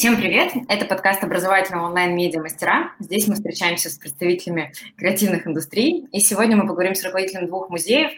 Всем 0.00 0.16
привет! 0.16 0.52
Это 0.70 0.86
подкаст 0.86 1.22
образовательного 1.22 1.84
онлайн-медиа 1.88 2.40
«Мастера». 2.40 2.92
Здесь 3.00 3.28
мы 3.28 3.34
встречаемся 3.34 3.90
с 3.90 3.98
представителями 3.98 4.72
креативных 4.96 5.46
индустрий. 5.46 6.08
И 6.10 6.20
сегодня 6.20 6.56
мы 6.56 6.66
поговорим 6.66 6.94
с 6.94 7.04
руководителем 7.04 7.48
двух 7.48 7.68
музеев. 7.68 8.10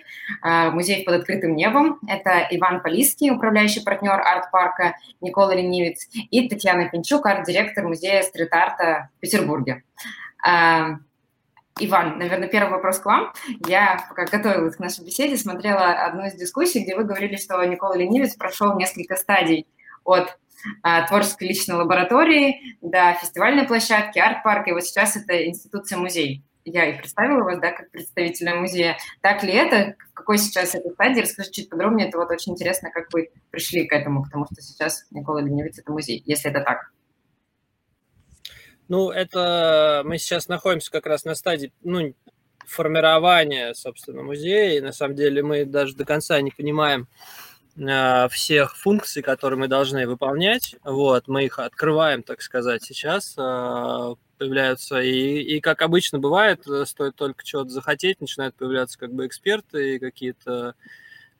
А, 0.42 0.70
музеев 0.70 1.04
под 1.04 1.14
открытым 1.16 1.56
небом. 1.56 1.98
Это 2.06 2.46
Иван 2.52 2.82
Полиский, 2.82 3.32
управляющий 3.32 3.80
партнер 3.80 4.12
арт-парка 4.12 4.94
Никола 5.20 5.56
Ленивец, 5.56 6.08
и 6.12 6.48
Татьяна 6.48 6.88
Пинчук, 6.88 7.26
арт-директор 7.26 7.84
музея 7.84 8.22
стрит-арта 8.22 9.10
в 9.16 9.20
Петербурге. 9.20 9.82
А, 10.46 10.98
Иван, 11.80 12.16
наверное, 12.16 12.46
первый 12.46 12.70
вопрос 12.70 13.00
к 13.00 13.06
вам. 13.06 13.32
Я, 13.66 14.06
пока 14.08 14.26
готовилась 14.26 14.76
к 14.76 14.78
нашей 14.78 15.04
беседе, 15.04 15.36
смотрела 15.36 15.94
одну 15.94 16.26
из 16.26 16.34
дискуссий, 16.34 16.84
где 16.84 16.94
вы 16.94 17.02
говорили, 17.02 17.34
что 17.34 17.60
Никола 17.64 17.96
Ленивец 17.96 18.36
прошел 18.36 18.76
несколько 18.76 19.16
стадий 19.16 19.66
от 20.04 20.38
творческой 21.08 21.48
личной 21.48 21.76
лаборатории 21.76 22.76
до 22.80 23.16
фестивальной 23.20 23.66
площадки, 23.66 24.18
арт-парка, 24.18 24.70
и 24.70 24.72
вот 24.72 24.84
сейчас 24.84 25.16
это 25.16 25.46
институция-музей. 25.46 26.42
Я 26.64 26.86
и 26.86 26.98
представила 26.98 27.42
вас, 27.42 27.58
да, 27.58 27.72
как 27.72 27.90
представителя 27.90 28.54
музея. 28.54 28.96
Так 29.20 29.42
ли 29.42 29.52
это? 29.52 29.96
В 30.12 30.14
какой 30.14 30.38
сейчас 30.38 30.76
этой 30.76 30.92
стадии? 30.92 31.22
Расскажи 31.22 31.50
чуть 31.50 31.68
подробнее. 31.68 32.08
Это 32.08 32.18
вот 32.18 32.30
очень 32.30 32.52
интересно, 32.52 32.90
как 32.92 33.12
вы 33.12 33.30
пришли 33.50 33.84
к 33.86 33.92
этому, 33.92 34.22
потому 34.22 34.46
что 34.46 34.62
сейчас 34.62 35.04
Никола 35.10 35.40
Ленивец– 35.40 35.78
это 35.80 35.90
музей, 35.90 36.22
если 36.24 36.50
это 36.52 36.60
так. 36.60 36.92
Ну, 38.86 39.10
это 39.10 40.02
мы 40.04 40.18
сейчас 40.18 40.46
находимся 40.48 40.92
как 40.92 41.06
раз 41.06 41.24
на 41.24 41.34
стадии, 41.34 41.72
ну, 41.82 42.14
формирования, 42.64 43.74
собственно, 43.74 44.22
музея, 44.22 44.78
и 44.78 44.80
на 44.80 44.92
самом 44.92 45.16
деле 45.16 45.42
мы 45.42 45.64
даже 45.64 45.96
до 45.96 46.04
конца 46.04 46.40
не 46.40 46.52
понимаем, 46.52 47.08
всех 47.74 48.76
функций, 48.76 49.22
которые 49.22 49.58
мы 49.58 49.68
должны 49.68 50.06
выполнять. 50.06 50.76
Вот, 50.84 51.26
мы 51.28 51.44
их 51.44 51.58
открываем, 51.58 52.22
так 52.22 52.42
сказать, 52.42 52.82
сейчас. 52.82 53.34
А, 53.38 54.14
появляются 54.42 55.00
и, 55.00 55.40
и 55.40 55.60
как 55.60 55.82
обычно 55.82 56.18
бывает, 56.18 56.66
э, 56.66 56.84
стоит 56.84 57.14
только 57.14 57.44
чего-то 57.44 57.70
захотеть, 57.70 58.20
начинают 58.20 58.56
появляться 58.56 58.98
как 58.98 59.12
бы 59.12 59.24
эксперты 59.24 59.94
и 59.94 59.98
какие-то 60.00 60.74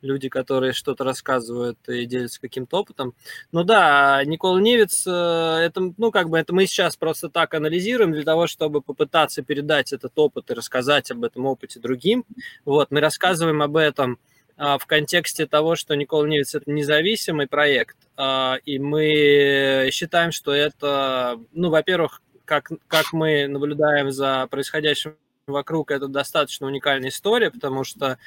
люди, 0.03 0.29
которые 0.29 0.73
что-то 0.73 1.03
рассказывают 1.03 1.79
и 1.89 2.07
делятся 2.07 2.41
каким-то 2.41 2.79
опытом. 2.79 3.15
Ну 3.51 3.65
да, 3.65 4.23
Никола 4.25 4.61
Невец, 4.61 5.05
э, 5.05 5.11
это, 5.11 5.93
ну 5.97 6.13
как 6.13 6.29
бы 6.29 6.39
это 6.39 6.55
мы 6.55 6.67
сейчас 6.67 6.97
просто 6.97 7.29
так 7.29 7.55
анализируем 7.55 8.13
для 8.13 8.23
того, 8.23 8.47
чтобы 8.47 8.83
попытаться 8.83 9.43
передать 9.43 9.93
этот 9.93 10.13
опыт 10.17 10.51
и 10.53 10.55
рассказать 10.55 11.11
об 11.11 11.25
этом 11.25 11.47
опыте 11.47 11.81
другим. 11.81 12.25
Вот, 12.65 12.93
мы 12.93 13.01
рассказываем 13.01 13.63
об 13.63 13.77
этом– 13.77 14.19
а, 14.29 14.32
в 14.57 14.87
контексте 14.87 15.47
того, 15.47 15.77
что 15.77 15.95
Никола 15.95 16.27
Невец– 16.29 16.55
это 16.55 16.71
независимый 16.71 17.47
проект, 17.47 17.97
а, 18.17 18.59
и 18.65 18.79
мы 18.79 19.89
считаем, 19.91 20.33
что 20.33 20.53
это, 20.53 21.41
ну, 21.53 21.71
во-первых, 21.71 22.23
как, 22.45 22.71
как 22.87 23.13
мы 23.13 23.47
наблюдаем 23.47 24.11
за 24.11 24.47
происходящим 24.51 25.17
вокруг, 25.47 25.91
это 25.91 26.09
достаточно 26.09 26.67
уникальная 26.67 27.09
история, 27.09 27.51
потому 27.51 27.85
что 27.85 28.19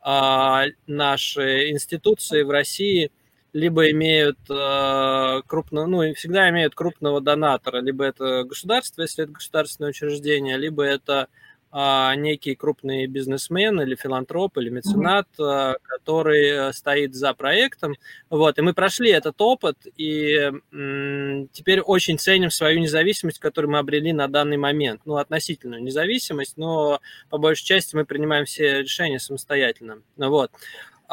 а, 0.00 0.64
наши 0.86 1.70
институции 1.70 2.42
в 2.42 2.50
России 2.50 3.10
либо 3.52 3.88
имеют 3.92 4.38
э, 4.50 5.42
крупно, 5.46 5.86
ну, 5.86 6.12
всегда 6.14 6.50
имеют 6.50 6.74
крупного 6.74 7.20
донатора, 7.20 7.80
либо 7.80 8.04
это 8.04 8.42
государство, 8.42 9.02
если 9.02 9.22
это 9.24 9.32
государственное 9.32 9.90
учреждение, 9.90 10.56
либо 10.56 10.82
это 10.82 11.22
а, 11.22 11.28
некий 12.16 12.54
крупный 12.54 13.06
бизнесмен 13.06 13.80
или 13.80 13.96
филантроп 13.96 14.58
или 14.58 14.68
меценат, 14.68 15.26
mm-hmm. 15.36 15.74
который 15.82 16.72
стоит 16.72 17.14
за 17.14 17.34
проектом. 17.34 17.96
Вот, 18.30 18.58
и 18.58 18.62
мы 18.62 18.74
прошли 18.74 19.10
этот 19.10 19.40
опыт, 19.40 19.76
и 19.96 20.52
теперь 21.52 21.80
очень 21.80 22.18
ценим 22.18 22.50
свою 22.50 22.78
независимость, 22.78 23.40
которую 23.40 23.72
мы 23.72 23.78
обрели 23.78 24.12
на 24.12 24.28
данный 24.28 24.56
момент. 24.56 25.00
Ну, 25.04 25.16
относительную 25.16 25.82
независимость, 25.82 26.56
но 26.56 27.00
по 27.28 27.38
большей 27.38 27.64
части 27.64 27.96
мы 27.96 28.04
принимаем 28.04 28.44
все 28.44 28.82
решения 28.82 29.18
самостоятельно. 29.18 29.98
Вот. 30.16 30.52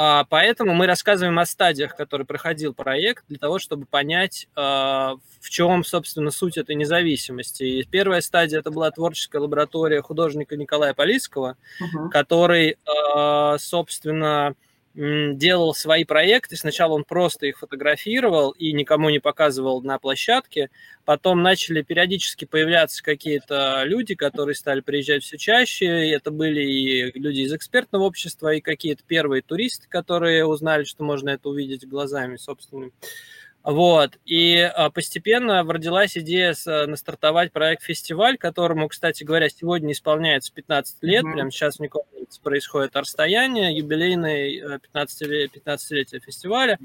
А, 0.03 0.25
поэтому 0.28 0.73
мы 0.73 0.88
рассказываем 0.88 1.38
о 1.38 1.45
стадиях, 1.45 1.95
которые 1.95 2.25
проходил 2.25 2.73
проект, 2.73 3.23
для 3.28 3.38
того, 3.38 3.59
чтобы 3.59 3.85
понять, 3.85 4.47
а, 4.56 5.17
в 5.39 5.50
чем, 5.51 5.84
собственно, 5.84 6.31
суть 6.31 6.57
этой 6.57 6.73
независимости. 6.73 7.62
И 7.62 7.85
первая 7.85 8.22
стадия 8.22 8.61
это 8.61 8.72
была 8.72 8.90
творческая 8.90 9.38
лаборатория 9.44 10.01
художника 10.01 10.57
Николая 10.57 10.95
Полицкого, 10.95 11.56
uh-huh. 11.79 12.09
который, 12.09 12.79
а, 13.16 13.59
собственно, 13.59 14.56
делал 14.94 15.74
свои 15.74 16.03
проекты. 16.03 16.57
Сначала 16.57 16.94
он 16.94 17.03
просто 17.03 17.46
их 17.46 17.59
фотографировал 17.59 18.52
и 18.52 18.74
никому 18.74 19.09
не 19.09 19.19
показывал 19.19 19.81
на 19.81 20.00
площадке. 20.00 20.69
Потом 21.06 21.41
начали 21.41 21.81
периодически 21.81 22.46
появляться 22.46 23.03
какие-то 23.03 23.84
люди, 23.85 24.16
которые 24.16 24.56
стали 24.56 24.81
приезжать 24.81 25.24
все 25.24 25.38
чаще. 25.38 26.09
Это 26.09 26.31
были 26.31 26.62
и 26.62 27.19
люди 27.19 27.41
из 27.41 27.53
экспертного 27.53 28.03
общества, 28.03 28.53
и 28.53 28.62
какие-то 28.62 29.03
первые 29.06 29.41
туристы, 29.41 29.88
которые 29.88 30.46
узнали, 30.46 30.84
что 30.84 31.03
можно 31.03 31.29
это 31.29 31.50
увидеть 31.50 31.88
глазами 31.88 32.35
собственными. 32.35 32.91
Вот. 33.63 34.17
И 34.25 34.57
а, 34.57 34.89
постепенно 34.89 35.63
родилась 35.63 36.17
идея 36.17 36.55
э, 36.66 36.85
настартовать 36.88 37.51
проект 37.51 37.83
«Фестиваль», 37.83 38.38
которому, 38.38 38.88
кстати 38.88 39.23
говоря, 39.23 39.49
сегодня 39.49 39.91
исполняется 39.91 40.51
15 40.53 41.03
лет. 41.03 41.23
Mm-hmm. 41.23 41.33
Прямо 41.33 41.51
сейчас 41.51 41.75
в 41.75 41.79
Николаевце 41.79 42.41
происходит 42.41 42.95
расстояние, 42.95 43.77
юбилейный 43.77 44.79
15-летие 44.94 45.47
15 45.49 46.23
фестиваля. 46.23 46.79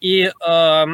И 0.00 0.24
э, 0.24 0.86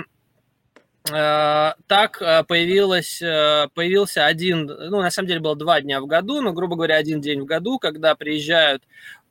э, 1.11 1.73
так 1.87 2.19
появилось, 2.47 3.21
появился 3.21 4.27
один, 4.27 4.67
ну, 4.67 5.01
на 5.01 5.11
самом 5.11 5.29
деле 5.29 5.41
было 5.41 5.57
два 5.57 5.81
дня 5.81 6.03
в 6.03 6.07
году, 6.07 6.43
но, 6.43 6.53
грубо 6.53 6.77
говоря, 6.77 6.97
один 6.97 7.23
день 7.23 7.41
в 7.41 7.47
году, 7.47 7.79
когда 7.79 8.15
приезжают, 8.15 8.83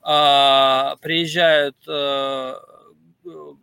приезжают 0.01 1.75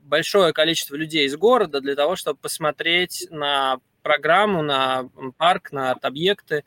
большое 0.02 0.52
количество 0.52 0.96
людей 0.96 1.26
из 1.26 1.36
города 1.36 1.80
для 1.80 1.94
того, 1.94 2.16
чтобы 2.16 2.38
посмотреть 2.40 3.26
на 3.30 3.78
программу, 4.02 4.62
на 4.62 5.08
парк, 5.36 5.72
на 5.72 5.90
арт-объекты. 5.92 6.64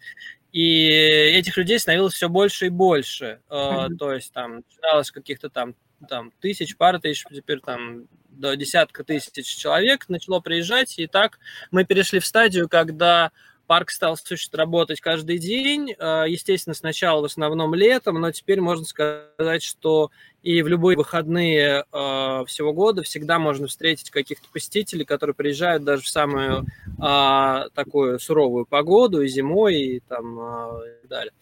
И 0.52 0.88
этих 0.88 1.58
людей 1.58 1.80
становилось 1.80 2.14
все 2.14 2.30
больше 2.30 2.68
и 2.68 2.70
больше. 2.70 3.42
Mm-hmm. 3.50 3.96
То 3.98 4.14
есть 4.14 4.32
там 4.32 4.58
начиналось 4.58 5.12
каких-то 5.12 5.50
там, 5.50 5.76
там 6.08 6.32
тысяч, 6.40 6.78
пара 6.78 7.00
тысяч, 7.00 7.26
теперь 7.32 7.60
там 7.60 8.08
до 8.30 8.56
десятка 8.56 9.04
тысяч 9.04 9.56
человек 9.58 10.10
начало 10.10 10.40
приезжать. 10.42 11.00
И 11.00 11.08
так 11.08 11.40
мы 11.72 11.86
перешли 11.86 12.20
в 12.20 12.26
стадию, 12.26 12.70
когда 12.70 13.32
парк 13.74 13.90
стал 13.90 14.16
слушать 14.18 14.54
работать 14.54 15.02
каждый 15.02 15.40
день. 15.40 15.96
А, 15.98 16.26
естественно, 16.26 16.76
сначала 16.76 17.22
в 17.22 17.26
основном 17.26 17.74
летом, 17.74 18.22
но 18.22 18.30
теперь 18.32 18.62
можно 18.62 18.86
сказать, 18.86 19.64
что 19.64 20.12
и 20.44 20.62
в 20.62 20.68
любые 20.68 20.96
выходные 20.96 21.84
э, 21.92 22.44
всего 22.46 22.72
года 22.72 23.02
всегда 23.02 23.40
можно 23.40 23.66
встретить 23.66 24.12
каких-то 24.12 24.48
посетителей, 24.54 25.06
которые 25.06 25.34
приезжают 25.34 25.84
даже 25.84 26.04
в 26.04 26.08
самую 26.08 26.68
э, 27.02 27.70
такую 27.74 28.20
суровую 28.20 28.68
погоду 28.68 29.24
и 29.24 29.28
зимой 29.28 29.82
и 29.82 30.00
там 30.02 30.40
э, 30.40 31.00
и 31.04 31.08
далее. 31.08 31.34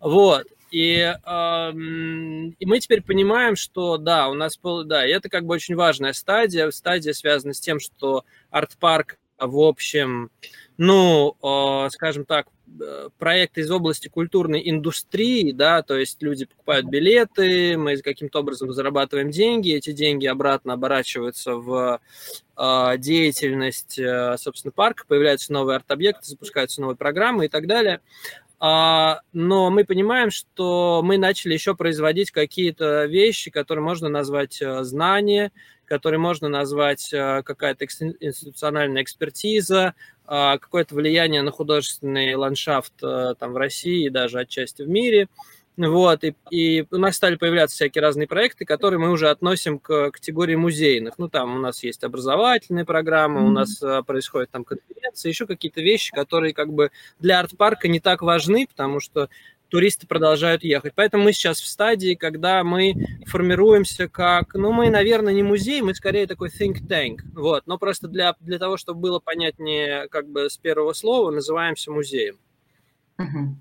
Вот. 0.00 0.46
И, 0.70 1.00
э, 1.00 1.72
и 1.72 2.66
мы 2.66 2.80
теперь 2.80 3.02
понимаем, 3.02 3.56
что 3.56 3.98
да, 3.98 4.28
у 4.28 4.34
нас 4.34 4.56
был, 4.56 4.84
да, 4.84 5.06
и 5.06 5.10
это 5.10 5.28
как 5.28 5.44
бы 5.44 5.52
очень 5.52 5.74
важная 5.74 6.14
стадия, 6.14 6.70
стадия 6.70 7.12
связана 7.12 7.52
с 7.52 7.60
тем, 7.60 7.78
что 7.78 8.24
арт-парк 8.48 9.18
в 9.38 9.58
общем, 9.60 10.30
ну, 10.76 11.36
э, 11.42 11.90
скажем 11.90 12.24
так, 12.24 12.46
Э, 12.80 13.08
проекты 13.18 13.60
из 13.60 13.70
области 13.70 14.08
культурной 14.08 14.68
индустрии, 14.68 15.52
да, 15.52 15.82
то 15.82 15.96
есть 15.96 16.20
люди 16.22 16.46
покупают 16.46 16.86
билеты, 16.86 17.76
мы 17.76 17.96
каким-то 17.98 18.40
образом 18.40 18.72
зарабатываем 18.72 19.30
деньги, 19.30 19.74
эти 19.74 19.92
деньги 19.92 20.26
обратно 20.26 20.72
оборачиваются 20.72 21.54
в 21.54 22.00
э, 22.56 22.94
деятельность, 22.98 24.00
собственно, 24.38 24.72
парка, 24.72 25.04
появляются 25.06 25.52
новые 25.52 25.76
арт-объекты, 25.76 26.26
запускаются 26.26 26.80
новые 26.80 26.96
программы 26.96 27.46
и 27.46 27.48
так 27.48 27.66
далее. 27.66 28.00
А, 28.58 29.20
но 29.32 29.70
мы 29.70 29.84
понимаем, 29.84 30.30
что 30.30 31.02
мы 31.04 31.18
начали 31.18 31.52
еще 31.52 31.74
производить 31.74 32.30
какие-то 32.30 33.04
вещи, 33.04 33.50
которые 33.50 33.84
можно 33.84 34.08
назвать 34.08 34.60
знания, 34.80 35.52
которые 35.86 36.18
можно 36.18 36.48
назвать 36.48 37.08
какая-то 37.10 37.84
институциональная 37.84 39.02
экспертиза, 39.02 39.94
а, 40.26 40.58
какое-то 40.58 40.94
влияние 40.94 41.42
на 41.42 41.50
художественный 41.50 42.34
ландшафт 42.34 42.94
э, 43.02 43.34
там 43.38 43.52
в 43.52 43.56
России 43.58 44.06
и 44.06 44.10
даже 44.10 44.40
отчасти 44.40 44.82
в 44.82 44.88
мире. 44.88 45.28
Вот, 45.76 46.22
и, 46.22 46.34
и 46.50 46.86
у 46.92 46.98
нас 46.98 47.16
стали 47.16 47.34
появляться 47.34 47.74
всякие 47.74 48.00
разные 48.00 48.28
проекты, 48.28 48.64
которые 48.64 49.00
мы 49.00 49.10
уже 49.10 49.28
относим 49.28 49.80
к 49.80 50.12
категории 50.12 50.54
музейных. 50.54 51.18
Ну, 51.18 51.28
там 51.28 51.56
у 51.56 51.58
нас 51.58 51.82
есть 51.82 52.04
образовательные 52.04 52.84
программы, 52.84 53.40
mm-hmm. 53.40 53.48
у 53.48 53.50
нас 53.50 53.82
происходят 54.06 54.50
там 54.50 54.64
конференции, 54.64 55.28
еще 55.28 55.48
какие-то 55.48 55.80
вещи, 55.80 56.12
которые 56.12 56.54
как 56.54 56.72
бы 56.72 56.92
для 57.18 57.40
арт-парка 57.40 57.88
не 57.88 57.98
так 57.98 58.22
важны, 58.22 58.68
потому 58.68 59.00
что 59.00 59.28
туристы 59.68 60.06
продолжают 60.06 60.62
ехать. 60.62 60.92
Поэтому 60.94 61.24
мы 61.24 61.32
сейчас 61.32 61.60
в 61.60 61.66
стадии, 61.66 62.14
когда 62.14 62.62
мы 62.64 62.94
формируемся 63.26 64.08
как, 64.08 64.54
ну, 64.54 64.72
мы, 64.72 64.90
наверное, 64.90 65.32
не 65.32 65.42
музей, 65.42 65.82
мы 65.82 65.94
скорее 65.94 66.26
такой 66.26 66.48
think 66.48 66.86
tank, 66.88 67.18
вот, 67.34 67.66
но 67.66 67.78
просто 67.78 68.08
для, 68.08 68.34
для 68.40 68.58
того, 68.58 68.76
чтобы 68.76 69.00
было 69.00 69.18
понятнее 69.18 70.08
как 70.08 70.28
бы 70.28 70.48
с 70.48 70.56
первого 70.56 70.92
слова, 70.92 71.30
называемся 71.30 71.90
музеем. 71.90 72.38
Угу. 73.18 73.56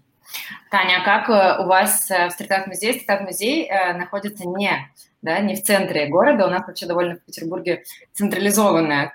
Таня, 0.72 1.02
а 1.02 1.06
как 1.06 1.30
э, 1.30 1.64
у 1.64 1.68
вас 1.68 2.10
э, 2.10 2.28
в 2.28 2.32
стрит-арт-музее? 2.32 2.94
Стрит-арт-музей 2.94 3.68
э, 3.68 3.94
находится 3.94 4.48
не, 4.48 4.92
да, 5.22 5.40
не 5.40 5.56
в 5.56 5.64
центре 5.64 6.08
города. 6.08 6.48
У 6.48 6.50
нас 6.50 6.66
вообще 6.66 6.86
довольно 6.86 7.16
в 7.16 7.22
Петербурге 7.22 7.84
централизованная, 8.14 9.14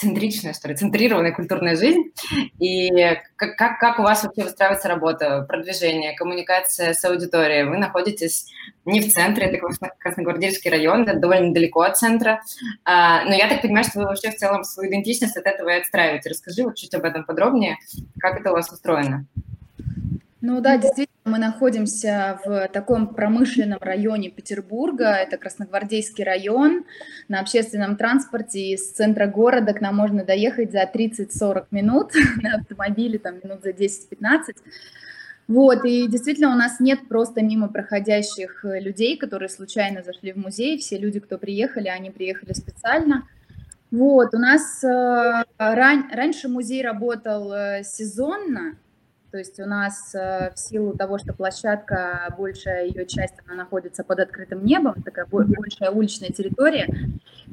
центричная, 0.00 0.54
что 0.54 0.68
ли, 0.68 0.74
центрированная 0.74 1.32
культурная 1.32 1.76
жизнь. 1.76 2.12
И 2.58 2.90
как, 3.36 3.56
как, 3.56 3.78
как 3.78 3.98
у 3.98 4.02
вас 4.02 4.24
вообще 4.24 4.44
выстраивается 4.44 4.88
работа, 4.88 5.44
продвижение, 5.46 6.14
коммуникация 6.14 6.94
с 6.94 7.04
аудиторией? 7.04 7.64
Вы 7.64 7.76
находитесь 7.76 8.46
не 8.84 9.00
в 9.00 9.12
центре, 9.12 9.46
это 9.46 9.66
Красногвардейский 9.98 10.70
район, 10.70 11.02
это 11.02 11.18
довольно 11.18 11.52
далеко 11.52 11.82
от 11.82 11.98
центра. 11.98 12.40
А, 12.84 13.24
но 13.24 13.34
я 13.34 13.48
так 13.48 13.62
понимаю, 13.62 13.84
что 13.84 14.00
вы 14.00 14.06
вообще 14.06 14.30
в 14.30 14.36
целом 14.36 14.64
свою 14.64 14.90
идентичность 14.90 15.36
от 15.36 15.46
этого 15.46 15.68
и 15.68 15.80
отстраиваете. 15.80 16.30
Расскажи 16.30 16.62
вот 16.62 16.76
чуть 16.76 16.94
об 16.94 17.04
этом 17.04 17.24
подробнее, 17.24 17.76
как 18.18 18.40
это 18.40 18.50
у 18.50 18.54
вас 18.54 18.72
устроено. 18.72 19.26
Ну 20.42 20.62
да, 20.62 20.78
действительно, 20.78 21.10
мы 21.24 21.38
находимся 21.38 22.40
в 22.44 22.68
таком 22.68 23.14
промышленном 23.14 23.78
районе 23.80 24.30
Петербурга, 24.30 25.12
это 25.12 25.36
Красногвардейский 25.36 26.24
район. 26.24 26.84
На 27.28 27.40
общественном 27.40 27.96
транспорте 27.96 28.72
из 28.72 28.92
центра 28.92 29.26
города 29.26 29.74
к 29.74 29.82
нам 29.82 29.96
можно 29.96 30.24
доехать 30.24 30.72
за 30.72 30.84
30-40 30.84 31.66
минут, 31.72 32.12
на 32.42 32.54
автомобиле 32.54 33.18
там 33.18 33.34
минут 33.44 33.62
за 33.62 33.70
10-15. 33.70 34.56
Вот, 35.46 35.84
и 35.84 36.06
действительно 36.06 36.52
у 36.52 36.56
нас 36.56 36.80
нет 36.80 37.08
просто 37.08 37.42
мимо 37.42 37.68
проходящих 37.68 38.60
людей, 38.62 39.18
которые 39.18 39.48
случайно 39.50 40.02
зашли 40.02 40.32
в 40.32 40.36
музей. 40.36 40.78
Все 40.78 40.96
люди, 40.96 41.20
кто 41.20 41.36
приехали, 41.36 41.88
они 41.88 42.10
приехали 42.10 42.54
специально. 42.54 43.26
Вот, 43.90 44.32
у 44.32 44.38
нас 44.38 44.82
э, 44.84 45.44
ран... 45.58 46.08
раньше 46.12 46.48
музей 46.48 46.82
работал 46.82 47.52
э, 47.52 47.82
сезонно, 47.82 48.76
то 49.30 49.38
есть 49.38 49.60
у 49.60 49.66
нас 49.66 50.12
э, 50.14 50.50
в 50.54 50.58
силу 50.58 50.96
того, 50.96 51.18
что 51.18 51.32
площадка, 51.32 52.34
большая 52.36 52.86
ее 52.86 53.06
часть, 53.06 53.34
она 53.46 53.54
находится 53.54 54.02
под 54.02 54.18
открытым 54.20 54.64
небом, 54.64 55.02
такая 55.02 55.26
большая 55.26 55.90
уличная 55.90 56.30
территория, 56.30 56.88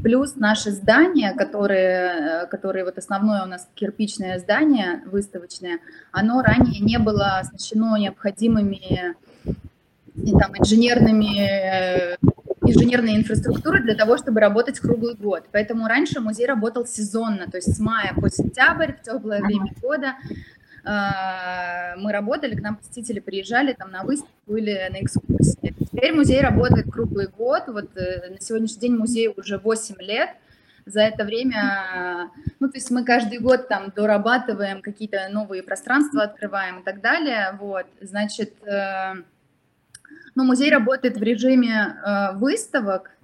плюс 0.02 0.36
наши 0.36 0.72
здания, 0.72 1.34
которые, 1.34 2.44
э, 2.44 2.48
которые 2.48 2.84
вот 2.84 2.98
основное 2.98 3.44
у 3.44 3.46
нас 3.46 3.68
кирпичное 3.76 4.40
здание 4.40 5.04
выставочное, 5.06 5.80
оно 6.12 6.42
ранее 6.42 6.82
не 6.82 6.98
было 6.98 7.38
оснащено 7.38 7.96
необходимыми 7.98 9.16
и 10.16 10.32
там, 10.32 10.54
инженерными 10.58 12.14
э, 12.14 12.18
инженерной 12.70 13.16
инфраструктуры 13.16 13.82
для 13.82 13.96
того, 13.96 14.18
чтобы 14.18 14.40
работать 14.40 14.80
круглый 14.80 15.16
год. 15.16 15.46
Поэтому 15.52 15.88
раньше 15.88 16.20
музей 16.20 16.46
работал 16.46 16.86
сезонно, 16.86 17.50
то 17.50 17.58
есть 17.58 17.74
с 17.74 17.80
мая 17.80 18.14
по 18.14 18.30
сентябрь, 18.30 18.94
в 18.94 19.02
теплое 19.02 19.42
время 19.42 19.72
года, 19.82 20.08
а, 20.08 20.57
мы 20.84 22.12
работали, 22.12 22.56
к 22.56 22.62
нам 22.62 22.78
посетители 22.78 23.20
приезжали 23.20 23.74
там 23.74 23.92
на 23.92 24.04
выставку 24.04 24.56
или 24.56 24.88
на 24.90 25.02
экскурсии. 25.02 25.76
Теперь 25.98 26.14
музей 26.14 26.42
работает 26.42 26.92
круглый 26.92 27.28
год, 27.28 27.64
вот 27.68 27.98
э, 27.98 28.30
на 28.30 28.40
сегодняшний 28.40 28.82
день 28.82 28.96
музей 28.96 29.34
уже 29.36 29.58
8 29.58 29.96
лет, 30.00 30.30
за 30.86 31.02
это 31.02 31.26
время, 31.26 32.30
ну, 32.60 32.70
то 32.70 32.78
есть 32.78 32.92
мы 32.92 33.04
каждый 33.04 33.40
год 33.40 33.68
там 33.68 33.92
дорабатываем 33.96 34.82
какие-то 34.82 35.28
новые 35.32 35.64
пространства, 35.64 36.24
открываем 36.24 36.80
и 36.80 36.84
так 36.84 37.02
далее, 37.02 37.58
вот, 37.60 37.88
значит, 38.00 38.54
э, 38.64 39.16
ну, 40.36 40.44
музей 40.44 40.70
работает 40.70 41.18
в 41.18 41.24
режиме 41.24 41.98
э, 42.06 42.34
выставок, 42.38 43.17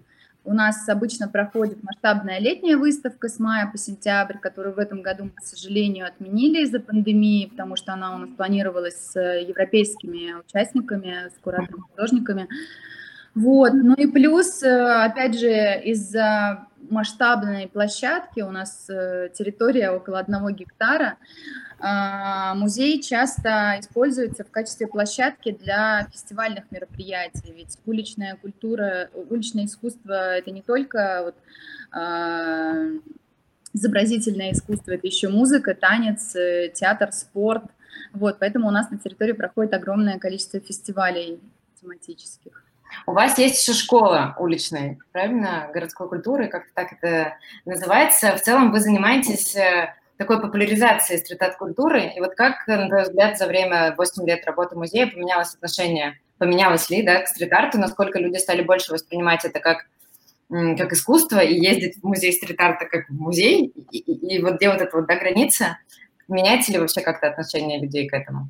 у 0.46 0.54
нас 0.54 0.88
обычно 0.90 1.28
проходит 1.28 1.82
масштабная 1.84 2.40
летняя 2.40 2.76
выставка 2.76 3.30
с 3.30 3.40
мая 3.40 3.70
по 3.72 3.78
сентябрь, 3.78 4.38
которую 4.38 4.76
в 4.76 4.80
этом 4.80 5.02
году 5.02 5.26
мы, 5.26 5.32
к 5.32 5.42
сожалению, 5.42 6.06
отменили 6.08 6.64
из-за 6.64 6.80
пандемии, 6.80 7.48
потому 7.48 7.76
что 7.76 7.94
она 7.94 8.16
у 8.16 8.18
нас 8.18 8.30
планировалась 8.36 8.96
с 8.96 9.20
европейскими 9.20 10.34
участниками, 10.34 11.30
с 11.30 11.40
кураторами-художниками. 11.42 12.48
Вот. 13.36 13.74
Ну 13.74 13.94
и 13.96 14.06
плюс, 14.06 14.62
э, 14.62 15.06
опять 15.06 15.40
же, 15.40 15.82
из-за 15.86 16.68
масштабной 16.90 17.68
площадки, 17.68 18.42
у 18.42 18.52
нас 18.52 18.88
э, 18.90 19.30
территория 19.34 19.92
около 19.92 20.20
одного 20.20 20.52
гектара, 20.52 21.18
музей 22.56 23.02
часто 23.02 23.78
используется 23.80 24.46
в 24.46 24.52
качестве 24.52 24.88
площадки 24.88 25.52
для 25.52 26.08
фестивальных 26.14 26.72
мероприятий, 26.72 27.54
ведь 27.54 27.78
уличная 27.86 28.38
культура, 28.38 29.10
уличное 29.14 29.66
искусство– 29.66 30.36
это 30.38 30.52
не 30.52 30.62
только 30.62 31.24
вот, 31.26 31.36
а, 31.92 32.86
изобразительное 33.74 34.52
искусство, 34.52 34.92
это 34.92 35.08
еще 35.08 35.30
музыка, 35.30 35.74
танец, 35.74 36.36
э, 36.36 36.72
театр, 36.74 37.12
спорт. 37.12 37.64
Вот, 38.14 38.38
поэтому 38.40 38.68
у 38.68 38.72
нас 38.72 38.90
на 38.92 38.98
территории 38.98 39.34
проходит 39.34 39.74
огромное 39.74 40.20
количество 40.20 40.60
фестивалей 40.60 41.40
тематических. 41.82 42.64
У 43.08 43.12
вас 43.12 43.38
есть 43.40 43.60
еще 43.62 43.78
школа 43.78 44.36
уличная, 44.40 45.00
правильно, 45.12 45.70
городской 45.74 46.08
культуры, 46.08 46.48
как 46.48 46.72
так 46.76 46.94
это 46.94 47.34
называется. 47.66 48.38
В 48.38 48.42
целом 48.42 48.72
вы 48.72 48.80
занимаетесь 48.80 49.56
э, 49.56 49.94
такой 50.18 50.42
популяризации 50.42 51.18
стрит-арт-культуры. 51.18 52.12
И 52.16 52.20
вот 52.20 52.36
как, 52.36 52.68
на 52.68 52.88
твой 52.88 53.04
взгляд, 53.04 53.38
за 53.38 53.48
время 53.48 53.96
8 53.98 54.28
лет 54.28 54.46
работы 54.46 54.76
музея 54.76 55.08
поменялось 55.08 55.56
отношение, 55.56 56.20
поменялось 56.38 56.90
ли, 56.90 57.04
да, 57.04 57.22
к 57.22 57.28
стрит-арту, 57.28 57.80
насколько 57.80 58.20
люди 58.20 58.38
стали 58.38 58.62
больше 58.62 58.94
воспринимать 58.94 59.46
это 59.46 59.60
как 59.60 59.86
как 60.50 60.94
искусство 60.94 61.40
и 61.40 61.60
ездить 61.60 61.98
в 61.98 62.04
музей 62.04 62.32
стрит-арта 62.32 62.86
как 62.86 63.10
в 63.10 63.14
музей, 63.14 63.74
и, 63.92 63.98
и, 63.98 64.36
и 64.36 64.42
вот 64.42 64.58
где 64.58 64.70
вот 64.70 64.82
эта 64.82 64.96
вот 64.96 65.08
да, 65.08 65.16
граница, 65.18 65.80
меняется 66.28 66.72
ли 66.72 66.78
вообще 66.78 67.02
как-то 67.02 67.28
отношение 67.28 67.82
людей 67.82 68.08
к 68.08 68.14
этому? 68.14 68.50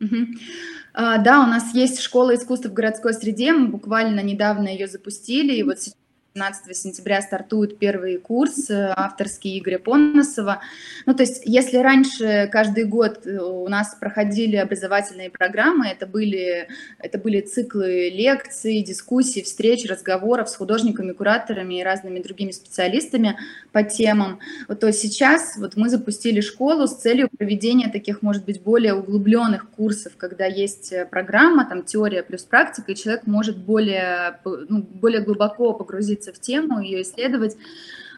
Uh, 0.00 1.22
да, 1.22 1.44
у 1.44 1.46
нас 1.46 1.72
есть 1.74 2.00
школа 2.00 2.34
искусств 2.34 2.66
в 2.66 2.72
городской 2.72 3.14
среде, 3.14 3.52
мы 3.52 3.68
буквально 3.68 4.20
недавно 4.20 4.68
ее 4.68 4.88
запустили, 4.88 5.54
и 5.54 5.62
вот 5.62 5.78
сейчас 5.78 5.94
15 6.34 6.74
сентября 6.74 7.20
стартует 7.20 7.78
первый 7.78 8.16
курс 8.16 8.70
э, 8.70 8.92
авторский 8.96 9.58
Игоря 9.58 9.78
Поносова. 9.78 10.62
Ну, 11.04 11.14
то 11.14 11.24
есть, 11.24 11.42
если 11.44 11.76
раньше 11.76 12.48
каждый 12.50 12.84
год 12.84 13.26
э, 13.26 13.38
у 13.38 13.68
нас 13.68 13.94
проходили 13.94 14.56
образовательные 14.56 15.28
программы, 15.28 15.88
это 15.88 16.06
были, 16.06 16.68
это 16.98 17.18
были 17.18 17.42
циклы 17.42 18.08
лекций, 18.08 18.82
дискуссий, 18.82 19.42
встреч, 19.42 19.84
разговоров 19.84 20.48
с 20.48 20.56
художниками, 20.56 21.12
кураторами 21.12 21.80
и 21.80 21.82
разными 21.82 22.20
другими 22.20 22.52
специалистами 22.52 23.36
по 23.72 23.82
темам, 23.82 24.38
вот, 24.68 24.80
то 24.80 24.92
сейчас 24.92 25.56
вот 25.58 25.76
мы 25.76 25.90
запустили 25.90 26.40
школу 26.40 26.86
с 26.86 26.94
целью 26.94 27.28
проведения 27.36 27.90
таких, 27.90 28.22
может 28.22 28.44
быть, 28.44 28.62
более 28.62 28.94
углубленных 28.94 29.68
курсов, 29.70 30.12
когда 30.16 30.46
есть 30.46 30.92
э, 30.92 31.04
программа, 31.04 31.66
там 31.66 31.82
теория 31.82 32.22
плюс 32.22 32.42
практика, 32.44 32.92
и 32.92 32.94
человек 32.94 33.26
может 33.26 33.58
более, 33.58 34.40
ну, 34.44 34.82
более 34.82 35.20
глубоко 35.20 35.74
погрузиться 35.74 36.21
погрузиться 36.22 36.32
в 36.32 36.38
тему, 36.38 36.80
ее 36.80 37.02
исследовать. 37.02 37.56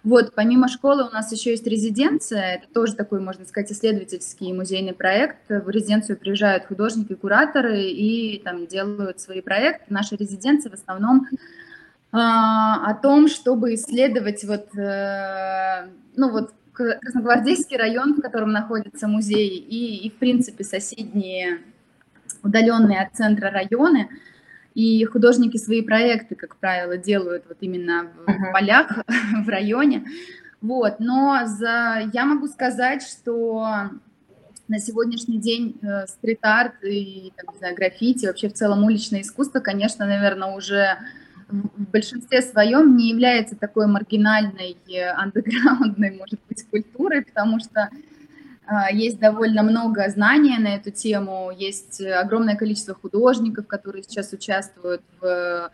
Вот, 0.02 0.34
помимо 0.34 0.68
школы 0.68 1.08
у 1.08 1.10
нас 1.10 1.32
еще 1.32 1.50
есть 1.50 1.66
резиденция, 1.66 2.56
это 2.56 2.66
тоже 2.74 2.94
такой, 2.94 3.20
можно 3.20 3.46
сказать, 3.46 3.72
исследовательский 3.72 4.52
музейный 4.52 4.92
проект. 4.92 5.48
В 5.48 5.70
резиденцию 5.70 6.18
приезжают 6.18 6.66
художники, 6.66 7.14
кураторы 7.14 7.84
и 7.84 8.38
там 8.44 8.66
делают 8.66 9.20
свои 9.20 9.40
проекты. 9.40 9.86
Наша 9.88 10.16
резиденция 10.16 10.70
в 10.70 10.74
основном 10.74 11.26
а, 12.12 12.90
о 12.90 12.94
том, 12.94 13.28
чтобы 13.28 13.74
исследовать 13.74 14.44
вот, 14.44 14.76
э, 14.76 15.88
ну 16.16 16.30
вот 16.30 16.52
Красногвардейский 16.74 17.78
район, 17.78 18.14
в 18.14 18.20
котором 18.20 18.50
находится 18.52 19.08
музей, 19.08 19.48
и, 19.48 20.06
и 20.06 20.10
в 20.10 20.14
принципе 20.14 20.64
соседние 20.64 21.60
удаленные 22.42 23.00
от 23.00 23.16
центра 23.16 23.50
районы– 23.50 24.10
и 24.74 25.04
художники 25.04 25.56
свои 25.56 25.82
проекты, 25.82 26.34
как 26.34 26.56
правило, 26.56 26.96
делают 26.96 27.44
вот 27.48 27.58
именно 27.60 28.10
в 28.26 28.28
uh-huh. 28.28 28.52
полях, 28.52 29.04
в 29.44 29.48
районе. 29.48 30.04
Вот, 30.60 30.98
но 30.98 31.42
за, 31.44 32.10
я 32.12 32.24
могу 32.24 32.48
сказать, 32.48 33.02
что 33.02 33.90
на 34.66 34.78
сегодняшний 34.78 35.38
день 35.38 35.76
э, 35.82 36.06
стрит-арт 36.06 36.82
и 36.82 37.32
там, 37.36 37.54
не 37.54 37.58
знаю, 37.58 37.76
граффити, 37.76 38.26
вообще 38.26 38.48
в 38.48 38.54
целом 38.54 38.84
уличное 38.84 39.20
искусство, 39.20 39.60
конечно, 39.60 40.06
наверное, 40.06 40.56
уже 40.56 40.98
в 41.48 41.90
большинстве 41.92 42.40
своем 42.40 42.96
не 42.96 43.10
является 43.10 43.56
такой 43.56 43.86
маргинальной, 43.86 44.76
э, 44.88 45.10
андеграундной, 45.16 46.12
может 46.12 46.40
быть, 46.48 46.66
культурой, 46.68 47.22
потому 47.22 47.60
что 47.60 47.90
есть 48.92 49.18
довольно 49.18 49.62
много 49.62 50.08
знания 50.08 50.58
на 50.58 50.76
эту 50.76 50.90
тему, 50.90 51.50
есть 51.56 52.00
огромное 52.00 52.56
количество 52.56 52.94
художников, 52.94 53.66
которые 53.66 54.02
сейчас 54.02 54.32
участвуют 54.32 55.02
в, 55.20 55.70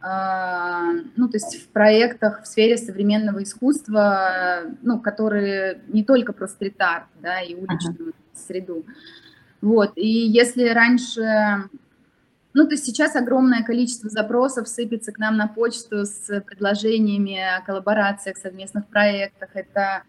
а, 0.00 0.92
ну, 1.16 1.28
то 1.28 1.36
есть 1.36 1.62
в 1.62 1.68
проектах 1.68 2.42
в 2.42 2.46
сфере 2.46 2.76
современного 2.76 3.42
искусства, 3.42 4.62
ну, 4.82 4.98
которые 4.98 5.82
не 5.88 6.04
только 6.04 6.32
про 6.32 6.48
стрит-арт, 6.48 7.06
да, 7.20 7.40
и 7.40 7.54
уличную 7.54 8.10
uh-huh. 8.10 8.46
среду. 8.46 8.84
Вот, 9.60 9.92
и 9.96 10.08
если 10.08 10.68
раньше 10.68 11.68
ну, 12.54 12.66
то 12.66 12.72
есть 12.72 12.84
сейчас 12.84 13.16
огромное 13.16 13.62
количество 13.62 14.10
запросов 14.10 14.68
сыпется 14.68 15.10
к 15.10 15.18
нам 15.18 15.36
на 15.36 15.48
почту 15.48 16.04
с 16.04 16.40
предложениями 16.40 17.38
о 17.38 17.62
коллаборациях, 17.62 18.36
совместных 18.36 18.86
проектах. 18.88 19.48
Это, 19.54 20.02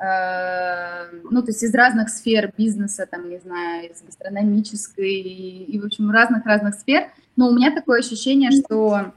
ну, 0.00 1.42
то 1.42 1.48
есть 1.48 1.62
из 1.62 1.74
разных 1.74 2.08
сфер 2.08 2.52
бизнеса, 2.56 3.06
там, 3.10 3.28
не 3.28 3.38
знаю, 3.38 3.90
из 3.90 4.00
гастрономической 4.02 5.10
и, 5.10 5.64
и 5.64 5.80
в 5.80 5.86
общем, 5.86 6.10
разных-разных 6.10 6.74
сфер. 6.74 7.10
Но 7.36 7.48
у 7.48 7.52
меня 7.52 7.74
такое 7.74 8.00
ощущение, 8.00 8.50
что 8.50 9.12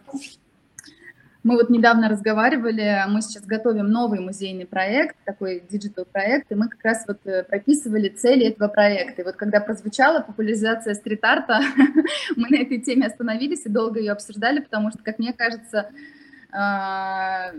мы 1.44 1.56
вот 1.56 1.70
недавно 1.70 2.08
разговаривали, 2.08 3.04
мы 3.08 3.22
сейчас 3.22 3.46
готовим 3.46 3.88
новый 3.88 4.20
музейный 4.20 4.68
проект, 4.68 5.16
такой 5.26 5.64
digital 5.68 6.06
проект, 6.06 6.52
и 6.52 6.56
мы 6.56 6.70
как 6.70 6.84
раз 6.84 7.04
вот 7.08 7.18
э, 7.26 7.44
прописывали 7.44 8.10
цели 8.10 8.46
этого 8.46 8.68
проекта. 8.68 9.24
И 9.24 9.26
вот 9.26 9.38
когда 9.38 9.60
прозвучала 9.60 10.20
популяризация 10.20 10.94
стрит-арта, 10.94 11.62
мы 12.36 12.48
на 12.50 12.62
этой 12.62 12.80
теме 12.80 13.08
остановились 13.08 13.66
и 13.66 13.70
долго 13.70 14.00
ее 14.00 14.12
обсуждали, 14.12 14.60
потому 14.60 14.92
что, 14.92 15.00
как 15.02 15.18
мне 15.18 15.34
кажется, 15.34 15.90
а, 16.52 17.52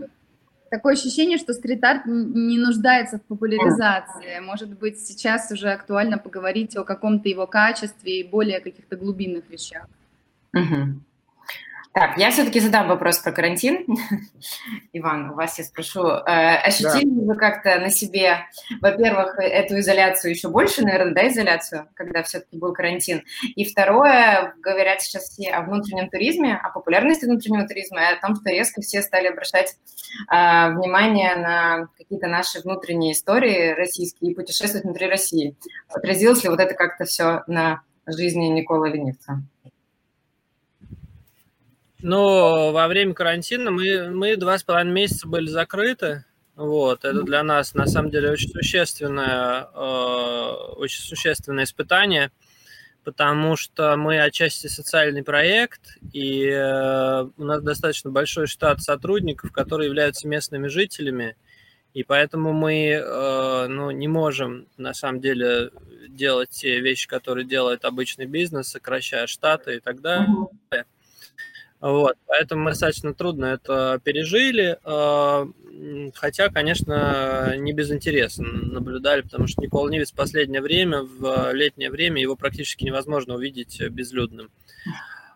такое 0.73 0.93
ощущение, 0.93 1.37
что 1.37 1.53
стрит-арт 1.53 2.07
не 2.07 2.57
нуждается 2.57 3.19
в 3.19 3.21
популяризации. 3.21 4.39
Может 4.39 4.69
быть, 4.79 4.99
сейчас 4.99 5.51
уже 5.51 5.69
актуально 5.69 6.17
поговорить 6.17 6.75
о 6.75 6.83
каком-то 6.83 7.29
его 7.29 7.45
качестве 7.45 8.21
и 8.21 8.27
более 8.27 8.59
каких-то 8.59 8.95
глубинных 8.95 9.47
вещах. 9.51 9.85
Угу. 10.51 10.99
Так, 11.93 12.17
я 12.17 12.31
все-таки 12.31 12.59
задам 12.59 12.87
вопрос 12.87 13.19
про 13.19 13.31
карантин. 13.31 13.85
Иван, 14.93 15.29
у 15.29 15.35
вас 15.35 15.59
я 15.59 15.63
спрошу. 15.63 16.01
Э, 16.01 16.55
ощутили 16.57 17.07
да. 17.07 17.33
вы 17.33 17.35
как-то 17.35 17.79
на 17.79 17.91
себе, 17.91 18.47
во-первых, 18.81 19.37
эту 19.37 19.77
изоляцию 19.77 20.31
еще 20.31 20.49
больше, 20.49 20.81
наверное, 20.81 21.13
да, 21.13 21.27
изоляцию, 21.27 21.87
когда 21.93 22.23
все-таки 22.23 22.57
был 22.57 22.73
карантин? 22.73 23.21
И 23.55 23.63
второе, 23.63 24.55
говорят 24.59 25.03
сейчас 25.03 25.25
все 25.25 25.51
о 25.51 25.61
внутреннем 25.61 26.09
туризме, 26.09 26.55
о 26.55 26.71
популярности 26.71 27.25
внутреннего 27.25 27.67
туризма 27.67 28.01
и 28.01 28.13
о 28.13 28.19
том, 28.19 28.35
что 28.37 28.49
резко 28.49 28.81
все 28.81 29.03
стали 29.03 29.27
обращать 29.27 29.75
э, 30.31 30.71
внимание 30.71 31.35
на 31.35 31.89
какие-то 31.95 32.27
наши 32.27 32.59
внутренние 32.61 33.13
истории 33.13 33.69
российские 33.69 34.31
и 34.31 34.35
путешествовать 34.35 34.83
внутри 34.83 35.07
России. 35.07 35.55
Отразилось 35.89 36.43
ли 36.43 36.49
вот 36.49 36.59
это 36.59 36.73
как-то 36.73 37.05
все 37.05 37.43
на 37.45 37.83
жизни 38.07 38.47
Никола 38.47 38.87
Ленивца? 38.87 39.43
Но 42.03 42.73
во 42.73 42.87
время 42.89 43.13
карантина 43.13 43.71
мы, 43.71 44.09
мы 44.09 44.35
два 44.35 44.57
с 44.57 44.63
половиной 44.63 44.91
месяца 44.91 45.25
были 45.25 45.47
закрыты. 45.47 46.25
Вот, 46.57 47.05
это 47.05 47.23
для 47.23 47.41
нас 47.43 47.73
на 47.73 47.87
самом 47.87 48.11
деле 48.11 48.29
очень 48.29 48.49
существенное, 48.49 49.69
э, 49.73 50.51
очень 50.75 51.01
существенное 51.01 51.63
испытание, 51.63 52.31
потому 53.05 53.55
что 53.55 53.95
мы 53.95 54.21
отчасти 54.21 54.67
социальный 54.67 55.23
проект, 55.23 55.97
и 56.11 56.45
э, 56.45 57.23
у 57.37 57.43
нас 57.43 57.63
достаточно 57.63 58.11
большой 58.11 58.47
штат 58.47 58.81
сотрудников, 58.81 59.53
которые 59.53 59.87
являются 59.87 60.27
местными 60.27 60.67
жителями, 60.67 61.37
и 61.93 62.03
поэтому 62.03 62.51
мы 62.51 62.89
э, 62.89 63.67
ну, 63.67 63.91
не 63.91 64.09
можем 64.09 64.67
на 64.77 64.93
самом 64.93 65.21
деле 65.21 65.71
делать 66.09 66.49
те 66.49 66.81
вещи, 66.81 67.07
которые 67.07 67.45
делает 67.45 67.85
обычный 67.85 68.25
бизнес, 68.25 68.67
сокращая 68.67 69.25
штаты 69.25 69.77
и 69.77 69.79
так 69.79 70.01
далее. 70.01 70.27
Вот, 71.83 72.15
поэтому 72.27 72.69
достаточно 72.69 73.13
трудно 73.13 73.47
это 73.47 73.99
пережили, 74.01 74.77
а, 74.85 75.45
хотя, 76.13 76.47
конечно, 76.47 77.57
не 77.57 77.73
без 77.73 77.91
интереса 77.91 78.41
наблюдали, 78.41 79.19
потому 79.19 79.47
что 79.47 79.61
Никол 79.61 79.89
Нивец 79.89 80.13
в 80.13 80.15
последнее 80.15 80.61
время, 80.61 81.01
в 81.01 81.51
летнее 81.51 81.91
время, 81.91 82.21
его 82.21 82.37
практически 82.37 82.85
невозможно 82.85 83.35
увидеть 83.35 83.81
безлюдным. 83.89 84.49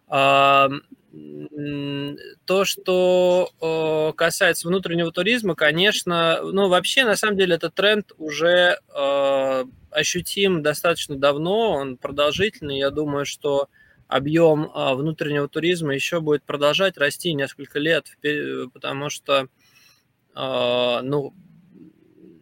А, 0.08 0.70
то, 2.46 2.64
что 2.64 4.14
касается 4.16 4.70
внутреннего 4.70 5.12
туризма, 5.12 5.54
конечно, 5.54 6.40
ну, 6.44 6.70
вообще, 6.70 7.04
на 7.04 7.18
самом 7.18 7.36
деле, 7.36 7.56
этот 7.56 7.76
тренд 7.76 8.14
уже 8.18 8.80
а, 8.96 9.66
ощутим 9.92 10.64
достаточно 10.64 11.18
давно, 11.18 11.72
он 11.72 11.98
продолжительный. 11.98 12.78
Я 12.78 12.90
думаю, 12.90 13.26
что 13.26 13.68
объем 14.08 14.72
а, 14.74 14.96
внутреннего 14.96 15.48
туризма 15.48 15.94
еще 15.94 16.22
будет 16.22 16.44
продолжать 16.44 16.98
расти 16.98 17.34
несколько 17.34 17.80
лет, 17.80 18.18
потому 18.74 19.10
что 19.10 19.48
а, 20.34 21.02
ну, 21.02 21.34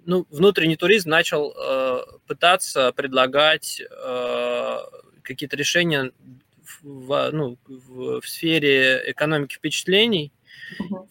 ну, 0.06 0.28
внутренний 0.30 0.76
туризм 0.76 1.10
начал 1.10 1.54
а, 1.58 2.04
пытаться 2.28 2.92
предлагать 2.94 3.82
какие-то 5.24 5.58
решения 5.58 6.12
в, 6.84 7.30
ну, 7.32 7.58
в, 7.68 8.22
в 8.22 8.30
сфере 8.30 9.02
экономики 9.08 9.56
впечатлений, 9.56 10.32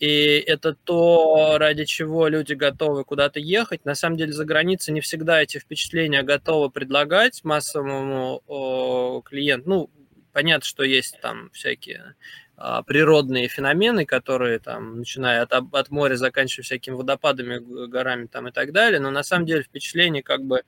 и 0.01 0.43
это 0.47 0.75
то, 0.75 1.57
ради 1.59 1.85
чего 1.85 2.29
люди 2.29 2.55
готовы 2.55 3.05
куда-то 3.05 3.41
ехать. 3.41 3.85
На 3.85 3.95
самом 3.95 4.17
деле 4.17 4.33
за 4.33 4.45
границей 4.45 4.93
не 4.93 5.01
всегда 5.01 5.43
эти 5.43 5.59
впечатления 5.59 6.23
готовы 6.23 6.71
предлагать 6.71 7.45
массовому 7.45 8.43
о, 8.47 9.23
клиенту. 9.23 9.69
Ну, 9.69 9.91
Понятно, 10.35 10.67
что 10.67 10.83
есть 10.83 11.21
там 11.21 11.49
всякие 11.51 12.17
а, 12.57 12.83
природные 12.83 13.47
феномены, 13.47 14.05
которые 14.05 14.59
там, 14.59 14.99
начиная 14.99 15.43
от, 15.43 15.53
от 15.53 15.91
моря, 15.91 16.17
заканчивая 16.17 16.65
всякими 16.65 16.95
водопадами, 16.95 17.87
горами 17.87 18.27
там 18.27 18.49
и 18.49 18.51
так 18.51 18.73
далее, 18.73 18.99
но 18.99 19.13
на 19.13 19.23
самом 19.23 19.47
деле 19.47 19.63
впечатление 19.63 20.25
как 20.25 20.43
бы 20.43 20.65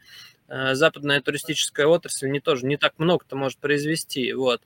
э, 0.47 0.75
западная 0.77 1.21
туристическая 1.21 1.89
отрасль 1.89 2.31
не 2.31 2.39
тоже 2.39 2.65
не 2.65 2.77
так 2.77 2.97
много-то 2.99 3.35
может 3.35 3.59
произвести, 3.59 4.33
вот. 4.35 4.63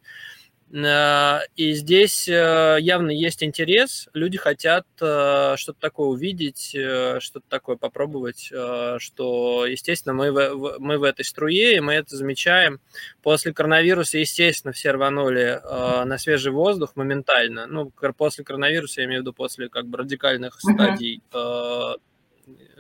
Э, 0.72 1.40
и 1.56 1.72
здесь 1.72 2.28
э, 2.28 2.76
явно 2.80 3.10
есть 3.10 3.42
интерес, 3.42 4.08
люди 4.12 4.38
хотят 4.38 4.86
э, 5.00 5.54
что-то 5.56 5.80
такое 5.80 6.08
увидеть, 6.08 6.68
что-то 6.68 7.44
такое 7.48 7.76
попробовать, 7.76 8.52
что, 8.98 9.66
естественно, 9.66 10.14
мы 10.14 10.30
в, 10.32 10.76
мы 10.78 10.98
в 10.98 11.02
этой 11.02 11.24
струе, 11.24 11.76
и 11.76 11.80
мы 11.80 11.94
это 11.94 12.16
замечаем. 12.16 12.80
После 13.22 13.52
коронавируса, 13.52 14.18
естественно, 14.18 14.72
все 14.72 14.92
рванули 14.92 15.60
на 16.04 16.18
свежий 16.18 16.52
воздух 16.52 16.96
моментально. 16.96 17.66
Ну, 17.66 17.90
после 18.16 18.44
коронавируса, 18.44 19.00
я 19.00 19.06
имею 19.06 19.20
в 19.20 19.22
виду 19.22 19.32
после 19.32 19.68
как 19.68 19.86
бы 19.86 19.98
радикальных 19.98 20.60
стадий 20.60 21.22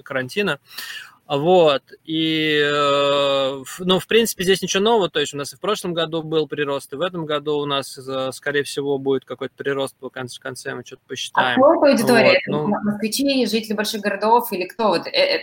карантина. 0.02 0.60
Вот, 1.32 1.84
и, 2.04 2.60
э, 2.60 3.62
ну, 3.78 4.00
в 4.00 4.06
принципе, 4.08 4.42
здесь 4.42 4.62
ничего 4.62 4.82
нового, 4.82 5.08
то 5.08 5.20
есть 5.20 5.32
у 5.32 5.36
нас 5.36 5.52
и 5.52 5.56
в 5.56 5.60
прошлом 5.60 5.94
году 5.94 6.24
был 6.24 6.48
прирост, 6.48 6.92
и 6.92 6.96
в 6.96 7.00
этом 7.02 7.24
году 7.24 7.58
у 7.58 7.66
нас, 7.66 7.96
э, 7.96 8.30
скорее 8.32 8.64
всего, 8.64 8.98
будет 8.98 9.24
какой-то 9.24 9.54
прирост 9.56 9.94
по 9.94 10.10
конце, 10.10 10.40
конце 10.40 10.74
мы 10.74 10.84
что-то 10.84 11.02
посчитаем. 11.06 11.62
А 11.62 11.68
кто 11.70 11.80
по 11.80 11.88
аудитории? 11.88 12.42
Вот, 12.48 12.66
ну... 12.66 12.66
Москвичи, 12.82 13.46
жители 13.46 13.74
больших 13.74 14.00
городов 14.00 14.50
или 14.50 14.64
кто? 14.64 14.88
Вот, 14.88 15.06
э, 15.06 15.42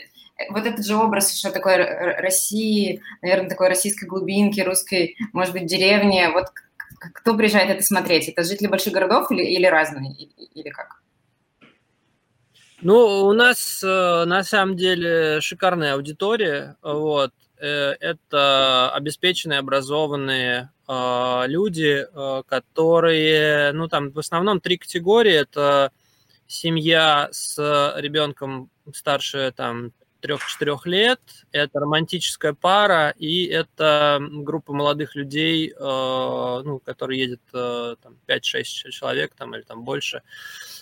вот 0.49 0.65
этот 0.65 0.85
же 0.85 0.97
образ 0.97 1.33
еще 1.33 1.51
такой 1.51 1.77
России, 1.77 3.01
наверное, 3.21 3.49
такой 3.49 3.69
российской 3.69 4.07
глубинки, 4.07 4.59
русской, 4.59 5.15
может 5.31 5.53
быть, 5.53 5.67
деревни, 5.67 6.29
вот 6.33 6.47
кто 7.13 7.33
приезжает 7.33 7.69
это 7.69 7.81
смотреть? 7.81 8.27
Это 8.27 8.43
жители 8.43 8.67
больших 8.67 8.91
городов 8.91 9.31
или, 9.31 9.43
или 9.43 9.65
разные, 9.65 10.11
или 10.11 10.67
как? 10.67 11.01
Ну, 12.87 13.27
у 13.27 13.33
нас 13.33 13.83
э, 13.83 14.23
на 14.23 14.45
самом 14.45 14.77
деле 14.77 15.41
шикарная 15.41 15.95
аудитория. 15.95 16.77
Вот. 16.81 17.33
Э, 17.57 17.91
это 17.99 18.91
обеспеченные, 18.93 19.59
образованные 19.59 20.71
э, 20.87 21.43
люди, 21.47 22.07
которые, 22.47 23.73
ну, 23.73 23.89
там 23.89 24.11
в 24.13 24.19
основном 24.19 24.61
три 24.61 24.77
категории. 24.77 25.33
Это 25.33 25.91
семья 26.47 27.27
с 27.33 27.57
ребенком 27.97 28.69
старше 28.93 29.51
там 29.53 29.91
трех-четырех 30.27 30.85
лет, 30.85 31.19
это 31.51 31.79
романтическая 31.79 32.53
пара, 32.53 33.13
и 33.17 33.45
это 33.45 34.19
группа 34.21 34.73
молодых 34.73 35.15
людей, 35.15 35.73
ну, 35.79 36.81
которые 36.83 37.21
едет 37.21 37.41
там 37.51 38.17
5-6 38.27 38.89
человек 38.91 39.33
там, 39.35 39.55
или 39.55 39.61
там 39.61 39.83
больше, 39.83 40.21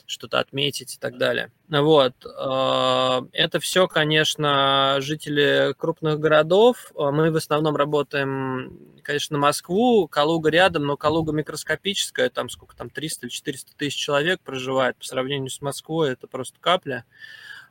что-то 0.05 0.39
отметить 0.39 0.95
и 0.95 0.97
так 0.99 1.17
далее. 1.17 1.51
Вот. 1.67 2.13
Э, 2.25 3.21
это 3.31 3.59
все, 3.59 3.87
конечно, 3.87 4.97
жители 4.99 5.73
крупных 5.77 6.19
городов. 6.19 6.91
Э, 6.95 7.09
мы 7.11 7.31
в 7.31 7.35
основном 7.35 7.75
работаем, 7.75 8.79
конечно, 9.01 9.37
на 9.37 9.41
Москву, 9.41 10.07
Калуга 10.07 10.49
рядом, 10.49 10.85
но 10.85 10.97
Калуга 10.97 11.31
микроскопическая, 11.31 12.29
там 12.29 12.49
сколько 12.49 12.75
там, 12.75 12.89
300 12.89 13.25
или 13.25 13.31
400 13.31 13.75
тысяч 13.75 13.97
человек 13.97 14.41
проживает 14.41 14.97
по 14.97 15.05
сравнению 15.05 15.49
с 15.49 15.61
Москвой, 15.61 16.11
это 16.11 16.27
просто 16.27 16.57
капля. 16.59 17.05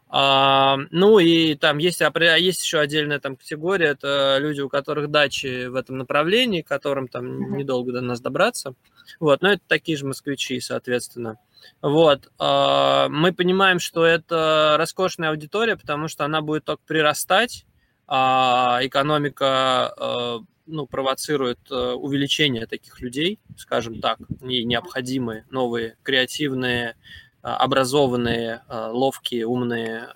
А, 0.08 0.76
ну 0.90 1.18
и 1.18 1.54
там 1.54 1.78
есть, 1.78 2.00
есть 2.00 2.62
еще 2.62 2.78
отдельная 2.78 3.18
там 3.18 3.36
категория, 3.36 3.88
это 3.88 4.38
люди, 4.38 4.60
у 4.60 4.68
которых 4.68 5.10
дачи 5.10 5.66
в 5.66 5.74
этом 5.74 5.98
направлении, 5.98 6.62
которым 6.62 7.08
там 7.08 7.56
недолго 7.56 7.92
до 7.92 8.00
нас 8.00 8.20
добраться. 8.20 8.74
Вот, 9.18 9.42
но 9.42 9.52
это 9.52 9.62
такие 9.66 9.98
же 9.98 10.06
москвичи, 10.06 10.60
соответственно. 10.60 11.38
Вот. 11.82 12.30
А, 12.38 13.08
мы 13.08 13.32
понимаем, 13.32 13.78
что 13.78 14.04
это 14.04 14.76
роскошная 14.78 15.30
аудитория, 15.30 15.76
потому 15.76 16.08
что 16.08 16.24
она 16.24 16.42
будет 16.42 16.64
только 16.64 16.82
прирастать, 16.86 17.66
а 18.06 18.80
экономика 18.82 19.92
а, 19.96 20.40
ну, 20.66 20.86
провоцирует 20.86 21.58
э, 21.70 21.74
увеличение 21.74 22.66
таких 22.66 23.00
людей, 23.00 23.38
скажем 23.56 24.00
так, 24.00 24.18
и 24.40 24.64
необходимые 24.64 25.44
новые 25.50 25.96
креативные 26.02 26.96
образованные, 27.44 28.62
ловкие, 28.68 29.46
умные 29.46 30.08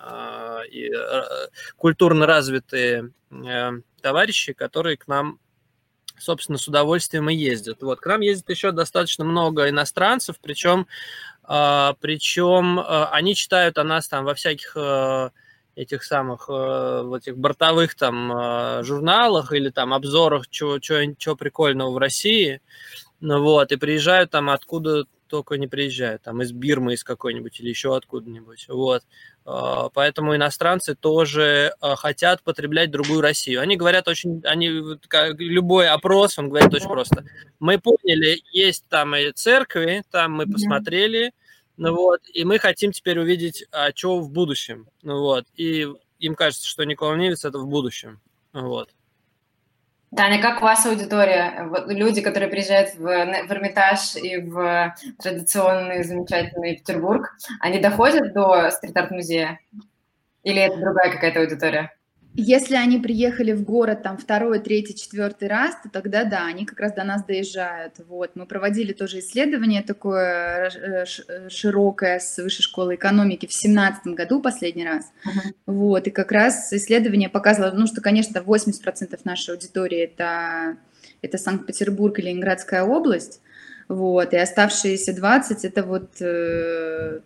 и 0.71 0.91
культурно 1.77 2.25
развитые 2.25 3.11
товарищи, 4.01 4.53
которые 4.53 4.97
к 4.97 5.07
нам 5.07 5.39
собственно, 6.17 6.57
с 6.57 6.67
удовольствием 6.67 7.29
и 7.29 7.35
ездят. 7.35 7.81
Вот, 7.81 8.01
к 8.01 8.05
нам 8.05 8.19
ездит 8.19 8.49
еще 8.49 8.71
достаточно 8.71 9.23
много 9.23 9.69
иностранцев, 9.69 10.35
причем, 10.41 10.85
причем 11.43 12.83
они 12.85 13.35
читают 13.35 13.77
о 13.77 13.85
нас 13.85 14.09
там 14.09 14.25
во 14.25 14.33
всяких 14.33 14.75
этих 15.79 16.03
самых 16.03 16.49
э, 16.49 17.01
в 17.03 17.13
этих 17.13 17.37
бортовых 17.37 17.95
там 17.95 18.31
э, 18.31 18.83
журналах 18.83 19.53
или 19.53 19.69
там 19.69 19.93
обзорах, 19.93 20.49
чего, 20.49 20.79
чего, 20.79 21.13
чего 21.17 21.35
прикольного 21.37 21.91
в 21.91 21.97
России, 21.97 22.61
ну 23.21 23.41
вот, 23.41 23.71
и 23.71 23.77
приезжают 23.77 24.31
там 24.31 24.49
откуда 24.49 25.05
только 25.29 25.55
не 25.57 25.67
приезжают, 25.67 26.23
там 26.23 26.41
из 26.41 26.51
Бирмы, 26.51 26.93
из 26.93 27.03
какой-нибудь 27.03 27.59
или 27.59 27.69
еще 27.69 27.95
откуда-нибудь, 27.95 28.65
вот. 28.67 29.03
Э, 29.45 29.89
поэтому 29.93 30.35
иностранцы 30.35 30.95
тоже 30.95 31.73
хотят 31.81 32.41
потреблять 32.43 32.91
другую 32.91 33.21
Россию. 33.21 33.61
Они 33.61 33.77
говорят 33.77 34.07
очень, 34.07 34.41
они, 34.43 34.67
любой 35.37 35.87
опрос, 35.87 36.37
он 36.37 36.49
говорит 36.49 36.73
очень 36.73 36.89
просто. 36.89 37.25
Мы 37.59 37.79
поняли, 37.79 38.41
есть 38.51 38.85
там 38.89 39.15
и 39.15 39.31
церкви, 39.31 40.03
там 40.11 40.33
мы 40.33 40.45
посмотрели, 40.45 41.31
ну 41.77 41.95
вот, 41.95 42.21
и 42.33 42.43
мы 42.43 42.59
хотим 42.59 42.91
теперь 42.91 43.19
увидеть, 43.19 43.65
а 43.71 43.91
что 43.95 44.19
в 44.19 44.29
будущем. 44.29 44.89
Ну 45.01 45.19
вот, 45.19 45.45
и 45.55 45.87
им 46.19 46.35
кажется, 46.35 46.67
что 46.67 46.83
Никола 46.83 47.15
Невец 47.15 47.45
это 47.45 47.57
в 47.57 47.67
будущем. 47.67 48.19
Ну 48.51 48.67
вот. 48.67 48.89
Таня, 50.15 50.41
как 50.41 50.61
у 50.61 50.65
вас 50.65 50.85
аудитория? 50.85 51.69
Люди, 51.87 52.21
которые 52.21 52.49
приезжают 52.49 52.95
в, 52.95 53.01
в 53.01 53.51
Эрмитаж 53.51 54.15
и 54.15 54.37
в 54.37 54.95
традиционный 55.21 56.03
замечательный 56.03 56.77
Петербург, 56.77 57.35
они 57.59 57.79
доходят 57.79 58.33
до 58.33 58.71
стрит-арт-музея? 58.71 59.59
Или 60.43 60.61
это 60.61 60.77
другая 60.77 61.11
какая-то 61.11 61.41
аудитория? 61.41 61.91
Если 62.41 62.75
они 62.75 62.99
приехали 62.99 63.51
в 63.51 63.63
город 63.63 64.01
там 64.01 64.17
второй, 64.17 64.59
третий, 64.59 64.95
четвертый 64.95 65.49
раз, 65.49 65.75
то 65.83 65.89
тогда 65.89 66.23
да, 66.23 66.45
они 66.45 66.65
как 66.65 66.79
раз 66.79 66.93
до 66.93 67.03
нас 67.03 67.25
доезжают. 67.25 67.95
Вот. 68.07 68.31
Мы 68.35 68.45
проводили 68.45 68.93
тоже 68.93 69.19
исследование 69.19 69.81
такое 69.81 70.69
э, 70.69 71.03
э, 71.27 71.49
широкое 71.49 72.19
с 72.19 72.37
Высшей 72.37 72.63
школы 72.63 72.95
экономики 72.95 73.45
в 73.45 73.51
семнадцатом 73.51 74.15
году 74.15 74.41
последний 74.41 74.85
раз. 74.85 75.11
Uh-huh. 75.25 75.53
Вот. 75.65 76.07
И 76.07 76.11
как 76.11 76.31
раз 76.31 76.71
исследование 76.71 77.27
показывало, 77.27 77.71
ну, 77.71 77.87
что, 77.87 77.99
конечно, 77.99 78.37
80% 78.37 79.19
нашей 79.25 79.55
аудитории 79.55 79.99
это, 79.99 80.77
это 81.21 81.37
Санкт-Петербург 81.37 82.17
и 82.19 82.21
Ленинградская 82.21 82.83
область. 82.83 83.41
Вот. 83.89 84.33
И 84.33 84.37
оставшиеся 84.37 85.13
20 85.13 85.65
это 85.65 85.83
вот... 85.83 86.09
Э- 86.21 87.19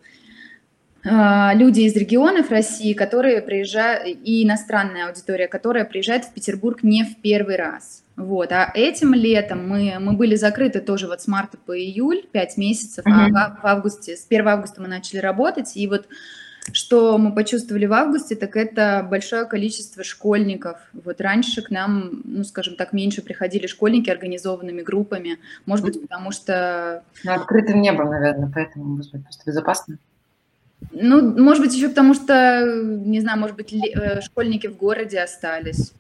люди 1.04 1.82
из 1.82 1.96
регионов 1.96 2.50
России, 2.50 2.94
которые 2.94 3.42
приезжают, 3.42 4.08
и 4.08 4.44
иностранная 4.46 5.08
аудитория, 5.08 5.48
которая 5.48 5.86
приезжает 5.86 6.26
в 6.26 6.34
Петербург 6.34 6.82
не 6.82 7.04
в 7.04 7.22
первый 7.22 7.58
раз. 7.58 8.04
Вот. 8.16 8.52
А 8.52 8.72
этим 8.74 9.14
летом 9.14 9.68
мы, 9.68 9.98
мы 10.00 10.14
были 10.14 10.36
закрыты 10.36 10.80
тоже 10.80 11.08
вот 11.08 11.22
с 11.22 11.28
марта 11.28 11.58
по 11.58 11.78
июль, 11.78 12.24
5 12.32 12.58
месяцев, 12.58 13.06
mm-hmm. 13.06 13.32
а 13.36 13.60
в 13.62 13.66
августе, 13.66 14.16
с 14.16 14.26
1 14.28 14.48
августа 14.48 14.82
мы 14.82 14.88
начали 14.88 15.18
работать, 15.18 15.76
и 15.76 15.88
вот 15.88 16.08
что 16.72 17.18
мы 17.18 17.36
почувствовали 17.36 17.86
в 17.86 17.94
августе, 17.94 18.36
так 18.36 18.56
это 18.56 19.06
большое 19.10 19.46
количество 19.46 20.04
школьников. 20.04 20.78
Вот 20.94 21.20
раньше 21.20 21.62
к 21.62 21.70
нам, 21.70 22.22
ну, 22.24 22.44
скажем 22.46 22.76
так, 22.78 22.94
меньше 22.94 23.22
приходили 23.22 23.68
школьники 23.68 24.10
организованными 24.10 24.82
группами. 24.82 25.40
Может 25.66 25.86
быть, 25.86 26.02
потому 26.02 26.32
что... 26.32 27.04
Ну, 27.26 27.34
открытым 27.34 27.82
небом, 27.82 28.12
наверное, 28.12 28.50
поэтому, 28.54 28.86
может 28.86 29.12
быть, 29.12 29.24
просто 29.24 29.44
безопасно. 29.46 29.98
Ну, 30.94 31.44
может 31.44 31.64
быть, 31.64 31.74
еще 31.74 31.90
потому 31.90 32.14
что, 32.14 32.64
не 32.66 33.20
знаю, 33.20 33.40
может 33.40 33.56
быть, 33.56 33.74
э, 33.74 34.22
школьники 34.22 34.68
в 34.68 34.78
городе 34.78 35.20
остались. 35.20 35.92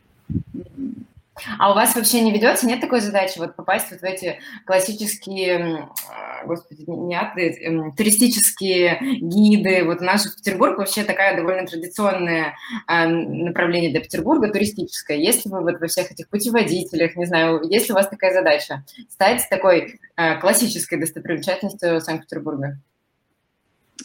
А 1.57 1.71
у 1.71 1.75
вас 1.75 1.95
вообще 1.95 2.21
не 2.21 2.31
ведется, 2.31 2.67
нет 2.67 2.79
такой 2.79 3.01
задачи 3.01 3.39
вот 3.39 3.55
попасть 3.55 3.89
вот 3.91 4.01
в 4.01 4.03
эти 4.03 4.39
классические, 4.65 5.89
а, 6.07 6.45
господи, 6.45 6.83
не 6.87 7.15
ады, 7.15 7.49
эм, 7.49 7.91
туристические 7.93 8.99
гиды. 9.19 9.83
Вот 9.83 9.99
наш 9.99 10.23
Петербург 10.35 10.77
вообще 10.77 11.03
такая 11.03 11.35
довольно 11.35 11.65
традиционное 11.65 12.55
а, 12.85 13.07
направление 13.07 13.89
для 13.89 14.01
Петербурга, 14.01 14.49
туристическое. 14.49 15.17
Если 15.17 15.49
вы 15.49 15.61
вот 15.61 15.81
во 15.81 15.87
всех 15.87 16.11
этих 16.11 16.29
путеводителях, 16.29 17.15
не 17.15 17.25
знаю, 17.25 17.61
есть 17.67 17.87
ли 17.87 17.93
у 17.93 17.95
вас 17.95 18.07
такая 18.07 18.33
задача 18.33 18.83
стать 19.09 19.47
такой 19.49 19.99
а, 20.15 20.35
классической 20.35 20.99
достопримечательностью 20.99 21.99
Санкт-Петербурга? 21.99 22.77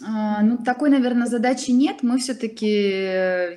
А, 0.04 0.42
ну, 0.42 0.58
такой, 0.58 0.90
наверное, 0.90 1.26
задачи 1.26 1.70
нет. 1.70 2.02
Мы 2.02 2.18
все-таки, 2.18 2.66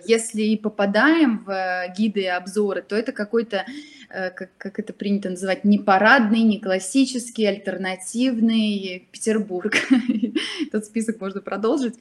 если 0.08 0.41
и 0.41 0.58
попадаем 0.58 1.43
в 1.45 1.93
гиды 1.97 2.21
и 2.21 2.27
обзоры, 2.27 2.82
то 2.82 2.95
это 2.95 3.12
какой-то, 3.12 3.65
э, 4.10 4.30
как, 4.32 4.49
как 4.58 4.80
это 4.80 4.93
принято 4.93 5.30
называть, 5.30 5.63
не 5.63 5.80
парадный, 5.80 6.41
не 6.41 6.60
классический, 6.60 7.45
альтернативный 7.45 9.08
Петербург. 9.12 9.75
Этот 10.67 10.86
список 10.86 11.21
можно 11.21 11.41
продолжить. 11.41 11.95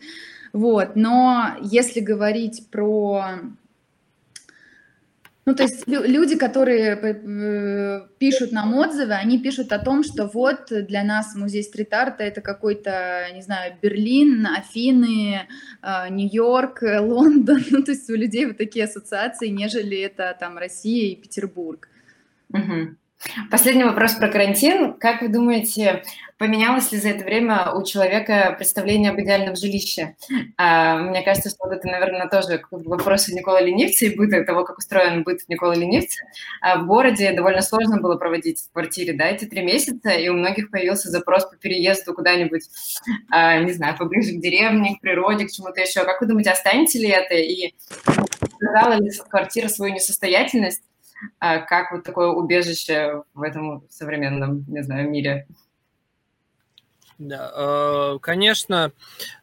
Вот. 0.52 0.96
Но 0.96 1.56
если 1.62 2.00
говорить 2.00 2.66
про 2.70 3.40
ну, 5.46 5.54
то 5.54 5.62
есть 5.62 5.88
люди, 5.88 6.36
которые 6.36 6.96
э, 6.96 8.06
пишут 8.18 8.52
нам 8.52 8.74
отзывы, 8.74 9.14
они 9.14 9.38
пишут 9.38 9.72
о 9.72 9.78
том, 9.78 10.04
что 10.04 10.26
вот 10.26 10.66
для 10.70 11.02
нас 11.02 11.34
музей 11.34 11.62
стрит-арта 11.62 12.22
это 12.22 12.42
какой-то, 12.42 13.26
не 13.34 13.40
знаю, 13.40 13.74
Берлин, 13.80 14.46
Афины, 14.46 15.48
э, 15.82 16.08
Нью-Йорк, 16.10 16.82
Лондон. 17.00 17.64
Ну, 17.70 17.82
то 17.82 17.92
есть 17.92 18.08
у 18.10 18.14
людей 18.14 18.46
вот 18.46 18.58
такие 18.58 18.84
ассоциации, 18.84 19.48
нежели 19.48 19.98
это 19.98 20.36
там 20.38 20.58
Россия 20.58 21.12
и 21.12 21.16
Петербург. 21.16 21.88
Угу. 22.52 22.96
Последний 23.50 23.84
вопрос 23.84 24.14
про 24.14 24.28
карантин. 24.28 24.94
Как 24.94 25.20
вы 25.20 25.28
думаете, 25.28 26.02
поменялось 26.38 26.90
ли 26.90 26.98
за 26.98 27.10
это 27.10 27.24
время 27.24 27.70
у 27.72 27.84
человека 27.84 28.54
представление 28.56 29.10
об 29.10 29.20
идеальном 29.20 29.56
жилище? 29.56 30.16
А, 30.56 30.96
мне 30.96 31.22
кажется, 31.22 31.50
что 31.50 31.64
вот 31.64 31.74
это, 31.74 31.86
наверное, 31.86 32.28
тоже 32.28 32.62
вопрос 32.70 33.28
Никола 33.28 33.60
Ленивца 33.60 34.06
и 34.06 34.16
быта, 34.16 34.42
того, 34.44 34.64
как 34.64 34.78
устроен 34.78 35.22
быт 35.22 35.40
Никола 35.48 35.74
Ленивца. 35.74 36.22
В 36.62 36.86
городе 36.86 37.32
довольно 37.32 37.60
сложно 37.60 38.00
было 38.00 38.16
проводить 38.16 38.60
в 38.62 38.72
квартире, 38.72 39.12
да, 39.12 39.26
эти 39.26 39.44
три 39.44 39.62
месяца, 39.62 40.10
и 40.10 40.28
у 40.28 40.34
многих 40.34 40.70
появился 40.70 41.10
запрос 41.10 41.44
по 41.44 41.56
переезду 41.56 42.14
куда-нибудь, 42.14 42.62
а, 43.30 43.58
не 43.58 43.72
знаю, 43.72 43.98
поближе 43.98 44.32
к 44.32 44.40
деревне, 44.40 44.96
к 44.96 45.00
природе, 45.02 45.46
к 45.46 45.52
чему-то 45.52 45.82
еще. 45.82 46.04
Как 46.04 46.22
вы 46.22 46.26
думаете, 46.26 46.52
останется 46.52 46.98
ли 46.98 47.08
это? 47.08 47.34
И 47.34 47.74
сказала 48.56 48.94
ли 48.94 49.10
квартира 49.28 49.68
свою 49.68 49.92
несостоятельность? 49.92 50.82
А 51.38 51.58
как 51.58 51.92
вот 51.92 52.04
такое 52.04 52.28
убежище 52.28 53.22
в 53.34 53.42
этом 53.42 53.84
современном, 53.90 54.64
не 54.68 54.82
знаю, 54.82 55.10
мире? 55.10 55.46
Да, 57.20 57.52
э, 57.54 58.18
конечно. 58.22 58.92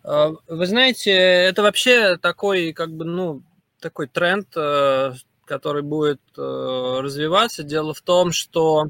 Э, 0.03 0.33
вы 0.47 0.65
знаете, 0.65 1.11
это 1.11 1.61
вообще 1.61 2.17
такой, 2.17 2.73
как 2.73 2.91
бы, 2.91 3.05
ну, 3.05 3.43
такой 3.79 4.07
тренд, 4.07 4.47
э, 4.55 5.13
который 5.45 5.83
будет 5.83 6.19
развиваться. 6.35 7.63
Дело 7.63 7.93
в 7.93 8.01
том, 8.01 8.33
что 8.33 8.89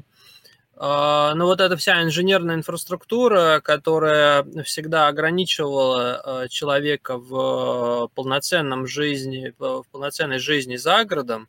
ну, 0.80 1.44
вот 1.46 1.60
эта 1.60 1.76
вся 1.76 2.02
инженерная 2.02 2.56
инфраструктура, 2.56 3.60
которая 3.62 4.44
всегда 4.64 5.08
ограничивала 5.08 6.46
человека 6.48 7.16
в 7.16 8.08
полноценном 8.14 8.86
жизни, 8.88 9.54
в 9.58 9.84
полноценной 9.90 10.38
жизни 10.38 10.76
за 10.76 11.04
городом, 11.04 11.48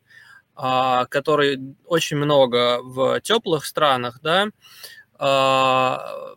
которой 1.09 1.75
очень 1.85 2.17
много 2.17 2.79
в 2.81 3.21
теплых 3.21 3.65
странах, 3.65 4.19
да, 4.21 4.47
а, 5.17 6.35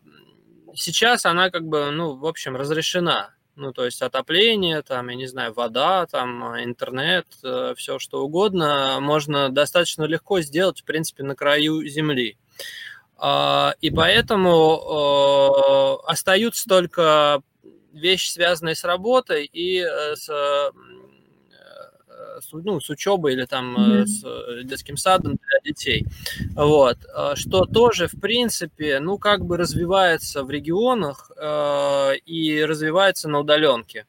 сейчас 0.75 1.25
она 1.25 1.49
как 1.49 1.63
бы, 1.63 1.91
ну, 1.91 2.15
в 2.15 2.25
общем, 2.25 2.55
разрешена. 2.55 3.33
Ну, 3.55 3.71
то 3.71 3.85
есть 3.85 4.01
отопление, 4.01 4.81
там, 4.81 5.09
я 5.09 5.15
не 5.15 5.27
знаю, 5.27 5.53
вода, 5.53 6.07
там, 6.07 6.59
интернет, 6.63 7.27
э, 7.43 7.75
все 7.77 7.99
что 7.99 8.23
угодно 8.23 8.97
можно 8.99 9.49
достаточно 9.49 10.05
легко 10.05 10.41
сделать, 10.41 10.81
в 10.81 10.85
принципе, 10.85 11.23
на 11.23 11.35
краю 11.35 11.87
земли. 11.87 12.39
А, 13.15 13.75
и 13.79 13.91
поэтому 13.91 15.99
э, 16.07 16.09
остаются 16.09 16.67
только 16.67 17.43
вещи, 17.93 18.31
связанные 18.31 18.73
с 18.73 18.83
работой 18.83 19.45
и 19.45 19.81
э, 19.81 20.15
с 20.15 20.71
с, 22.41 22.51
ну, 22.51 22.79
с 22.79 22.89
учебой 22.89 23.33
или 23.33 23.45
там 23.45 23.75
mm-hmm. 23.75 24.05
с 24.05 24.23
э, 24.23 24.63
детским 24.63 24.97
садом 24.97 25.33
для 25.33 25.71
детей. 25.71 26.05
Вот. 26.55 26.97
Э, 27.15 27.35
что 27.35 27.65
тоже, 27.65 28.07
в 28.07 28.19
принципе, 28.19 28.99
ну, 28.99 29.17
как 29.17 29.45
бы 29.45 29.57
развивается 29.57 30.43
в 30.43 30.49
регионах 30.49 31.31
э, 31.37 32.17
и 32.25 32.63
развивается 32.63 33.29
на 33.29 33.39
удаленке. 33.39 34.05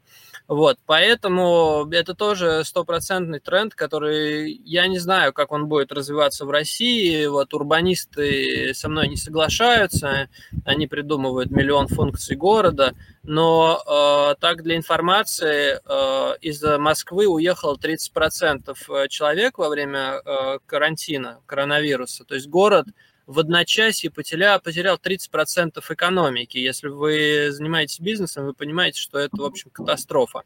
Вот, 0.46 0.78
поэтому 0.84 1.88
это 1.90 2.14
тоже 2.14 2.64
стопроцентный 2.64 3.40
тренд, 3.40 3.74
который 3.74 4.52
я 4.64 4.86
не 4.88 4.98
знаю, 4.98 5.32
как 5.32 5.52
он 5.52 5.68
будет 5.68 5.90
развиваться 5.90 6.44
в 6.44 6.50
России. 6.50 7.24
Вот 7.24 7.54
урбанисты 7.54 8.74
со 8.74 8.90
мной 8.90 9.08
не 9.08 9.16
соглашаются, 9.16 10.28
они 10.66 10.86
придумывают 10.86 11.50
миллион 11.50 11.88
функций 11.88 12.36
города, 12.36 12.94
но 13.22 13.82
э, 13.86 14.34
так 14.38 14.62
для 14.62 14.76
информации 14.76 15.80
э, 15.82 16.36
из 16.42 16.62
Москвы 16.62 17.26
уехало 17.26 17.76
30% 17.76 19.08
человек 19.08 19.56
во 19.56 19.70
время 19.70 20.20
э, 20.22 20.58
карантина, 20.66 21.40
коронавируса. 21.46 22.24
То 22.24 22.34
есть 22.34 22.48
город 22.48 22.86
в 23.26 23.38
одночасье 23.38 24.10
потерял, 24.10 24.60
потерял 24.60 24.96
30% 24.96 25.82
экономики. 25.88 26.58
Если 26.58 26.88
вы 26.88 27.48
занимаетесь 27.50 28.00
бизнесом, 28.00 28.46
вы 28.46 28.54
понимаете, 28.54 29.00
что 29.00 29.18
это, 29.18 29.36
в 29.36 29.44
общем, 29.44 29.70
катастрофа. 29.70 30.42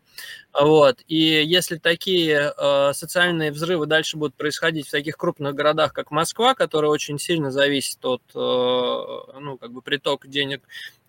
Вот. 0.52 1.00
И 1.08 1.16
если 1.16 1.76
такие 1.76 2.52
э, 2.56 2.92
социальные 2.92 3.52
взрывы 3.52 3.86
дальше 3.86 4.16
будут 4.16 4.34
происходить 4.34 4.88
в 4.88 4.90
таких 4.90 5.16
крупных 5.16 5.54
городах, 5.54 5.92
как 5.92 6.10
Москва, 6.10 6.54
которая 6.54 6.90
очень 6.90 7.18
сильно 7.18 7.50
зависит 7.50 8.04
от 8.04 8.22
э, 8.34 8.38
ну, 8.38 9.58
как 9.58 9.72
бы 9.72 9.82
притока 9.82 10.28
денег 10.28 10.62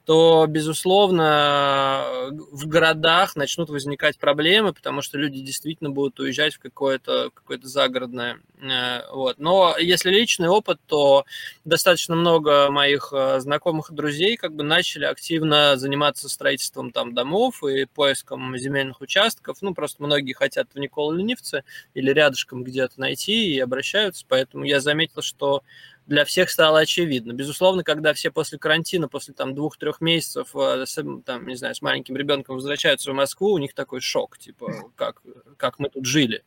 то, 0.09 0.47
безусловно, 0.47 2.31
в 2.31 2.67
городах 2.67 3.35
начнут 3.35 3.69
возникать 3.69 4.17
проблемы, 4.17 4.73
потому 4.73 5.03
что 5.03 5.19
люди 5.19 5.39
действительно 5.39 5.91
будут 5.91 6.19
уезжать 6.19 6.55
в 6.55 6.59
какое-то 6.59 7.29
какое 7.31 7.59
загородное. 7.61 8.39
Э, 8.59 9.01
вот. 9.13 9.37
Но 9.37 9.75
если 9.77 10.09
личный 10.09 10.47
опыт, 10.47 10.79
то 10.87 11.25
достаточно 11.63 12.15
много 12.15 12.71
моих 12.71 13.13
э, 13.13 13.39
знакомых 13.39 13.91
и 13.91 13.93
друзей 13.93 14.35
как 14.35 14.55
бы 14.55 14.63
начали 14.63 15.05
активно 15.05 15.77
заниматься 15.77 16.27
строительством 16.27 16.89
там 16.89 17.13
домов 17.13 17.63
и 17.63 17.85
поиском 17.85 18.57
земельных 18.57 19.01
участков. 19.01 19.59
Ну, 19.61 19.75
просто 19.75 20.01
многие 20.01 20.33
хотят 20.33 20.69
в 20.73 20.79
Никола-Ленивце 20.79 21.61
или 21.93 22.09
рядышком 22.11 22.63
где-то 22.63 22.99
найти 22.99 23.53
и 23.53 23.59
обращаются. 23.59 24.25
Поэтому 24.27 24.63
я 24.63 24.79
заметил, 24.79 25.21
что 25.21 25.61
для 26.09 26.25
всех 26.25 26.49
стало 26.49 26.79
очевидно. 26.79 27.33
Безусловно, 27.33 27.83
когда 27.83 28.13
все 28.13 28.31
после 28.31 28.57
карантина, 28.57 29.07
после 29.07 29.33
там 29.35 29.53
двух-трех 29.53 30.01
месяцев, 30.01 30.55
э, 30.55 30.85
там, 31.23 31.47
не 31.47 31.55
знаю, 31.55 31.75
с 31.75 31.81
маленьким 31.83 32.17
ребенком 32.17 32.55
возвращаются 32.55 33.11
в 33.11 33.13
Москву, 33.13 33.51
у 33.51 33.57
них 33.59 33.75
такой 33.75 34.01
шок, 34.01 34.39
типа, 34.39 34.91
как, 34.95 35.21
как 35.57 35.77
мы 35.77 35.89
тут 35.89 36.05
жили. 36.05 36.43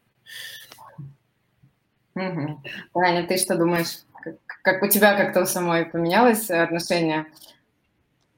Угу. 2.16 2.62
Таня, 2.92 3.26
ты 3.26 3.38
что 3.38 3.56
думаешь? 3.56 4.00
Как, 4.20 4.36
как 4.62 4.82
у 4.82 4.88
тебя 4.88 5.16
как-то 5.16 5.42
у 5.42 5.46
самой 5.46 5.86
поменялось 5.86 6.50
отношение 6.50 7.26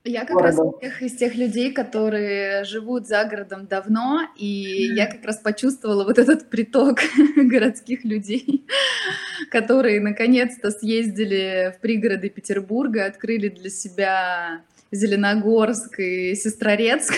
я 0.04 0.26
как 0.26 0.40
раз 0.40 0.58
из 0.58 0.78
тех, 0.80 1.02
из 1.02 1.16
тех 1.16 1.34
людей, 1.34 1.72
которые 1.72 2.64
живут 2.64 3.06
за 3.06 3.24
городом 3.24 3.66
давно, 3.66 4.28
и 4.36 4.92
я 4.94 5.06
как 5.06 5.24
раз 5.24 5.38
почувствовала 5.38 6.04
вот 6.04 6.18
этот 6.18 6.50
приток 6.50 7.00
городских 7.36 8.04
людей, 8.04 8.66
которые 9.50 10.00
наконец-то 10.00 10.70
съездили 10.70 11.74
в 11.76 11.80
пригороды 11.80 12.28
Петербурга, 12.28 13.06
открыли 13.06 13.48
для 13.48 13.70
себя 13.70 14.60
Зеленогорск 14.92 15.98
и 15.98 16.34
Сестрорецк. 16.34 17.14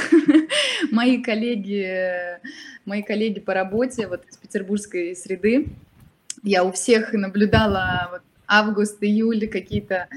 мои 0.92 1.20
коллеги, 1.20 2.38
мои 2.84 3.02
коллеги 3.02 3.40
по 3.40 3.52
работе 3.52 4.06
вот 4.06 4.24
из 4.30 4.36
петербургской 4.36 5.16
среды, 5.16 5.66
я 6.44 6.62
у 6.62 6.70
всех 6.70 7.12
наблюдала 7.12 8.08
вот 8.12 8.22
август, 8.46 9.02
июль, 9.02 9.48
какие-то 9.48 10.08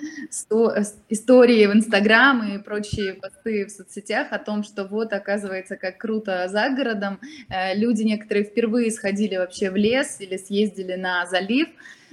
истории 1.10 1.66
в 1.66 1.74
Инстаграм 1.74 2.44
и 2.44 2.58
прочие 2.60 3.14
посты 3.14 3.66
в 3.66 3.72
соцсетях 3.72 4.28
о 4.32 4.40
том, 4.40 4.64
что 4.64 4.86
вот, 4.86 5.14
оказывается, 5.14 5.76
как 5.78 5.98
круто 5.98 6.48
за 6.48 6.70
городом. 6.70 7.20
Э, 7.50 7.76
люди 7.76 8.04
некоторые 8.04 8.46
впервые 8.46 8.92
сходили 8.92 9.36
вообще 9.38 9.72
в 9.72 9.76
лес 9.76 10.20
или 10.20 10.38
съездили 10.38 10.96
на 10.96 11.26
залив, 11.26 11.68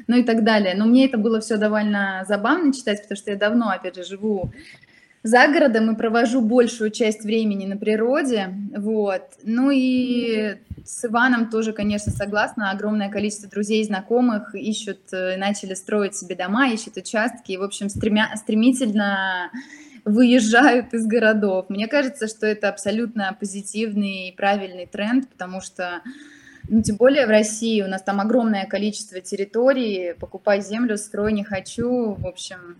ну 0.06 0.16
и 0.16 0.22
так 0.22 0.44
далее. 0.44 0.74
Но 0.74 0.86
мне 0.86 1.06
это 1.06 1.18
было 1.18 1.40
все 1.40 1.56
довольно 1.56 2.24
забавно 2.28 2.72
читать, 2.72 3.02
потому 3.02 3.16
что 3.16 3.30
я 3.30 3.36
давно, 3.36 3.70
опять 3.70 3.96
же, 3.96 4.04
живу 4.04 4.52
за 5.26 5.48
городом 5.48 5.90
и 5.90 5.96
провожу 5.96 6.40
большую 6.40 6.90
часть 6.90 7.22
времени 7.22 7.66
на 7.66 7.76
природе, 7.76 8.48
вот. 8.76 9.22
Ну 9.42 9.72
и 9.72 10.56
с 10.84 11.04
Иваном 11.04 11.50
тоже, 11.50 11.72
конечно, 11.72 12.12
согласна. 12.12 12.70
Огромное 12.70 13.10
количество 13.10 13.48
друзей, 13.48 13.82
знакомых 13.84 14.54
ищут, 14.54 15.12
э, 15.12 15.36
начали 15.36 15.74
строить 15.74 16.14
себе 16.14 16.36
дома, 16.36 16.68
ищут 16.68 16.96
участки, 16.96 17.52
и, 17.52 17.56
в 17.56 17.64
общем, 17.64 17.88
стремя, 17.88 18.32
стремительно 18.36 19.50
выезжают 20.04 20.94
из 20.94 21.04
городов. 21.06 21.66
Мне 21.70 21.88
кажется, 21.88 22.28
что 22.28 22.46
это 22.46 22.68
абсолютно 22.68 23.36
позитивный 23.38 24.28
и 24.28 24.32
правильный 24.32 24.86
тренд, 24.86 25.28
потому 25.28 25.60
что 25.60 26.02
ну, 26.68 26.82
тем 26.82 26.96
более 26.96 27.26
в 27.26 27.30
России 27.30 27.82
у 27.82 27.88
нас 27.88 28.02
там 28.02 28.20
огромное 28.20 28.66
количество 28.66 29.20
территорий, 29.20 30.14
покупай 30.20 30.60
землю, 30.60 30.96
строй 30.96 31.32
не 31.32 31.42
хочу, 31.42 32.14
в 32.14 32.26
общем, 32.26 32.76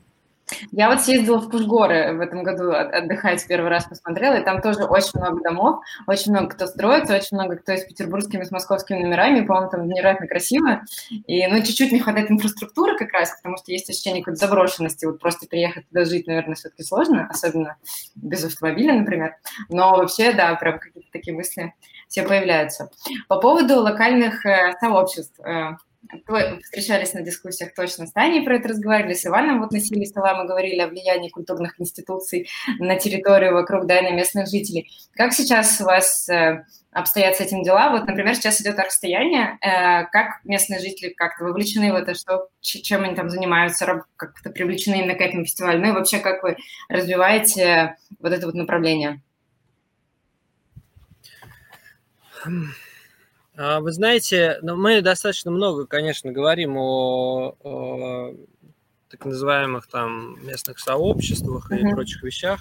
я 0.71 0.89
вот 0.89 1.01
съездила 1.01 1.39
в 1.39 1.51
Кушгоры 1.51 2.17
в 2.17 2.21
этом 2.21 2.43
году 2.43 2.71
отдыхать, 2.71 3.45
первый 3.47 3.69
раз 3.69 3.85
посмотрела, 3.85 4.35
и 4.35 4.45
там 4.45 4.61
тоже 4.61 4.85
очень 4.85 5.19
много 5.19 5.41
домов, 5.43 5.81
очень 6.07 6.33
много 6.33 6.49
кто 6.49 6.67
строится, 6.67 7.17
очень 7.17 7.37
много 7.37 7.57
кто 7.57 7.73
с 7.73 7.85
петербургскими, 7.85 8.45
с 8.45 8.51
московскими 8.51 9.03
номерами, 9.03 9.45
по-моему, 9.45 9.71
там 9.71 9.89
невероятно 9.89 10.27
красиво, 10.27 10.83
и, 11.11 11.47
ну, 11.47 11.59
чуть-чуть 11.63 11.93
не 11.93 12.01
хватает 12.01 12.31
инфраструктуры 12.31 12.97
как 12.97 13.13
раз, 13.13 13.37
потому 13.37 13.57
что 13.57 13.73
есть 13.73 13.91
ощущение 13.91 14.23
какой-то 14.23 14.47
заброшенности, 14.47 15.05
вот 15.05 15.19
просто 15.19 15.47
приехать 15.47 15.89
туда 15.89 16.05
жить, 16.05 16.27
наверное, 16.27 16.55
все-таки 16.55 16.83
сложно, 16.83 17.27
особенно 17.29 17.77
без 18.15 18.45
автомобиля, 18.45 18.95
например, 18.95 19.37
но 19.69 19.97
вообще, 19.97 20.33
да, 20.33 20.55
прям 20.55 20.79
какие-то 20.79 21.11
такие 21.13 21.35
мысли 21.35 21.75
все 22.09 22.23
появляются. 22.23 22.91
По 23.29 23.41
поводу 23.41 23.81
локальных 23.81 24.45
э, 24.47 24.75
сообществ, 24.81 25.41
э, 25.41 25.77
встречались 26.63 27.15
на 27.15 27.23
дискуссиях 27.23 27.75
точно 27.75 28.07
с 28.07 28.13
Таней 28.13 28.43
про 28.43 28.57
это 28.57 28.69
разговаривали, 28.69 29.15
с 29.15 29.27
Иваном 29.27 29.61
вот 29.61 29.73
на 29.73 29.81
силе 29.81 30.07
стола 30.07 30.35
мы 30.35 30.47
говорили 30.47 30.81
о 30.81 30.89
влиянии 30.89 31.29
культурных 31.29 31.81
институций 31.81 32.49
на 32.79 32.97
территорию 32.97 33.55
вокруг, 33.55 33.87
да, 33.87 33.99
и 33.99 34.03
на 34.03 34.15
местных 34.15 34.49
жителей. 34.49 34.91
Как 35.15 35.33
сейчас 35.33 35.81
у 35.81 35.85
вас 35.85 36.29
э, 36.29 36.65
обстоят 36.93 37.37
с 37.37 37.41
этим 37.41 37.63
дела? 37.63 37.91
Вот, 37.91 38.07
например, 38.07 38.35
сейчас 38.35 38.61
идет 38.61 38.79
расстояние, 38.79 39.59
э, 39.61 40.07
как 40.11 40.45
местные 40.45 40.81
жители 40.81 41.11
как-то 41.11 41.45
вовлечены 41.45 41.93
в 41.93 41.97
это, 41.97 42.15
что, 42.15 42.49
чем 42.61 43.05
они 43.05 43.15
там 43.15 43.31
занимаются, 43.31 44.05
как-то 44.17 44.51
привлечены 44.51 44.97
именно 44.97 45.15
к 45.15 45.21
этому 45.21 45.45
фестивалю, 45.45 45.81
ну 45.81 45.89
и 45.89 45.93
вообще, 45.93 46.19
как 46.19 46.43
вы 46.43 46.57
развиваете 46.89 47.97
вот 48.21 48.33
это 48.33 48.47
вот 48.47 48.55
направление? 48.55 49.21
А, 53.57 53.81
вы 53.81 53.93
знаете, 53.93 54.59
ну, 54.63 54.77
мы 54.77 55.01
достаточно 55.01 55.51
много, 55.51 55.87
конечно, 55.87 56.31
говорим 56.31 56.77
о, 56.77 57.57
о 57.63 58.35
так 59.09 59.25
называемых 59.25 59.87
там 59.87 60.45
местных 60.47 60.79
сообществах 60.79 61.71
и 61.71 61.77
mm-hmm. 61.77 61.95
прочих 61.95 62.23
вещах. 62.23 62.61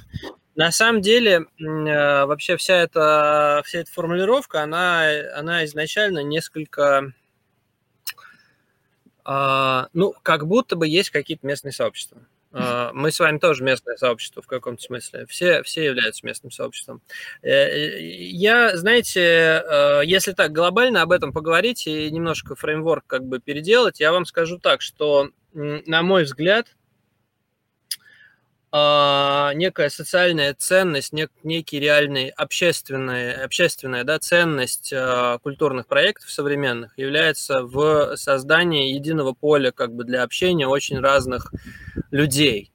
На 0.56 0.72
самом 0.72 1.02
деле, 1.02 1.48
э, 1.60 2.26
вообще 2.26 2.56
вся 2.56 2.76
эта, 2.76 3.62
вся 3.66 3.80
эта 3.80 3.92
формулировка, 3.92 4.64
она, 4.64 5.04
она 5.36 5.66
изначально 5.66 6.24
несколько, 6.24 7.12
а, 9.26 9.90
ну, 9.92 10.14
как 10.24 10.48
будто 10.48 10.78
бы 10.78 10.88
есть 10.88 11.10
какие-то 11.10 11.46
местные 11.46 11.74
сообщества. 11.74 12.22
А, 12.58 12.92
мы 12.94 13.12
с 13.12 13.20
вами 13.20 13.38
тоже 13.38 13.64
местное 13.64 13.98
сообщество 13.98 14.42
в 14.42 14.48
каком-то 14.48 14.82
смысле. 14.82 15.26
Все, 15.28 15.62
все 15.64 15.84
являются 15.84 16.26
местным 16.26 16.52
сообществом. 16.52 17.02
Э, 17.42 17.50
э, 17.50 18.02
я, 18.02 18.78
знаете, 18.78 19.20
э, 19.22 20.02
если 20.06 20.32
так 20.32 20.54
глобально 20.54 21.02
об 21.02 21.12
этом 21.12 21.34
поговорить 21.34 21.86
и 21.86 22.10
немножко 22.10 22.56
фреймворк 22.56 23.06
как 23.08 23.26
бы 23.26 23.40
переделать, 23.40 24.00
я 24.00 24.14
вам 24.14 24.26
скажу 24.26 24.58
так, 24.58 24.82
что, 24.82 25.32
на 25.54 26.02
мой 26.02 26.24
взгляд, 26.24 26.68
а, 28.78 29.54
некая 29.54 29.88
социальная 29.88 30.54
ценность, 30.54 31.14
нек, 31.14 31.32
некий 31.44 31.80
реальный 31.80 32.28
общественная, 32.28 33.46
общественная 33.46 34.04
да, 34.04 34.20
ценность 34.20 34.92
а, 34.94 35.38
культурных 35.38 35.88
проектов 35.88 36.30
современных 36.30 36.92
является 36.98 37.64
в 37.64 38.18
создании 38.18 38.94
единого 38.94 39.32
поля 39.32 39.72
как 39.72 39.94
бы 39.94 40.04
для 40.04 40.24
общения 40.24 40.68
очень 40.68 41.00
разных 41.00 41.54
людей 42.12 42.74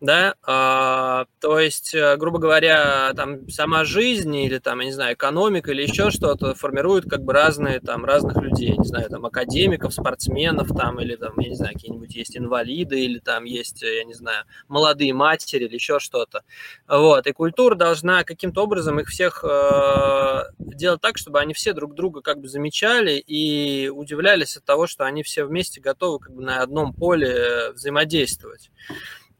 да, 0.00 0.36
а, 0.46 1.26
то 1.40 1.58
есть, 1.58 1.92
э, 1.92 2.16
грубо 2.16 2.38
говоря, 2.38 3.12
там 3.16 3.48
сама 3.48 3.84
жизнь 3.84 4.34
или 4.36 4.58
там, 4.58 4.78
я 4.78 4.86
не 4.86 4.92
знаю, 4.92 5.14
экономика 5.14 5.72
или 5.72 5.82
еще 5.82 6.10
что-то 6.10 6.54
формирует 6.54 7.10
как 7.10 7.24
бы 7.24 7.32
разные 7.32 7.80
там 7.80 8.04
разных 8.04 8.36
людей, 8.36 8.76
не 8.76 8.86
знаю, 8.86 9.08
там 9.10 9.26
академиков, 9.26 9.92
спортсменов 9.92 10.68
там 10.68 11.00
или 11.00 11.16
там, 11.16 11.32
я 11.38 11.48
не 11.48 11.56
знаю, 11.56 11.74
какие-нибудь 11.74 12.14
есть 12.14 12.36
инвалиды 12.36 13.00
или 13.00 13.18
там 13.18 13.42
есть, 13.44 13.82
я 13.82 14.04
не 14.04 14.14
знаю, 14.14 14.44
молодые 14.68 15.12
матери 15.14 15.64
или 15.64 15.74
еще 15.74 15.98
что-то, 15.98 16.42
вот, 16.86 17.26
и 17.26 17.32
культура 17.32 17.74
должна 17.74 18.22
каким-то 18.22 18.62
образом 18.62 19.00
их 19.00 19.08
всех 19.08 19.42
э, 19.42 20.42
делать 20.58 21.00
так, 21.00 21.18
чтобы 21.18 21.40
они 21.40 21.54
все 21.54 21.72
друг 21.72 21.94
друга 21.94 22.20
как 22.20 22.40
бы 22.40 22.48
замечали 22.48 23.18
и 23.18 23.88
удивлялись 23.88 24.56
от 24.56 24.64
того, 24.64 24.86
что 24.86 25.04
они 25.04 25.24
все 25.24 25.44
вместе 25.44 25.80
готовы 25.80 26.20
как 26.20 26.34
бы 26.34 26.42
на 26.42 26.62
одном 26.62 26.92
поле 26.92 27.72
взаимодействовать. 27.72 28.70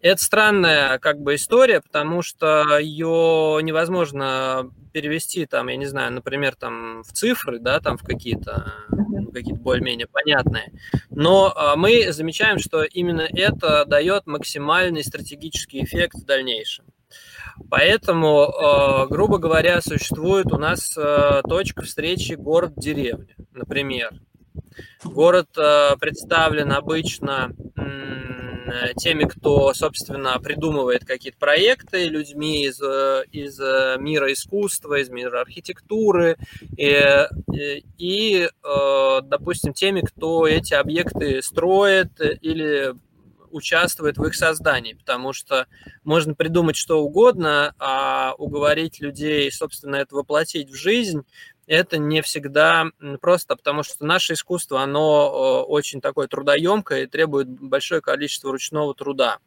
Это 0.00 0.22
странная 0.22 0.98
как 0.98 1.20
бы 1.20 1.34
история, 1.34 1.80
потому 1.80 2.22
что 2.22 2.78
ее 2.78 3.60
невозможно 3.62 4.70
перевести 4.92 5.44
там, 5.46 5.68
я 5.68 5.76
не 5.76 5.86
знаю, 5.86 6.12
например, 6.12 6.54
там 6.54 7.02
в 7.02 7.12
цифры, 7.12 7.58
да, 7.58 7.80
там 7.80 7.98
в 7.98 8.02
какие-то 8.04 8.74
какие-то 9.32 9.60
более-менее 9.60 10.06
понятные. 10.06 10.72
Но 11.10 11.52
а, 11.54 11.76
мы 11.76 12.12
замечаем, 12.12 12.58
что 12.58 12.82
именно 12.82 13.22
это 13.22 13.84
дает 13.84 14.26
максимальный 14.26 15.04
стратегический 15.04 15.84
эффект 15.84 16.14
в 16.16 16.24
дальнейшем. 16.24 16.86
Поэтому, 17.70 18.42
а, 18.42 19.06
грубо 19.06 19.38
говоря, 19.38 19.80
существует 19.80 20.52
у 20.52 20.58
нас 20.58 20.96
а, 20.96 21.42
точка 21.42 21.82
встречи 21.82 22.32
город-деревня, 22.32 23.36
например. 23.52 24.10
Город 25.02 25.48
представлен 25.52 26.72
обычно 26.72 27.52
теми, 28.96 29.24
кто, 29.24 29.72
собственно, 29.74 30.38
придумывает 30.40 31.04
какие-то 31.04 31.38
проекты, 31.38 32.04
людьми 32.08 32.64
из, 32.64 32.80
э, 32.80 33.24
из 33.32 33.58
э, 33.60 33.96
мира 33.98 34.32
искусства, 34.32 35.00
из 35.00 35.08
мира 35.10 35.40
архитектуры 35.40 36.36
и, 36.76 37.28
и, 37.98 38.48
допустим, 38.62 39.72
теми, 39.72 40.00
кто 40.00 40.46
эти 40.46 40.74
объекты 40.74 41.42
строит 41.42 42.10
или 42.20 42.94
участвует 43.50 44.18
в 44.18 44.24
их 44.24 44.34
создании, 44.34 44.94
потому 44.94 45.32
что 45.32 45.66
можно 46.04 46.34
придумать 46.34 46.76
что 46.76 47.02
угодно, 47.02 47.74
а 47.78 48.34
уговорить 48.38 49.00
людей, 49.00 49.50
собственно, 49.50 49.96
это 49.96 50.14
воплотить 50.14 50.70
в 50.70 50.74
жизнь, 50.74 51.22
это 51.68 51.98
не 51.98 52.22
всегда 52.22 52.86
просто, 53.20 53.54
потому 53.54 53.82
что 53.82 54.04
наше 54.04 54.32
искусство, 54.32 54.82
оно 54.82 55.64
очень 55.64 56.00
такое 56.00 56.26
трудоемкое 56.26 57.02
и 57.02 57.06
требует 57.06 57.48
большое 57.48 58.00
количество 58.00 58.50
ручного 58.50 58.94
труда. 58.94 59.38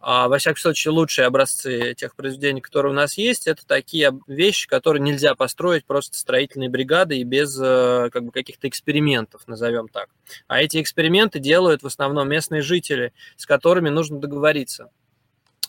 А, 0.00 0.28
во 0.28 0.38
всяком 0.38 0.58
случае, 0.58 0.92
лучшие 0.92 1.26
образцы 1.26 1.94
тех 1.94 2.14
произведений, 2.14 2.60
которые 2.60 2.92
у 2.92 2.94
нас 2.94 3.18
есть, 3.18 3.46
это 3.46 3.66
такие 3.66 4.18
вещи, 4.26 4.66
которые 4.66 5.02
нельзя 5.02 5.34
построить 5.34 5.84
просто 5.84 6.16
строительной 6.16 6.68
бригадой 6.68 7.18
и 7.18 7.24
без 7.24 7.58
э, 7.60 8.08
как 8.12 8.24
бы, 8.24 8.32
каких-то 8.32 8.68
экспериментов, 8.68 9.46
назовем 9.46 9.88
так. 9.88 10.08
А 10.46 10.62
эти 10.62 10.80
эксперименты 10.80 11.38
делают 11.38 11.82
в 11.82 11.86
основном 11.86 12.28
местные 12.28 12.62
жители, 12.62 13.12
с 13.36 13.44
которыми 13.44 13.90
нужно 13.90 14.18
договориться. 14.18 14.90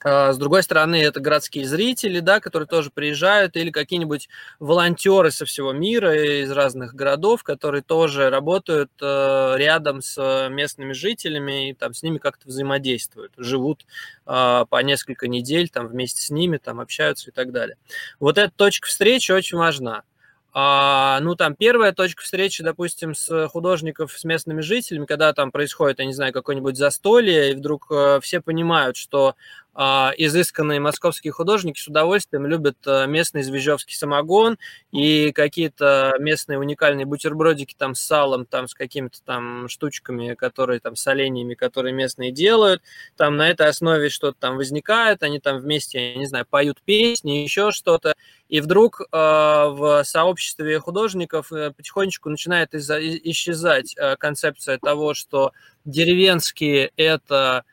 А, 0.03 0.31
с 0.31 0.37
другой 0.37 0.63
стороны, 0.63 1.01
это 1.01 1.19
городские 1.19 1.65
зрители, 1.65 2.19
да, 2.19 2.39
которые 2.39 2.67
тоже 2.67 2.89
приезжают, 2.89 3.57
или 3.57 3.69
какие-нибудь 3.69 4.29
волонтеры 4.59 5.31
со 5.31 5.45
всего 5.45 5.73
мира, 5.73 6.41
из 6.41 6.51
разных 6.51 6.95
городов, 6.95 7.43
которые 7.43 7.81
тоже 7.81 8.29
работают 8.29 8.91
э, 9.01 9.53
рядом 9.57 10.01
с 10.01 10.49
местными 10.49 10.93
жителями 10.93 11.69
и 11.69 11.73
там 11.73 11.93
с 11.93 12.03
ними 12.03 12.17
как-то 12.17 12.47
взаимодействуют, 12.47 13.33
живут 13.37 13.85
а, 14.25 14.65
по 14.65 14.81
несколько 14.81 15.27
недель 15.27 15.69
там 15.69 15.87
вместе 15.87 16.21
с 16.21 16.29
ними, 16.29 16.57
там 16.57 16.79
общаются 16.79 17.29
и 17.29 17.33
так 17.33 17.51
далее. 17.51 17.77
Вот 18.19 18.37
эта 18.37 18.51
точка 18.55 18.87
встречи 18.87 19.31
очень 19.31 19.57
важна. 19.57 20.03
А, 20.51 21.19
ну, 21.21 21.35
там 21.35 21.55
первая 21.55 21.91
точка 21.93 22.23
встречи, 22.23 22.63
допустим, 22.63 23.13
с 23.13 23.47
художников, 23.49 24.17
с 24.17 24.23
местными 24.23 24.61
жителями, 24.61 25.05
когда 25.05 25.31
там 25.33 25.51
происходит, 25.51 25.99
я 25.99 26.05
не 26.05 26.13
знаю, 26.13 26.33
какое-нибудь 26.33 26.75
застолье, 26.75 27.51
и 27.51 27.55
вдруг 27.55 27.87
э, 27.91 28.19
все 28.21 28.41
понимают, 28.41 28.97
что 28.97 29.35
изысканные 29.79 30.81
московские 30.81 31.31
художники 31.31 31.79
с 31.79 31.87
удовольствием 31.87 32.45
любят 32.45 32.77
э, 32.85 33.07
местный 33.07 33.43
звезжевский 33.43 33.95
самогон 33.95 34.57
и 34.91 35.31
какие-то 35.31 36.15
местные 36.19 36.59
уникальные 36.59 37.05
бутербродики 37.05 37.75
там 37.77 37.95
с 37.95 38.01
салом, 38.01 38.45
там 38.45 38.67
с 38.67 38.73
какими-то 38.73 39.21
там 39.23 39.69
штучками, 39.69 40.33
которые 40.33 40.81
там 40.81 40.97
с 40.97 41.07
оленями, 41.07 41.53
которые 41.53 41.93
местные 41.93 42.31
делают. 42.31 42.81
Там 43.15 43.37
на 43.37 43.47
этой 43.47 43.67
основе 43.67 44.09
что-то 44.09 44.37
там 44.37 44.57
возникает, 44.57 45.23
они 45.23 45.39
там 45.39 45.59
вместе, 45.59 46.11
я 46.11 46.15
не 46.17 46.25
знаю, 46.25 46.45
поют 46.49 46.81
песни, 46.83 47.43
еще 47.43 47.71
что-то. 47.71 48.15
И 48.49 48.59
вдруг 48.59 49.01
э, 49.01 49.05
в 49.13 50.03
сообществе 50.03 50.79
художников 50.79 51.53
э, 51.53 51.71
потихонечку 51.71 52.29
начинает 52.29 52.75
исчезать 52.75 53.95
э, 53.95 54.17
концепция 54.17 54.77
того, 54.77 55.13
что 55.13 55.53
деревенские 55.85 56.91
это 56.97 57.59
а, 57.59 57.63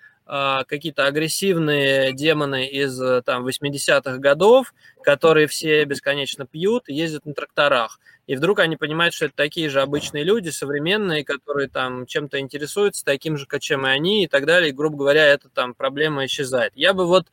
какие-то 0.64 1.06
агрессивные 1.06 2.12
демоны 2.12 2.66
из 2.66 3.00
э, 3.00 3.22
там 3.22 3.46
80-х 3.46 4.18
годов, 4.18 4.74
которые 5.02 5.46
все 5.46 5.84
бесконечно 5.84 6.46
пьют 6.46 6.88
и 6.88 6.94
ездят 6.94 7.26
на 7.26 7.34
тракторах. 7.34 8.00
И 8.26 8.34
вдруг 8.34 8.58
они 8.58 8.76
понимают, 8.76 9.14
что 9.14 9.26
это 9.26 9.36
такие 9.36 9.68
же 9.68 9.80
обычные 9.80 10.24
люди, 10.24 10.48
современные, 10.48 11.24
которые 11.24 11.68
там 11.68 12.06
чем-то 12.06 12.40
интересуются, 12.40 13.04
таким 13.04 13.36
же, 13.36 13.46
чем 13.60 13.86
и 13.86 13.90
они 13.90 14.24
и 14.24 14.26
так 14.26 14.46
далее. 14.46 14.70
И, 14.70 14.74
грубо 14.74 14.98
говоря, 14.98 15.24
эта 15.24 15.48
там 15.48 15.74
проблема 15.74 16.26
исчезает. 16.26 16.72
Я 16.74 16.92
бы 16.92 17.06
вот 17.06 17.28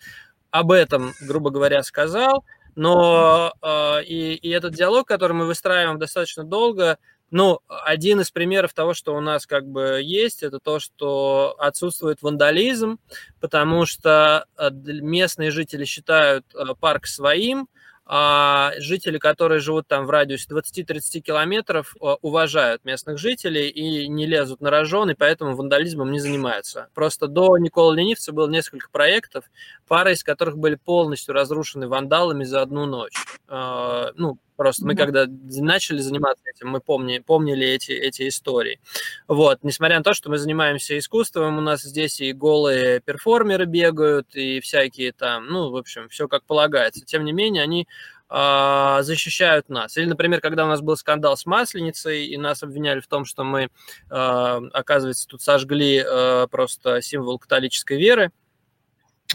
об 0.51 0.71
этом, 0.71 1.13
грубо 1.21 1.49
говоря, 1.49 1.81
сказал, 1.81 2.45
но 2.75 3.53
э, 3.61 4.03
и, 4.03 4.35
и 4.35 4.49
этот 4.49 4.75
диалог, 4.75 5.07
который 5.07 5.33
мы 5.33 5.45
выстраиваем 5.45 5.97
достаточно 5.97 6.43
долго, 6.43 6.99
ну, 7.33 7.61
один 7.67 8.21
из 8.21 8.29
примеров 8.29 8.75
того, 8.75 8.93
что 8.93 9.15
у 9.15 9.19
нас 9.19 9.47
как 9.47 9.65
бы 9.65 9.99
есть, 10.03 10.43
это 10.43 10.59
то, 10.59 10.79
что 10.79 11.55
отсутствует 11.57 12.21
вандализм, 12.21 12.99
потому 13.39 13.87
что 13.87 14.45
э, 14.55 14.69
местные 14.71 15.49
жители 15.49 15.83
считают 15.83 16.45
э, 16.53 16.75
парк 16.79 17.07
своим, 17.07 17.67
а 18.05 18.73
жители, 18.77 19.17
которые 19.17 19.61
живут 19.61 19.87
там 19.87 20.05
в 20.05 20.11
радиусе 20.11 20.47
20-30 20.47 21.21
километров, 21.21 21.95
э, 21.95 22.05
уважают 22.21 22.85
местных 22.85 23.17
жителей 23.17 23.67
и 23.67 24.07
не 24.07 24.27
лезут 24.27 24.61
на 24.61 24.69
рожон, 24.69 25.09
и 25.09 25.15
поэтому 25.15 25.55
вандализмом 25.55 26.11
не 26.11 26.19
занимаются. 26.19 26.89
Просто 26.93 27.27
до 27.27 27.57
Никола 27.57 27.95
Ленивца 27.95 28.31
было 28.31 28.47
несколько 28.47 28.91
проектов, 28.91 29.45
пара 29.87 30.11
из 30.11 30.23
которых 30.23 30.59
были 30.59 30.75
полностью 30.75 31.33
разрушены 31.33 31.87
вандалами 31.87 32.43
за 32.43 32.61
одну 32.61 32.85
ночь. 32.85 33.15
Ну, 33.49 34.37
Просто 34.55 34.85
мы 34.85 34.95
когда 34.95 35.25
начали 35.27 35.99
заниматься 35.99 36.43
этим, 36.47 36.69
мы 36.69 36.79
помни, 36.79 37.19
помнили 37.19 37.65
эти, 37.67 37.91
эти 37.91 38.27
истории. 38.27 38.79
Вот, 39.27 39.59
несмотря 39.63 39.97
на 39.97 40.03
то, 40.03 40.13
что 40.13 40.29
мы 40.29 40.37
занимаемся 40.37 40.97
искусством, 40.97 41.57
у 41.57 41.61
нас 41.61 41.81
здесь 41.81 42.21
и 42.21 42.33
голые 42.33 42.99
перформеры 42.99 43.65
бегают, 43.65 44.35
и 44.35 44.59
всякие 44.59 45.11
там, 45.11 45.47
ну, 45.47 45.71
в 45.71 45.75
общем, 45.77 46.09
все 46.09 46.27
как 46.27 46.43
полагается. 46.43 47.03
Тем 47.05 47.25
не 47.25 47.33
менее, 47.33 47.63
они 47.63 47.87
э, 48.29 48.97
защищают 49.01 49.69
нас. 49.69 49.97
Или, 49.97 50.05
например, 50.05 50.41
когда 50.41 50.65
у 50.65 50.67
нас 50.67 50.81
был 50.81 50.97
скандал 50.97 51.37
с 51.37 51.45
Масленицей, 51.45 52.27
и 52.27 52.37
нас 52.37 52.63
обвиняли 52.63 52.99
в 52.99 53.07
том, 53.07 53.25
что 53.25 53.43
мы, 53.43 53.63
э, 53.63 53.69
оказывается, 54.09 55.27
тут 55.27 55.41
сожгли 55.41 56.03
э, 56.05 56.47
просто 56.49 57.01
символ 57.01 57.39
католической 57.39 57.97
веры, 57.97 58.31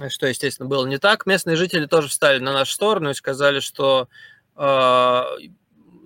что, 0.09 0.27
естественно, 0.27 0.69
было 0.69 0.87
не 0.87 0.99
так. 0.99 1.27
Местные 1.27 1.57
жители 1.57 1.87
тоже 1.87 2.09
встали 2.09 2.39
на 2.39 2.53
нашу 2.53 2.73
сторону 2.73 3.11
и 3.11 3.15
сказали, 3.15 3.61
что 3.61 4.09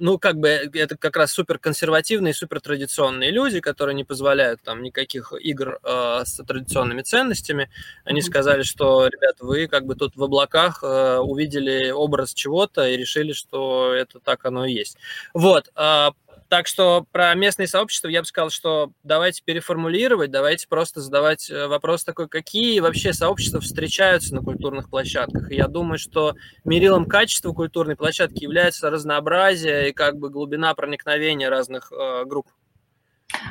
ну, 0.03 0.19
как 0.19 0.37
бы 0.37 0.49
это 0.49 0.97
как 0.97 1.17
раз 1.17 1.31
супер 1.31 1.59
консервативные, 1.61 2.35
супер 2.35 2.61
традиционные 2.61 3.31
люди, 3.31 3.61
которые 3.61 3.95
не 3.95 4.03
позволяют 4.03 4.61
там 4.61 4.83
никаких 4.83 5.33
игр 5.41 5.79
э, 5.81 6.23
с 6.25 6.43
традиционными 6.45 7.03
ценностями. 7.03 7.71
Они 8.05 8.21
сказали, 8.21 8.62
что, 8.62 9.07
ребята, 9.07 9.45
вы 9.45 9.69
как 9.69 9.87
бы 9.87 9.95
тут 9.95 10.17
в 10.17 10.25
облаках 10.25 10.83
э, 10.83 11.19
увидели 11.19 11.93
образ 11.93 12.35
чего-то 12.35 12.85
и 12.85 12.97
решили, 12.97 13.33
что 13.33 13.93
это 13.95 14.19
так 14.19 14.45
оно 14.45 14.65
и 14.67 14.73
есть. 14.73 14.97
Вот. 15.35 15.71
Э, 15.77 16.09
так 16.53 16.67
что 16.67 17.07
про 17.11 17.35
местные 17.35 17.67
сообщества 17.67 18.09
я 18.09 18.21
бы 18.21 18.27
сказал, 18.27 18.51
что 18.51 18.91
давайте 19.03 19.43
переформулировать, 19.43 20.31
давайте 20.31 20.69
просто 20.69 21.01
задавать 21.01 21.49
э, 21.49 21.67
вопрос 21.67 22.05
такой, 22.05 22.29
какие 22.29 22.79
вообще 22.81 23.15
сообщества 23.15 23.62
встречаются 23.62 24.35
на 24.35 24.43
культурных 24.43 24.91
площадках. 24.91 25.51
И 25.51 25.55
я 25.55 25.67
думаю, 25.67 25.99
что 25.99 26.35
мерилом 26.67 27.07
качества 27.07 27.55
культурной 27.55 27.97
площадки 27.97 28.43
является 28.43 28.91
разнообразие 28.91 29.88
и 29.88 29.93
как 29.95 30.19
бы 30.19 30.29
глубина 30.29 30.75
проникновения 30.75 31.49
разных 31.49 31.91
э, 31.91 32.27
групп. 32.27 32.49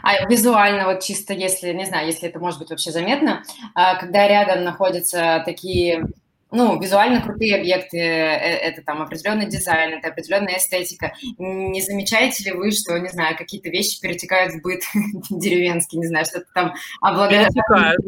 А 0.04 0.24
визуально, 0.28 0.86
вот 0.86 1.02
чисто 1.02 1.34
если, 1.34 1.74
не 1.74 1.88
знаю, 1.88 2.06
если 2.06 2.30
это 2.30 2.38
может 2.38 2.60
быть 2.60 2.70
вообще 2.70 2.92
заметно, 2.92 3.42
а, 3.74 3.96
когда 3.96 4.28
рядом 4.28 4.64
находятся 4.64 5.42
такие 5.44 6.06
ну, 6.52 6.80
визуально 6.80 7.22
крутые 7.22 7.58
объекты, 7.58 7.98
э, 7.98 8.58
это 8.58 8.82
там 8.82 9.02
определенный 9.02 9.46
дизайн, 9.46 9.98
это 9.98 10.10
определенная 10.10 10.58
эстетика. 10.58 11.14
Не 11.38 11.82
замечаете 11.82 12.44
ли 12.44 12.52
вы, 12.52 12.72
что, 12.72 12.98
не 12.98 13.10
знаю, 13.10 13.38
какие-то 13.38 13.70
вещи 13.70 14.02
перетекают 14.02 14.54
в 14.54 14.62
быт 14.62 14.82
деревенский, 15.30 15.98
не 15.98 16.08
знаю, 16.08 16.26
что-то 16.26 16.48
там 16.54 16.74
облагает? 17.02 17.48
Перетекают, 17.54 18.02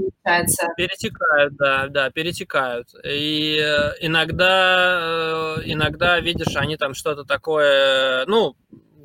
перетекают, 0.75 1.55
да, 1.55 1.87
да, 1.87 2.09
перетекают. 2.11 2.89
И 3.05 3.57
э, 3.63 3.91
иногда, 4.01 5.57
э, 5.57 5.61
иногда 5.65 6.19
видишь, 6.19 6.55
они 6.55 6.75
там 6.75 6.93
что-то 6.93 7.23
такое, 7.23 8.25
ну, 8.25 8.55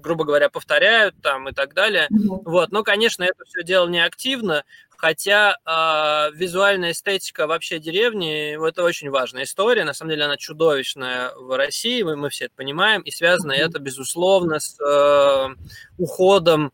грубо 0.00 0.24
говоря, 0.24 0.48
повторяют 0.48 1.14
там 1.22 1.48
и 1.48 1.52
так 1.52 1.74
далее. 1.74 2.08
Mm-hmm. 2.12 2.42
Вот, 2.44 2.72
но, 2.72 2.82
конечно, 2.82 3.24
это 3.24 3.44
все 3.46 3.62
дело 3.62 3.88
не 3.88 4.04
активно, 4.04 4.64
Хотя 4.98 5.56
э, 5.64 6.34
визуальная 6.34 6.90
эстетика 6.90 7.46
вообще 7.46 7.78
деревни– 7.78 8.58
это 8.68 8.82
очень 8.82 9.10
важная 9.10 9.44
история. 9.44 9.84
На 9.84 9.94
самом 9.94 10.10
деле 10.10 10.24
она 10.24 10.36
чудовищная 10.36 11.30
в 11.36 11.56
России, 11.56 12.02
мы, 12.02 12.16
мы 12.16 12.30
все 12.30 12.46
это 12.46 12.54
понимаем. 12.56 13.02
И 13.02 13.12
связано 13.12 13.52
это, 13.52 13.78
безусловно, 13.78 14.58
с 14.58 14.76
э, 14.80 15.54
уходом 15.98 16.72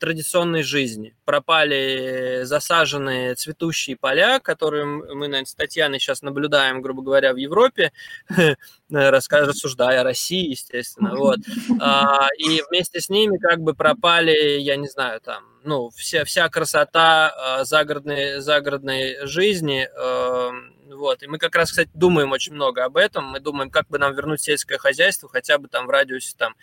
традиционной 0.00 0.62
жизни. 0.62 1.14
Пропали 1.24 2.40
засаженные 2.44 3.34
цветущие 3.34 3.96
поля, 3.96 4.40
которые 4.40 4.84
мы, 4.84 5.28
наверное, 5.28 5.44
с 5.44 5.54
Татьяной 5.54 6.00
сейчас 6.00 6.22
наблюдаем, 6.22 6.82
грубо 6.82 7.02
говоря, 7.02 7.32
в 7.32 7.36
Европе, 7.36 7.92
рассуждая 8.90 10.00
о 10.00 10.04
России, 10.04 10.50
естественно. 10.50 11.14
Вот. 11.14 11.38
А, 11.80 12.28
и 12.38 12.62
вместе 12.68 13.00
с 13.00 13.08
ними 13.08 13.38
как 13.38 13.60
бы 13.60 13.74
пропали, 13.74 14.58
я 14.58 14.76
не 14.76 14.88
знаю, 14.88 15.20
там, 15.20 15.44
ну, 15.64 15.90
вся, 15.90 16.24
вся 16.24 16.48
красота 16.48 17.60
э, 17.60 17.64
загородной, 17.64 18.40
загородной 18.40 19.26
жизни, 19.26 19.86
э, 19.86 20.50
вот. 20.94 21.22
И 21.22 21.26
мы 21.26 21.38
как 21.38 21.54
раз, 21.54 21.70
кстати, 21.70 21.90
думаем 21.94 22.32
очень 22.32 22.54
много 22.54 22.84
об 22.84 22.96
этом. 22.96 23.24
Мы 23.26 23.40
думаем, 23.40 23.70
как 23.70 23.88
бы 23.88 23.98
нам 23.98 24.14
вернуть 24.14 24.40
сельское 24.40 24.78
хозяйство 24.78 25.28
хотя 25.28 25.58
бы 25.58 25.68
там 25.68 25.86
в 25.86 25.90
радиусе 25.90 26.34
там 26.36 26.54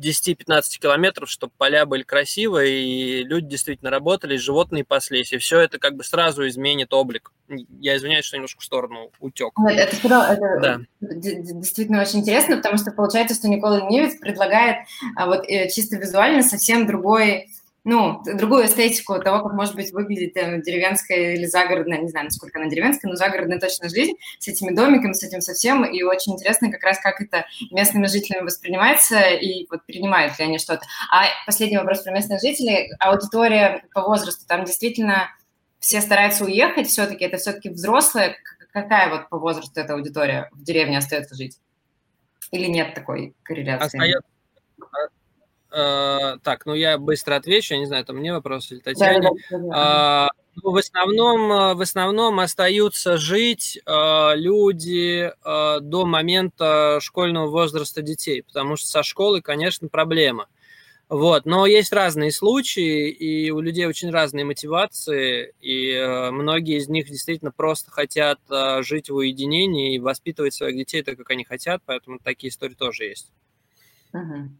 10-15 0.00 0.78
километров, 0.80 1.30
чтобы 1.30 1.52
поля 1.56 1.86
были 1.86 2.02
красивые, 2.02 2.82
и 2.82 3.24
люди 3.24 3.48
действительно 3.48 3.90
работали, 3.90 4.36
животные 4.36 4.84
паслись, 4.84 5.32
и 5.32 5.38
все 5.38 5.60
это 5.60 5.78
как 5.78 5.96
бы 5.96 6.04
сразу 6.04 6.46
изменит 6.48 6.92
облик. 6.92 7.32
Я 7.80 7.96
извиняюсь, 7.96 8.24
что 8.24 8.36
немножко 8.36 8.60
в 8.60 8.64
сторону 8.64 9.10
утек. 9.18 9.52
Это, 9.68 9.96
это, 9.96 10.26
это 10.32 10.60
да. 10.60 10.80
действительно 11.00 12.00
очень 12.00 12.20
интересно, 12.20 12.56
потому 12.56 12.78
что 12.78 12.92
получается, 12.92 13.34
что 13.34 13.48
Никола 13.48 13.88
Невец 13.88 14.18
предлагает 14.18 14.86
а 15.16 15.26
вот 15.26 15.44
э, 15.48 15.68
чисто 15.68 15.96
визуально 15.96 16.42
совсем 16.42 16.86
другой 16.86 17.48
ну, 17.84 18.22
другую 18.24 18.66
эстетику 18.66 19.18
того, 19.20 19.42
как 19.42 19.54
может 19.54 19.74
быть 19.74 19.92
выглядит 19.92 20.36
э, 20.36 20.60
деревенская 20.60 21.34
или 21.34 21.46
загородная, 21.46 21.98
не 21.98 22.08
знаю, 22.08 22.26
насколько 22.26 22.58
она 22.58 22.68
деревенская, 22.68 23.10
но 23.10 23.16
загородная 23.16 23.58
точно 23.58 23.88
жизнь 23.88 24.14
с 24.38 24.48
этими 24.48 24.74
домиками, 24.74 25.12
с 25.12 25.22
этим 25.22 25.40
совсем, 25.40 25.84
и 25.84 26.02
очень 26.02 26.34
интересно 26.34 26.70
как 26.70 26.82
раз, 26.82 27.00
как 27.00 27.20
это 27.20 27.46
местными 27.70 28.06
жителями 28.06 28.44
воспринимается, 28.44 29.18
и 29.20 29.66
вот 29.70 29.84
принимают 29.86 30.38
ли 30.38 30.44
они 30.44 30.58
что-то. 30.58 30.82
А 31.10 31.24
последний 31.46 31.78
вопрос 31.78 32.02
про 32.02 32.12
местных 32.12 32.40
жителей. 32.40 32.90
Аудитория 32.98 33.84
по 33.94 34.02
возрасту, 34.02 34.46
там 34.46 34.64
действительно 34.64 35.30
все 35.78 36.02
стараются 36.02 36.44
уехать 36.44 36.88
все-таки, 36.88 37.24
это 37.24 37.38
все-таки 37.38 37.70
взрослые, 37.70 38.36
какая 38.72 39.10
вот 39.10 39.28
по 39.30 39.38
возрасту 39.38 39.80
эта 39.80 39.94
аудитория 39.94 40.50
в 40.52 40.62
деревне 40.62 40.98
остается 40.98 41.34
жить? 41.34 41.58
Или 42.50 42.66
нет 42.66 42.94
такой 42.94 43.34
корреляции? 43.42 43.86
Остается 43.86 44.30
Э, 45.72 46.38
так, 46.42 46.66
ну 46.66 46.74
я 46.74 46.98
быстро 46.98 47.36
отвечу, 47.36 47.74
я 47.74 47.80
не 47.80 47.86
знаю, 47.86 48.02
это 48.02 48.12
мне 48.12 48.32
вопрос 48.32 48.70
или 48.72 48.80
Татьяне. 48.80 49.30
Да, 49.50 49.58
да, 49.58 49.58
да. 49.58 50.30
Ну, 50.62 50.72
в 50.72 50.76
основном, 50.76 51.52
э, 51.52 51.74
в 51.74 51.80
основном 51.80 52.40
остаются 52.40 53.16
жить 53.16 53.80
э, 53.84 54.32
люди 54.34 55.32
до 55.44 56.04
момента 56.04 56.98
школьного 57.00 57.46
возраста 57.46 58.02
детей, 58.02 58.42
потому 58.42 58.76
что 58.76 58.88
со 58.88 59.02
школы, 59.02 59.40
конечно, 59.40 59.88
проблема. 59.88 60.48
Вот, 61.10 61.44
но 61.44 61.66
есть 61.66 61.92
разные 61.92 62.30
случаи, 62.30 63.10
и 63.10 63.50
у 63.50 63.58
людей 63.60 63.84
очень 63.84 64.10
разные 64.10 64.44
мотивации, 64.44 65.52
и 65.60 65.90
э, 65.90 66.30
многие 66.30 66.78
из 66.78 66.88
них 66.88 67.08
действительно 67.08 67.50
просто 67.50 67.90
хотят 67.90 68.38
э, 68.48 68.84
жить 68.84 69.10
в 69.10 69.16
уединении 69.16 69.96
и 69.96 69.98
воспитывать 69.98 70.54
своих 70.54 70.76
детей 70.76 71.02
так, 71.02 71.18
как 71.18 71.28
они 71.30 71.42
хотят, 71.42 71.82
поэтому 71.84 72.20
такие 72.20 72.50
истории 72.50 72.74
тоже 72.74 73.06
есть. 73.06 73.32
Угу. 74.12 74.50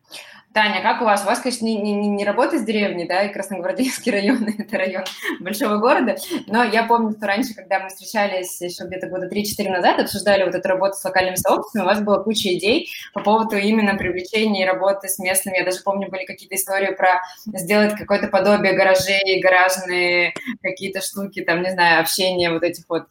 Таня, 0.52 0.82
как 0.82 1.00
у 1.00 1.04
вас? 1.04 1.22
У 1.22 1.26
вас, 1.26 1.38
конечно, 1.38 1.64
не, 1.64 1.76
не, 1.76 1.92
не 1.92 2.24
работа 2.24 2.58
с 2.58 2.64
деревни, 2.64 3.04
да, 3.04 3.22
и 3.22 3.32
Красногвардейский 3.32 4.10
район, 4.10 4.48
это 4.58 4.78
район 4.78 5.04
большого 5.38 5.76
города, 5.76 6.16
но 6.48 6.64
я 6.64 6.82
помню, 6.84 7.12
что 7.12 7.26
раньше, 7.26 7.54
когда 7.54 7.78
мы 7.78 7.88
встречались 7.88 8.60
еще 8.60 8.84
где-то 8.84 9.06
года 9.06 9.28
3-4 9.28 9.68
назад, 9.68 10.00
обсуждали 10.00 10.42
вот 10.42 10.54
эту 10.56 10.68
работу 10.68 10.94
с 10.94 11.04
локальными 11.04 11.36
сообществами, 11.36 11.82
у 11.84 11.86
вас 11.86 12.00
была 12.00 12.24
куча 12.24 12.52
идей 12.54 12.90
по 13.14 13.20
поводу 13.20 13.56
именно 13.56 13.94
привлечения 13.94 14.64
и 14.64 14.66
работы 14.66 15.08
с 15.08 15.20
местными. 15.20 15.56
Я 15.56 15.64
даже 15.64 15.82
помню, 15.84 16.10
были 16.10 16.24
какие-то 16.24 16.56
истории 16.56 16.94
про 16.94 17.22
сделать 17.46 17.94
какое-то 17.94 18.26
подобие 18.26 18.72
гаражей, 18.72 19.40
гаражные 19.40 20.34
какие-то 20.62 21.00
штуки, 21.00 21.42
там, 21.42 21.62
не 21.62 21.70
знаю, 21.70 22.00
общение 22.00 22.50
вот 22.50 22.64
этих 22.64 22.84
вот, 22.88 23.04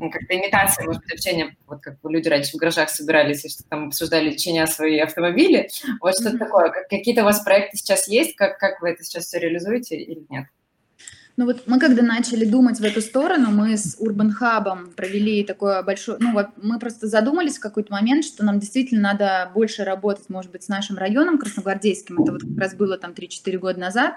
как-то 0.00 0.34
имитация, 0.34 0.86
может 0.86 1.02
быть, 1.02 1.12
общения, 1.12 1.56
вот 1.66 1.82
как 1.82 1.96
люди 2.04 2.28
раньше 2.28 2.52
в 2.52 2.56
гаражах 2.56 2.88
собирались 2.88 3.44
и 3.44 3.50
что 3.50 3.64
там 3.68 3.88
обсуждали 3.88 4.30
лечение 4.30 4.66
свои 4.66 4.98
автомобили. 4.98 5.68
Вот 6.00 6.14
что-то 6.18 6.38
такое. 6.38 6.85
Какие-то 6.88 7.22
у 7.22 7.24
вас 7.24 7.40
проекты 7.40 7.76
сейчас 7.76 8.08
есть? 8.08 8.36
Как, 8.36 8.58
как 8.58 8.80
вы 8.80 8.90
это 8.90 9.04
сейчас 9.04 9.26
все 9.26 9.38
реализуете 9.38 9.96
или 9.96 10.26
нет? 10.28 10.46
Ну 11.36 11.44
вот 11.44 11.64
мы 11.66 11.78
когда 11.78 12.02
начали 12.02 12.46
думать 12.46 12.80
в 12.80 12.84
эту 12.84 13.02
сторону, 13.02 13.50
мы 13.50 13.76
с 13.76 13.98
Urban 14.00 14.30
Hub 14.40 14.94
провели 14.94 15.44
такое 15.44 15.82
большое, 15.82 16.16
ну 16.18 16.32
вот 16.32 16.46
мы 16.56 16.78
просто 16.78 17.08
задумались 17.08 17.58
в 17.58 17.60
какой-то 17.60 17.92
момент, 17.92 18.24
что 18.24 18.42
нам 18.42 18.58
действительно 18.58 19.02
надо 19.02 19.50
больше 19.54 19.84
работать, 19.84 20.30
может 20.30 20.50
быть, 20.50 20.62
с 20.62 20.68
нашим 20.68 20.96
районом 20.96 21.38
красногвардейским, 21.38 22.22
это 22.22 22.32
вот 22.32 22.42
как 22.42 22.58
раз 22.58 22.74
было 22.74 22.96
там 22.96 23.12
3-4 23.12 23.58
года 23.58 23.78
назад, 23.78 24.14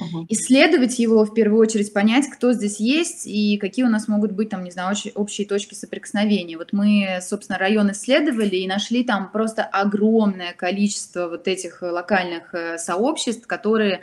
uh-huh. 0.00 0.26
исследовать 0.28 0.98
его 0.98 1.24
в 1.24 1.34
первую 1.34 1.60
очередь, 1.60 1.92
понять, 1.92 2.28
кто 2.28 2.52
здесь 2.52 2.80
есть 2.80 3.26
и 3.26 3.58
какие 3.58 3.84
у 3.84 3.88
нас 3.88 4.08
могут 4.08 4.32
быть 4.32 4.48
там, 4.48 4.64
не 4.64 4.72
знаю, 4.72 4.96
общие 5.14 5.46
точки 5.46 5.74
соприкосновения. 5.74 6.56
Вот 6.56 6.72
мы, 6.72 7.20
собственно, 7.22 7.58
район 7.58 7.92
исследовали 7.92 8.56
и 8.56 8.66
нашли 8.66 9.04
там 9.04 9.30
просто 9.30 9.62
огромное 9.62 10.52
количество 10.52 11.28
вот 11.28 11.46
этих 11.46 11.82
локальных 11.82 12.54
э, 12.54 12.78
сообществ, 12.78 13.46
которые 13.46 14.00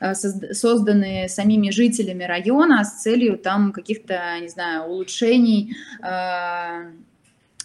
созданы 0.00 1.26
самими 1.28 1.70
жителями 1.70 2.24
района 2.24 2.84
с 2.84 3.02
целью 3.02 3.38
там 3.38 3.72
каких-то, 3.72 4.38
не 4.40 4.48
знаю, 4.48 4.84
улучшений 4.84 5.76
э, 6.02 6.92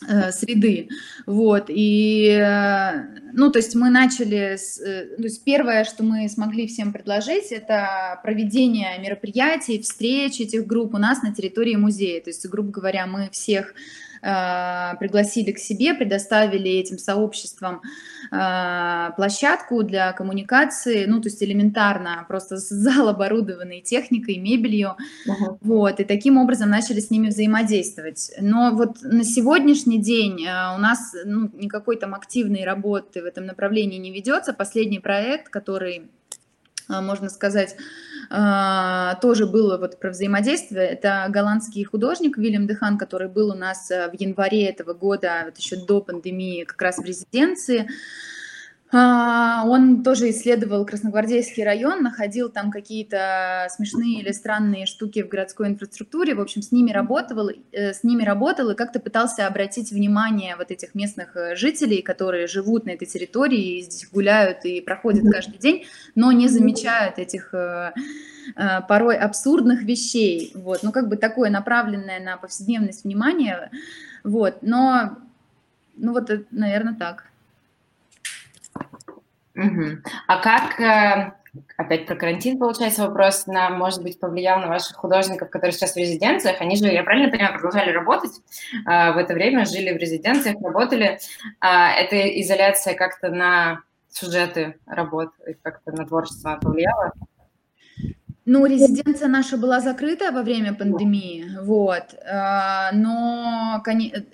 э, 0.07 0.31
среды. 0.31 0.89
Вот, 1.25 1.65
и, 1.69 2.37
ну, 3.33 3.51
то 3.51 3.59
есть 3.59 3.75
мы 3.75 3.89
начали, 3.89 4.55
с, 4.57 4.77
то 4.77 5.23
есть 5.23 5.43
первое, 5.43 5.83
что 5.83 6.03
мы 6.03 6.27
смогли 6.29 6.67
всем 6.67 6.93
предложить, 6.93 7.51
это 7.51 8.19
проведение 8.23 8.97
мероприятий, 8.99 9.81
встреч 9.81 10.39
этих 10.39 10.65
групп 10.65 10.95
у 10.95 10.97
нас 10.97 11.21
на 11.21 11.33
территории 11.33 11.75
музея. 11.75 12.21
То 12.21 12.29
есть, 12.29 12.47
грубо 12.47 12.71
говоря, 12.71 13.05
мы 13.07 13.29
всех 13.31 13.73
Э, 13.73 14.09
пригласили 14.21 15.51
к 15.51 15.60
себе, 15.60 15.93
предоставили 15.93 16.69
этим 16.71 16.97
сообществам 16.97 17.82
э, 18.32 19.12
площадку 19.15 19.84
для 19.84 20.12
коммуникации, 20.13 21.05
ну, 21.05 21.21
то 21.21 21.29
есть 21.29 21.41
элементарно, 21.41 22.25
просто 22.27 22.58
зал 22.58 23.10
оборудованный 23.10 23.82
техникой, 23.82 24.38
мебелью, 24.38 24.95
uh-huh. 25.27 25.58
вот, 25.62 25.99
и 25.99 26.03
таким 26.03 26.38
образом 26.38 26.69
начали 26.69 26.99
с 26.99 27.10
ними 27.10 27.27
взаимодействовать. 27.27 28.32
Но 28.39 28.71
вот 28.73 29.01
на 29.01 29.23
сегодняшний 29.23 29.99
день 29.99 30.45
э, 30.45 30.75
у 30.75 30.79
нас 30.79 31.15
ну, 31.25 31.49
никакой 31.53 31.97
там 31.97 32.13
активной 32.15 32.63
работы 32.63 33.21
в 33.21 33.25
этом 33.25 33.45
направлении 33.45 33.97
не 33.97 34.12
ведется. 34.12 34.53
Последний 34.53 34.99
проект, 34.99 35.49
который, 35.49 36.10
можно 36.89 37.30
сказать, 37.30 37.75
а, 38.32 39.15
тоже 39.15 39.47
было 39.47 39.78
вот 39.78 39.99
про 39.99 40.12
взаимодействие. 40.12 40.88
Это 40.88 41.25
голландский 41.30 41.84
художник 41.84 42.38
Вильям 42.38 42.67
Дехан, 42.67 42.97
который 42.97 43.28
был 43.28 43.49
у 43.49 43.56
нас 43.56 43.89
э, 43.89 44.10
в 44.10 44.13
январе 44.13 44.65
этого 44.65 44.93
года, 44.93 45.43
вот 45.45 45.58
еще 45.58 45.78
до 45.78 46.02
пандемии, 46.02 46.63
как 46.63 46.82
раз 46.82 46.97
в 46.97 47.06
резиденции. 47.06 47.89
А, 48.91 49.65
он 49.67 50.02
тоже 50.02 50.32
исследовал 50.32 50.84
Красногвардейский 50.84 51.63
район, 51.63 52.02
находил 52.02 52.49
там 52.49 52.71
какие-то 52.71 53.67
смешные 53.69 54.21
или 54.21 54.32
странные 54.32 54.88
штуки 54.88 55.21
в 55.21 55.28
городской 55.28 55.67
инфраструктуре. 55.67 56.34
В 56.34 56.41
общем, 56.41 56.63
с 56.63 56.71
ними 56.71 56.91
работал, 56.91 57.49
э, 57.49 57.93
с 57.93 58.04
ними 58.04 58.23
работал 58.23 58.71
и 58.71 58.75
как-то 58.75 58.99
пытался 58.99 59.45
обратить 59.45 59.91
внимание 59.91 60.56
вот 60.56 60.71
этих 60.71 60.95
местных 60.95 61.36
э, 61.36 61.56
жителей, 61.56 62.02
которые 62.02 62.47
живут 62.47 62.86
на 62.86 62.91
этой 62.91 63.06
территории, 63.06 63.78
и 63.78 63.82
здесь 63.84 64.10
гуляют 64.10 64.65
и 64.65 64.82
проходят 64.82 65.32
каждый 65.32 65.60
день, 65.60 65.86
но 66.15 66.32
не 66.32 66.47
замечают 66.47 67.19
этих 67.19 67.54
э, 67.54 67.93
порой 68.88 69.17
абсурдных 69.17 69.84
вещей. 69.84 70.52
Вот, 70.56 70.82
ну 70.82 70.91
как 70.91 71.10
бы 71.10 71.15
такое 71.15 71.52
направленное 71.52 72.19
на 72.19 72.38
повседневность 72.38 73.04
внимание. 73.04 73.69
Вот, 74.23 74.63
но, 74.63 75.19
ну 75.95 76.13
вот, 76.13 76.32
наверное, 76.49 76.95
так. 76.95 77.28
Угу. 79.55 79.85
А 80.27 80.41
как, 80.41 80.79
э, 80.79 81.33
опять 81.77 82.05
про 82.05 82.15
карантин, 82.15 82.57
получается, 82.57 83.07
вопрос, 83.07 83.47
на, 83.47 83.69
может 83.69 84.01
быть, 84.03 84.19
повлиял 84.19 84.59
на 84.59 84.67
ваших 84.67 84.95
художников, 84.95 85.49
которые 85.49 85.73
сейчас 85.73 85.93
в 85.93 85.97
резиденциях? 85.97 86.61
Они 86.61 86.75
же, 86.75 86.87
я 86.87 87.03
правильно 87.03 87.29
понимаю, 87.29 87.53
продолжали 87.53 87.91
работать 87.91 88.31
а, 88.85 89.11
в 89.13 89.17
это 89.17 89.33
время, 89.33 89.65
жили 89.65 89.91
в 89.91 89.97
резиденциях, 89.97 90.57
работали. 90.61 91.19
А, 91.59 91.91
эта 91.91 92.15
изоляция 92.41 92.93
как-то 92.93 93.29
на 93.29 93.81
сюжеты 94.09 94.77
работ, 94.85 95.29
как-то 95.61 95.91
на 95.91 96.05
творчество 96.05 96.59
повлияла? 96.61 97.11
Ну, 98.51 98.65
резиденция 98.65 99.27
наша 99.27 99.57
была 99.57 99.79
закрыта 99.79 100.31
во 100.31 100.41
время 100.41 100.73
пандемии, 100.73 101.45
вот. 101.62 102.15
А, 102.27 102.91
но 102.93 103.83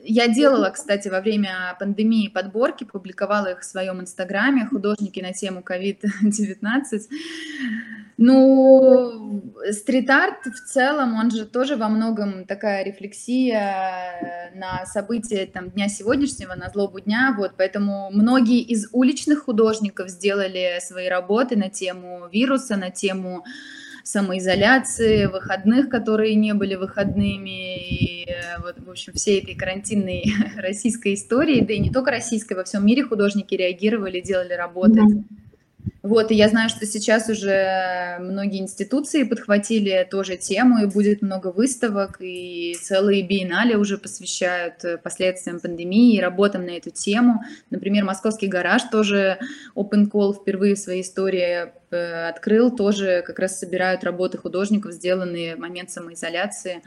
я 0.04 0.30
делала, 0.30 0.70
кстати, 0.70 1.10
во 1.10 1.20
время 1.20 1.76
пандемии 1.80 2.30
подборки, 2.30 2.86
публиковала 2.86 3.48
их 3.48 3.60
в 3.60 3.66
своем 3.66 4.00
инстаграме, 4.00 4.68
художники 4.68 5.20
на 5.20 5.34
тему 5.34 5.62
COVID-19. 5.70 7.02
Ну, 8.18 9.44
стрит-арт 9.70 10.46
в 10.46 10.66
целом, 10.66 11.16
он 11.16 11.30
же 11.30 11.46
тоже 11.46 11.76
во 11.76 11.90
многом 11.90 12.46
такая 12.46 12.86
рефлексия 12.86 14.54
на 14.56 14.86
события 14.86 15.46
там, 15.46 15.72
дня 15.72 15.90
сегодняшнего, 15.90 16.56
на 16.56 16.70
злобу 16.70 17.02
дня, 17.02 17.36
вот, 17.38 17.56
поэтому 17.58 18.10
многие 18.14 18.62
из 18.62 18.88
уличных 18.94 19.44
художников 19.44 20.10
сделали 20.10 20.80
свои 20.80 21.10
работы 21.10 21.58
на 21.58 21.70
тему 21.70 22.30
вируса, 22.32 22.78
на 22.78 22.90
тему 22.90 23.44
самоизоляции, 24.06 25.26
выходных, 25.26 25.90
которые 25.90 26.36
не 26.36 26.54
были 26.54 26.76
выходными, 26.76 27.78
и 27.78 28.30
э, 28.30 28.62
вот, 28.62 28.76
в 28.78 28.90
общем, 28.92 29.14
всей 29.14 29.42
этой 29.42 29.56
карантинной 29.56 30.26
российской 30.58 31.16
истории, 31.16 31.62
да 31.62 31.74
и 31.74 31.80
не 31.80 31.90
только 31.90 32.12
российской, 32.12 32.54
во 32.54 32.64
всем 32.64 32.86
мире 32.86 33.04
художники 33.04 33.56
реагировали, 33.56 34.22
делали 34.22 34.54
работы. 34.54 35.00
Mm-hmm. 35.00 35.24
Вот, 36.06 36.30
и 36.30 36.36
я 36.36 36.50
знаю, 36.50 36.70
что 36.70 36.86
сейчас 36.86 37.30
уже 37.30 38.18
многие 38.20 38.60
институции 38.60 39.24
подхватили 39.24 40.08
тоже 40.10 40.38
тему, 40.38 40.84
и 40.84 40.86
будет 40.86 41.24
много 41.24 41.48
выставок, 41.48 42.18
и 42.20 42.76
целые 42.80 43.24
биеннале 43.24 43.76
уже 43.76 43.98
посвящают 43.98 44.86
э, 44.86 45.00
последствиям 45.00 45.60
пандемии 45.60 46.16
и 46.16 46.22
работам 46.22 46.64
на 46.64 46.78
эту 46.78 46.92
тему. 46.92 47.42
Например, 47.72 48.04
Московский 48.04 48.46
гараж 48.46 48.84
тоже 48.84 49.40
Open 49.76 50.08
Call 50.08 50.36
впервые 50.36 50.76
в 50.76 50.80
своей 50.80 51.02
истории 51.02 51.72
э, 51.90 52.30
открыл, 52.30 52.70
тоже 52.70 53.24
как 53.26 53.40
раз 53.40 53.58
собирают 53.58 54.04
работы 54.04 54.38
художников, 54.38 54.92
сделанные 54.92 55.56
в 55.56 55.60
момент 55.60 55.90
самоизоляции. 55.90 56.84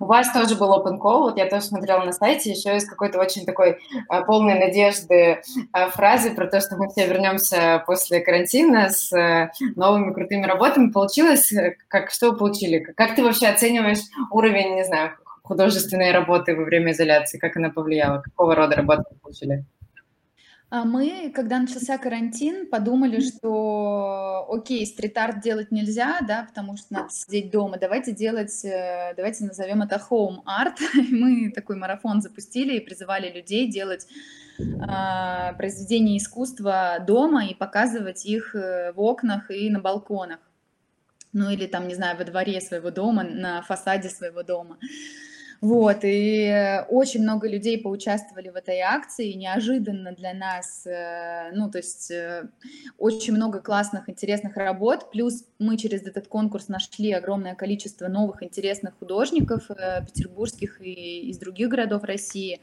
У 0.00 0.06
вас 0.06 0.32
тоже 0.32 0.56
был 0.56 0.72
open 0.72 0.98
call, 0.98 1.20
вот 1.20 1.38
я 1.38 1.46
тоже 1.46 1.62
смотрела 1.62 2.04
на 2.04 2.12
сайте, 2.12 2.50
еще 2.50 2.74
есть 2.74 2.86
какой-то 2.86 3.18
очень 3.18 3.44
такой 3.44 3.78
а, 4.08 4.22
полной 4.22 4.58
надежды 4.58 5.42
а, 5.72 5.88
фразы 5.90 6.34
про 6.34 6.46
то, 6.46 6.60
что 6.60 6.76
мы 6.76 6.88
все 6.88 7.06
вернемся 7.06 7.82
после 7.86 8.20
карантина 8.20 8.90
с 8.90 9.12
а, 9.12 9.50
новыми 9.76 10.12
крутыми 10.12 10.46
работами. 10.46 10.90
Получилось? 10.90 11.52
Как, 11.88 12.10
что 12.10 12.32
получили? 12.32 12.78
Как 12.78 13.14
ты 13.14 13.22
вообще 13.22 13.48
оцениваешь 13.48 13.98
уровень, 14.30 14.74
не 14.74 14.84
знаю, 14.84 15.12
художественной 15.42 16.12
работы 16.12 16.54
во 16.54 16.64
время 16.64 16.92
изоляции? 16.92 17.38
Как 17.38 17.56
она 17.56 17.70
повлияла? 17.70 18.20
Какого 18.22 18.54
рода 18.54 18.76
работы 18.76 19.04
вы 19.10 19.16
получили? 19.18 19.64
А 20.70 20.84
мы, 20.84 21.32
когда 21.34 21.60
начался 21.60 21.96
карантин, 21.96 22.66
подумали, 22.66 23.20
что 23.20 24.46
окей, 24.50 24.84
стрит-арт 24.84 25.40
делать 25.40 25.70
нельзя, 25.70 26.20
да, 26.20 26.44
потому 26.46 26.76
что 26.76 26.92
надо 26.92 27.08
сидеть 27.10 27.50
дома. 27.50 27.78
Давайте 27.78 28.12
делать, 28.12 28.64
э, 28.66 29.14
давайте 29.16 29.44
назовем 29.44 29.80
это 29.80 29.96
home 30.10 30.42
art. 30.46 30.76
Мы 31.10 31.50
такой 31.52 31.76
марафон 31.76 32.20
запустили 32.20 32.76
и 32.76 32.80
призывали 32.80 33.32
людей 33.32 33.70
делать 33.70 34.06
а, 34.86 35.54
произведения 35.54 36.18
искусства 36.18 36.98
дома 37.00 37.46
и 37.46 37.54
показывать 37.54 38.26
их 38.26 38.54
э, 38.54 38.92
в 38.92 39.00
окнах 39.00 39.50
и 39.50 39.70
на 39.70 39.80
балконах. 39.80 40.40
Ну 41.32 41.48
или 41.48 41.66
там, 41.66 41.88
не 41.88 41.94
знаю, 41.94 42.18
во 42.18 42.24
дворе 42.24 42.60
своего 42.60 42.90
дома, 42.90 43.22
на 43.22 43.62
фасаде 43.62 44.10
своего 44.10 44.42
дома. 44.42 44.76
Вот, 45.60 45.98
и 46.02 46.84
очень 46.88 47.22
много 47.22 47.48
людей 47.48 47.82
поучаствовали 47.82 48.48
в 48.48 48.54
этой 48.54 48.78
акции, 48.78 49.32
неожиданно 49.32 50.12
для 50.12 50.32
нас, 50.32 50.86
э, 50.86 51.50
ну, 51.52 51.68
то 51.68 51.78
есть 51.78 52.12
э, 52.12 52.48
очень 52.96 53.34
много 53.34 53.60
классных, 53.60 54.08
интересных 54.08 54.56
работ, 54.56 55.10
плюс 55.10 55.44
мы 55.58 55.76
через 55.76 56.02
этот 56.02 56.28
конкурс 56.28 56.68
нашли 56.68 57.10
огромное 57.10 57.56
количество 57.56 58.06
новых 58.06 58.44
интересных 58.44 58.96
художников 59.00 59.68
э, 59.70 60.04
петербургских 60.06 60.80
и 60.80 61.28
из 61.28 61.38
других 61.38 61.70
городов 61.70 62.04
России, 62.04 62.60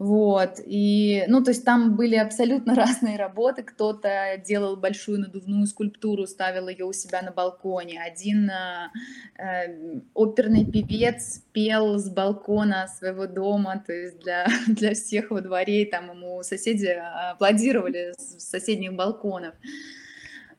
вот, 0.00 0.60
и, 0.64 1.24
ну, 1.28 1.44
то 1.44 1.50
есть 1.50 1.62
там 1.62 1.94
были 1.94 2.16
абсолютно 2.16 2.74
разные 2.86 3.18
работы. 3.18 3.62
Кто-то 3.62 4.40
делал 4.42 4.74
большую 4.78 5.20
надувную 5.20 5.66
скульптуру, 5.66 6.26
ставил 6.26 6.68
ее 6.68 6.86
у 6.86 6.94
себя 6.94 7.20
на 7.20 7.32
балконе. 7.32 8.00
Один 8.00 8.50
э, 8.50 10.00
оперный 10.14 10.64
певец 10.64 11.42
пел 11.52 11.98
с 11.98 12.08
балкона 12.08 12.88
своего 12.88 13.26
дома, 13.26 13.84
то 13.86 13.92
есть 13.92 14.20
для, 14.20 14.46
для 14.68 14.94
всех 14.94 15.32
во 15.32 15.42
дворе, 15.42 15.84
там 15.84 16.08
ему 16.08 16.42
соседи 16.44 16.86
аплодировали 17.32 18.14
с 18.16 18.48
соседних 18.48 18.94
балконов. 18.94 19.54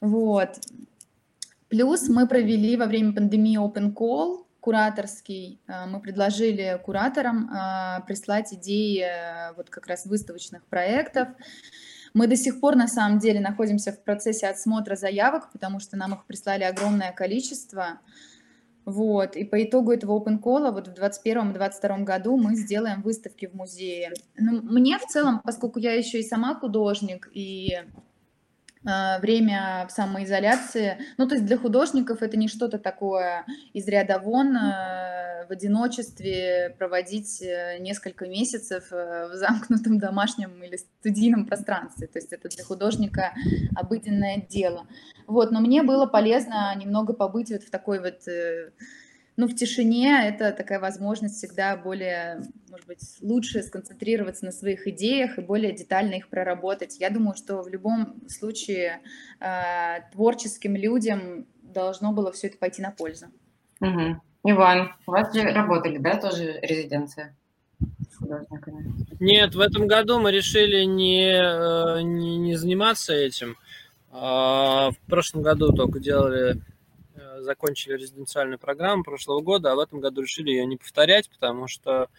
Вот. 0.01 0.49
Плюс 1.67 2.09
мы 2.09 2.27
провели 2.27 2.77
во 2.77 2.85
время 2.85 3.13
пандемии 3.13 3.57
open 3.57 3.91
call, 3.91 4.45
кураторский. 4.61 5.59
А, 5.67 5.87
мы 5.87 5.99
предложили 5.99 6.79
кураторам 6.85 7.49
а, 7.51 8.01
прислать 8.01 8.53
идеи 8.53 9.03
э, 9.03 9.53
вот 9.57 9.69
как 9.69 9.87
раз 9.87 10.05
выставочных 10.05 10.63
проектов. 10.67 11.29
Мы 12.13 12.27
до 12.27 12.35
сих 12.35 12.59
пор, 12.59 12.75
на 12.75 12.87
самом 12.87 13.19
деле, 13.19 13.39
находимся 13.39 13.91
в 13.91 14.03
процессе 14.03 14.47
отсмотра 14.47 14.95
заявок, 14.95 15.51
потому 15.51 15.79
что 15.79 15.97
нам 15.97 16.13
их 16.13 16.25
прислали 16.25 16.63
огромное 16.63 17.11
количество. 17.11 17.99
Вот, 18.85 19.35
и 19.35 19.43
по 19.43 19.63
итогу 19.63 19.91
этого 19.91 20.19
open 20.19 20.39
call 20.39 20.71
вот 20.71 20.87
в 20.87 20.93
2021 20.93 21.51
и 21.51 21.53
2022 21.53 21.97
году 21.99 22.35
мы 22.37 22.55
сделаем 22.55 23.01
выставки 23.01 23.45
в 23.45 23.53
музее. 23.53 24.11
Ну, 24.37 24.61
мне 24.63 24.97
в 24.97 25.05
целом, 25.05 25.39
поскольку 25.43 25.79
я 25.79 25.93
еще 25.93 26.19
и 26.19 26.23
сама 26.23 26.55
художник, 26.55 27.29
и 27.31 27.77
время 28.83 29.85
в 29.87 29.91
самоизоляции. 29.91 30.97
Ну, 31.17 31.27
то 31.27 31.35
есть 31.35 31.45
для 31.45 31.57
художников 31.57 32.21
это 32.21 32.37
не 32.37 32.47
что-то 32.47 32.79
такое 32.79 33.45
из 33.73 33.87
ряда 33.87 34.19
вон 34.19 34.55
э, 34.55 35.45
в 35.47 35.51
одиночестве 35.51 36.75
проводить 36.79 37.41
э, 37.41 37.77
несколько 37.79 38.27
месяцев 38.27 38.91
э, 38.91 39.27
в 39.27 39.35
замкнутом 39.35 39.99
домашнем 39.99 40.63
или 40.63 40.77
студийном 40.77 41.45
пространстве. 41.45 42.07
То 42.07 42.19
есть 42.19 42.33
это 42.33 42.49
для 42.49 42.63
художника 42.63 43.33
обыденное 43.75 44.45
дело. 44.49 44.87
Вот, 45.27 45.51
но 45.51 45.59
мне 45.59 45.83
было 45.83 46.05
полезно 46.05 46.73
немного 46.75 47.13
побыть 47.13 47.51
вот 47.51 47.63
в 47.63 47.69
такой 47.69 47.99
вот 47.99 48.21
ну, 49.37 49.47
в 49.47 49.55
тишине 49.55 50.27
это 50.27 50.51
такая 50.51 50.79
возможность 50.79 51.35
всегда 51.35 51.75
более, 51.77 52.41
может 52.69 52.85
быть, 52.87 53.17
лучше 53.21 53.63
сконцентрироваться 53.63 54.45
на 54.45 54.51
своих 54.51 54.87
идеях 54.87 55.37
и 55.37 55.41
более 55.41 55.71
детально 55.71 56.15
их 56.15 56.29
проработать. 56.29 56.99
Я 56.99 57.09
думаю, 57.09 57.35
что 57.35 57.61
в 57.61 57.67
любом 57.67 58.27
случае 58.27 59.01
э, 59.39 60.01
творческим 60.11 60.75
людям 60.75 61.47
должно 61.61 62.11
было 62.11 62.31
все 62.31 62.47
это 62.47 62.57
пойти 62.57 62.81
на 62.81 62.91
пользу. 62.91 63.27
Угу. 63.79 64.21
Иван, 64.43 64.93
у 65.07 65.11
вас 65.11 65.33
же 65.33 65.43
работали, 65.43 65.97
да, 65.97 66.17
тоже 66.17 66.59
резиденция? 66.61 67.35
Нет, 69.19 69.55
в 69.55 69.59
этом 69.59 69.87
году 69.87 70.19
мы 70.19 70.31
решили 70.31 70.83
не, 70.83 71.31
э, 71.31 72.01
не, 72.01 72.37
не 72.37 72.55
заниматься 72.55 73.13
этим. 73.13 73.55
А, 74.11 74.91
в 74.91 74.99
прошлом 75.07 75.41
году 75.41 75.71
только 75.73 75.99
делали 75.99 76.61
закончили 77.43 77.93
резиденциальную 77.93 78.59
программу 78.59 79.03
прошлого 79.03 79.41
года, 79.41 79.71
а 79.71 79.75
в 79.75 79.79
этом 79.79 79.99
году 79.99 80.21
решили 80.21 80.51
ее 80.51 80.65
не 80.65 80.77
повторять, 80.77 81.29
потому 81.29 81.67
что, 81.67 82.09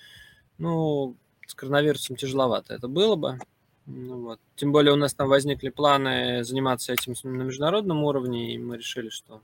ну, 0.59 1.17
с 1.47 1.55
коронавирусом 1.55 2.17
тяжеловато 2.17 2.75
это 2.75 2.89
было 2.89 3.17
бы. 3.17 3.39
Ну, 3.87 4.23
вот. 4.23 4.41
Тем 4.57 4.73
более 4.73 4.93
у 4.93 4.97
нас 4.97 5.13
там 5.13 5.29
возникли 5.29 5.69
планы 5.69 6.45
заниматься 6.45 6.93
этим 6.93 7.15
на 7.25 7.43
международном 7.43 8.05
уровне, 8.05 8.55
и 8.55 8.59
мы 8.59 8.77
решили, 8.77 9.09
что 9.09 9.43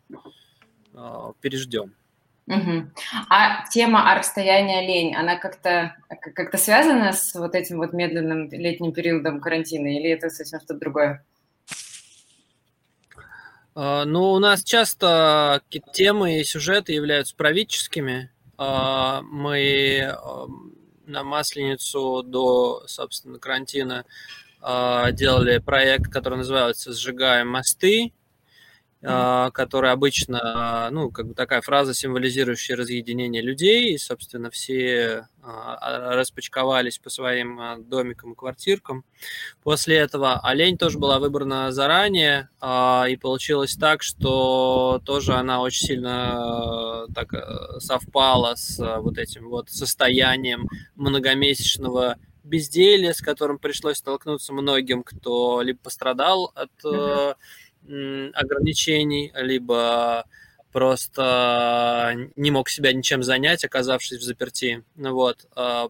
э, 0.94 1.32
переждем. 1.40 1.94
Угу. 2.46 2.90
А 3.28 3.66
тема 3.68 4.10
о 4.10 4.14
расстоянии 4.18 4.86
лень, 4.86 5.14
она 5.14 5.36
как-то 5.36 5.96
как 6.08 6.58
связана 6.58 7.12
с 7.12 7.34
вот 7.34 7.54
этим 7.54 7.76
вот 7.76 7.92
медленным 7.92 8.48
летним 8.50 8.92
периодом 8.92 9.40
карантина, 9.40 9.88
или 9.88 10.10
это 10.10 10.30
совсем 10.30 10.60
что-то 10.60 10.80
другое? 10.80 11.24
А, 13.74 14.04
ну, 14.04 14.32
у 14.32 14.38
нас 14.38 14.62
часто 14.62 15.62
темы 15.92 16.40
и 16.40 16.44
сюжеты 16.44 16.92
являются 16.92 17.36
правительскими. 17.36 18.30
А, 18.56 19.22
мы 19.22 20.14
на 21.06 21.24
Масленицу 21.24 22.22
до, 22.22 22.84
собственно, 22.86 23.38
карантина 23.38 24.04
а, 24.60 25.10
делали 25.12 25.58
проект, 25.58 26.10
который 26.10 26.38
называется 26.38 26.92
«Сжигаем 26.92 27.48
мосты». 27.48 28.12
Которая 29.00 29.92
обычно, 29.92 30.88
ну, 30.90 31.10
как 31.10 31.28
бы 31.28 31.34
такая 31.34 31.60
фраза, 31.60 31.94
символизирующая 31.94 32.76
разъединение 32.76 33.42
людей, 33.42 33.94
и, 33.94 33.98
собственно, 33.98 34.50
все 34.50 35.28
а, 35.40 36.16
распочковались 36.16 36.98
по 36.98 37.08
своим 37.08 37.84
домикам 37.88 38.32
и 38.32 38.36
квартиркам. 38.36 39.04
После 39.62 39.96
этого 39.96 40.40
олень 40.40 40.76
тоже 40.76 40.98
была 40.98 41.20
выбрана 41.20 41.70
заранее, 41.70 42.48
и 42.60 43.16
получилось 43.20 43.76
так, 43.76 44.02
что 44.02 45.00
тоже 45.04 45.34
она 45.34 45.60
очень 45.60 45.86
сильно 45.86 47.06
так 47.14 47.32
совпала 47.78 48.56
с 48.56 48.78
вот 48.98 49.16
этим 49.18 49.48
вот 49.48 49.70
состоянием 49.70 50.68
многомесячного 50.96 52.16
безделия, 52.42 53.12
с 53.12 53.20
которым 53.20 53.58
пришлось 53.58 53.98
столкнуться 53.98 54.52
многим, 54.52 55.04
кто 55.04 55.62
либо 55.62 55.78
пострадал 55.78 56.50
от 56.54 56.70
mm-hmm 56.84 57.34
ограничений, 58.34 59.32
либо 59.34 60.24
просто 60.70 62.14
не 62.36 62.50
мог 62.50 62.68
себя 62.68 62.92
ничем 62.92 63.22
занять, 63.22 63.64
оказавшись 63.64 64.18
в 64.18 64.22
заперти. 64.22 64.84
Ну 64.96 65.14
вот, 65.14 65.46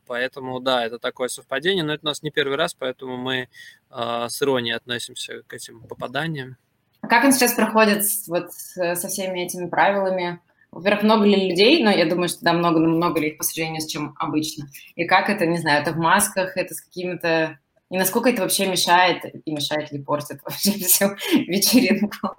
поэтому, 0.06 0.60
да, 0.60 0.86
это 0.86 0.98
такое 0.98 1.28
совпадение, 1.28 1.84
но 1.84 1.94
это 1.94 2.06
у 2.06 2.06
нас 2.06 2.22
не 2.22 2.30
первый 2.30 2.56
раз, 2.56 2.74
поэтому 2.74 3.16
мы 3.16 3.48
с 3.90 4.40
иронией 4.40 4.76
относимся 4.76 5.42
к 5.46 5.52
этим 5.52 5.80
попаданиям. 5.82 6.56
А 7.00 7.08
как 7.08 7.24
он 7.24 7.32
сейчас 7.32 7.54
проходит 7.54 8.04
вот 8.28 8.52
со 8.52 9.08
всеми 9.08 9.40
этими 9.40 9.68
правилами? 9.68 10.40
Во-первых, 10.70 11.02
много 11.02 11.24
ли 11.24 11.48
людей, 11.50 11.82
но 11.82 11.90
я 11.90 12.04
думаю, 12.06 12.28
что 12.28 12.40
да, 12.42 12.52
много, 12.52 12.78
но 12.78 12.88
много 12.88 13.20
ли 13.20 13.30
их 13.30 13.38
по 13.38 13.42
сравнению 13.44 13.80
с 13.80 13.86
чем 13.86 14.14
обычно. 14.18 14.68
И 14.96 15.06
как 15.06 15.30
это, 15.30 15.46
не 15.46 15.58
знаю, 15.58 15.80
это 15.82 15.92
в 15.92 15.96
масках, 15.96 16.56
это 16.56 16.74
с 16.74 16.82
какими-то... 16.82 17.58
И 17.90 17.96
насколько 17.96 18.28
это 18.28 18.42
вообще 18.42 18.66
мешает, 18.66 19.24
и 19.44 19.50
мешает 19.50 19.90
ли 19.92 20.02
портит 20.02 20.40
вообще 20.42 20.72
всю 20.86 21.08
вечеринку, 21.46 22.34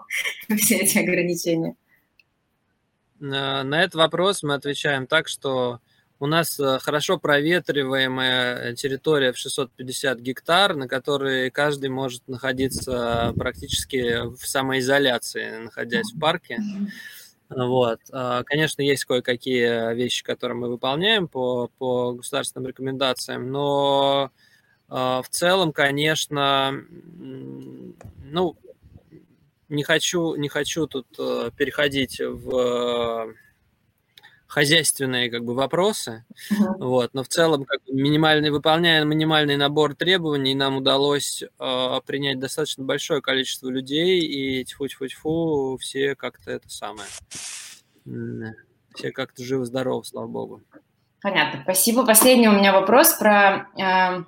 все 0.57 0.77
эти 0.77 0.97
ограничения? 0.99 1.75
На 3.19 3.83
этот 3.83 3.95
вопрос 3.95 4.43
мы 4.43 4.53
отвечаем 4.53 5.05
так, 5.05 5.27
что 5.27 5.79
у 6.21 6.25
нас 6.25 6.59
э, 6.59 6.79
хорошо 6.79 7.17
проветриваемая 7.17 8.75
территория 8.75 9.31
в 9.31 9.37
650 9.37 10.19
гектар, 10.19 10.75
на 10.75 10.87
которой 10.87 11.49
каждый 11.49 11.89
может 11.89 12.27
находиться 12.27 13.33
практически 13.37 14.25
в 14.25 14.45
самоизоляции, 14.45 15.59
находясь 15.59 16.11
в 16.11 16.19
парке. 16.19 16.59
Вот. 17.49 17.99
А, 18.11 18.43
конечно, 18.43 18.81
есть 18.81 19.05
кое-какие 19.05 19.95
вещи, 19.95 20.23
которые 20.23 20.57
мы 20.57 20.69
выполняем 20.69 21.27
по, 21.27 21.69
по 21.77 22.13
государственным 22.13 22.67
рекомендациям, 22.67 23.49
но 23.49 24.31
в 24.89 25.25
целом, 25.29 25.71
конечно, 25.71 26.73
ну, 27.17 28.57
не 29.69 29.83
хочу, 29.83 30.35
не 30.35 30.49
хочу 30.49 30.87
тут 30.87 31.07
э, 31.19 31.51
переходить 31.55 32.19
в 32.19 33.33
хозяйственные 34.47 35.29
как 35.29 35.45
бы 35.45 35.53
вопросы, 35.53 36.25
uh-huh. 36.51 36.77
вот, 36.79 37.13
но 37.13 37.23
в 37.23 37.27
целом 37.27 37.65
как 37.65 37.83
бы, 37.83 37.93
минимальный, 37.93 38.49
выполняя 38.49 39.05
минимальный 39.05 39.57
набор 39.57 39.93
требований, 39.93 40.55
нам 40.55 40.77
удалось 40.77 41.43
э, 41.43 42.01
принять 42.05 42.39
достаточно 42.39 42.83
большое 42.83 43.21
количество 43.21 43.69
людей, 43.69 44.21
и 44.21 44.65
тьфу-тьфу-тьфу, 44.65 45.77
все 45.79 46.15
как-то 46.15 46.49
это 46.51 46.67
самое, 46.67 47.07
все 48.95 49.11
как-то 49.11 49.43
живы-здоровы, 49.43 50.03
слава 50.03 50.27
богу. 50.27 50.61
Понятно, 51.21 51.59
спасибо. 51.61 52.03
Последний 52.03 52.47
у 52.47 52.53
меня 52.53 52.73
вопрос 52.73 53.13
про 53.13 53.67
э, 53.77 54.23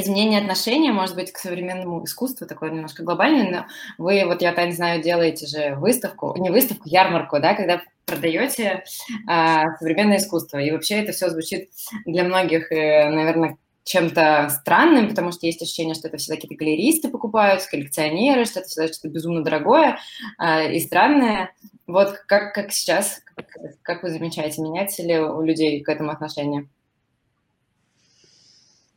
изменение 0.00 0.40
отношения, 0.40 0.92
может 0.92 1.14
быть, 1.14 1.32
к 1.32 1.38
современному 1.38 2.04
искусству, 2.04 2.46
такое 2.46 2.70
немножко 2.70 3.02
глобальное, 3.02 3.50
но 3.50 3.66
вы, 4.04 4.24
вот 4.24 4.42
я, 4.42 4.52
не 4.64 4.72
знаю, 4.72 5.02
делаете 5.02 5.46
же 5.46 5.74
выставку, 5.76 6.34
не 6.38 6.50
выставку, 6.50 6.88
ярмарку, 6.88 7.40
да, 7.40 7.54
когда 7.54 7.82
продаете 8.06 8.84
а, 9.28 9.76
современное 9.78 10.18
искусство. 10.18 10.58
И 10.58 10.70
вообще 10.70 10.96
это 10.96 11.12
все 11.12 11.30
звучит 11.30 11.70
для 12.04 12.24
многих, 12.24 12.70
э, 12.72 13.08
наверное, 13.08 13.56
чем-то 13.84 14.48
странным, 14.60 15.08
потому 15.08 15.32
что 15.32 15.46
есть 15.46 15.60
ощущение, 15.62 15.94
что 15.94 16.08
это 16.08 16.16
всегда 16.16 16.36
какие-то 16.36 16.56
галеристы 16.56 17.08
покупают, 17.08 17.64
коллекционеры, 17.66 18.44
что 18.44 18.60
это 18.60 18.68
всегда 18.68 18.88
что-то 18.88 19.08
безумно 19.08 19.42
дорогое 19.42 19.98
э, 20.40 20.72
и 20.72 20.80
странное. 20.80 21.52
Вот 21.86 22.16
как, 22.26 22.54
как 22.54 22.72
сейчас, 22.72 23.20
как, 23.34 23.46
как 23.82 24.02
вы 24.02 24.10
замечаете, 24.10 24.62
меняется 24.62 25.02
ли 25.02 25.18
у 25.18 25.42
людей 25.42 25.82
к 25.82 25.88
этому 25.88 26.10
отношение? 26.12 26.68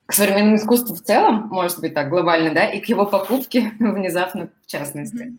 К 0.05 0.13
современному 0.13 0.57
искусству 0.57 0.95
в 0.95 1.01
целом, 1.01 1.47
может 1.49 1.79
быть 1.79 1.93
так, 1.93 2.09
глобально, 2.09 2.53
да, 2.53 2.65
и 2.65 2.79
к 2.79 2.85
его 2.85 3.05
покупке 3.05 3.71
внезапно 3.79 4.49
в 4.65 4.67
частности. 4.67 5.35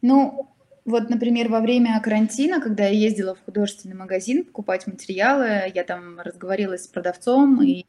Ну, 0.00 0.48
вот, 0.84 1.10
например, 1.10 1.48
во 1.48 1.60
время 1.60 2.00
карантина, 2.00 2.60
когда 2.60 2.84
я 2.84 2.98
ездила 2.98 3.36
в 3.36 3.44
художественный 3.44 3.94
магазин 3.94 4.44
покупать 4.44 4.86
материалы, 4.88 5.70
я 5.72 5.84
там 5.84 6.18
разговаривала 6.18 6.76
с 6.76 6.88
продавцом, 6.88 7.62
и 7.62 7.86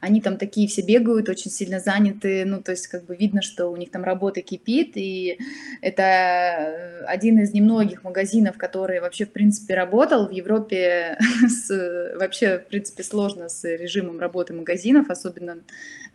они 0.00 0.20
там 0.20 0.36
такие 0.36 0.68
все 0.68 0.82
бегают, 0.82 1.28
очень 1.28 1.50
сильно 1.50 1.80
заняты, 1.80 2.44
ну, 2.44 2.62
то 2.62 2.72
есть 2.72 2.86
как 2.88 3.04
бы 3.04 3.16
видно, 3.16 3.42
что 3.42 3.68
у 3.68 3.76
них 3.76 3.90
там 3.90 4.04
работа 4.04 4.42
кипит, 4.42 4.92
и 4.96 5.38
это 5.80 6.02
э, 6.02 7.04
один 7.04 7.38
из 7.38 7.52
немногих 7.52 8.04
магазинов, 8.04 8.56
который 8.56 9.00
вообще, 9.00 9.26
в 9.26 9.32
принципе, 9.32 9.74
работал. 9.74 10.28
В 10.28 10.32
Европе 10.32 11.18
с, 11.48 12.14
вообще, 12.16 12.58
в 12.58 12.66
принципе, 12.66 13.02
сложно 13.02 13.48
с 13.48 13.64
режимом 13.64 14.20
работы 14.20 14.54
магазинов, 14.54 15.10
особенно 15.10 15.58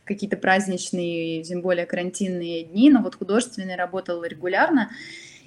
какие-то 0.04 0.38
праздничные, 0.38 1.44
тем 1.44 1.62
более 1.62 1.86
карантинные 1.86 2.64
дни, 2.64 2.90
но 2.90 3.02
вот 3.02 3.16
художественный 3.16 3.76
работал 3.76 4.24
регулярно, 4.24 4.90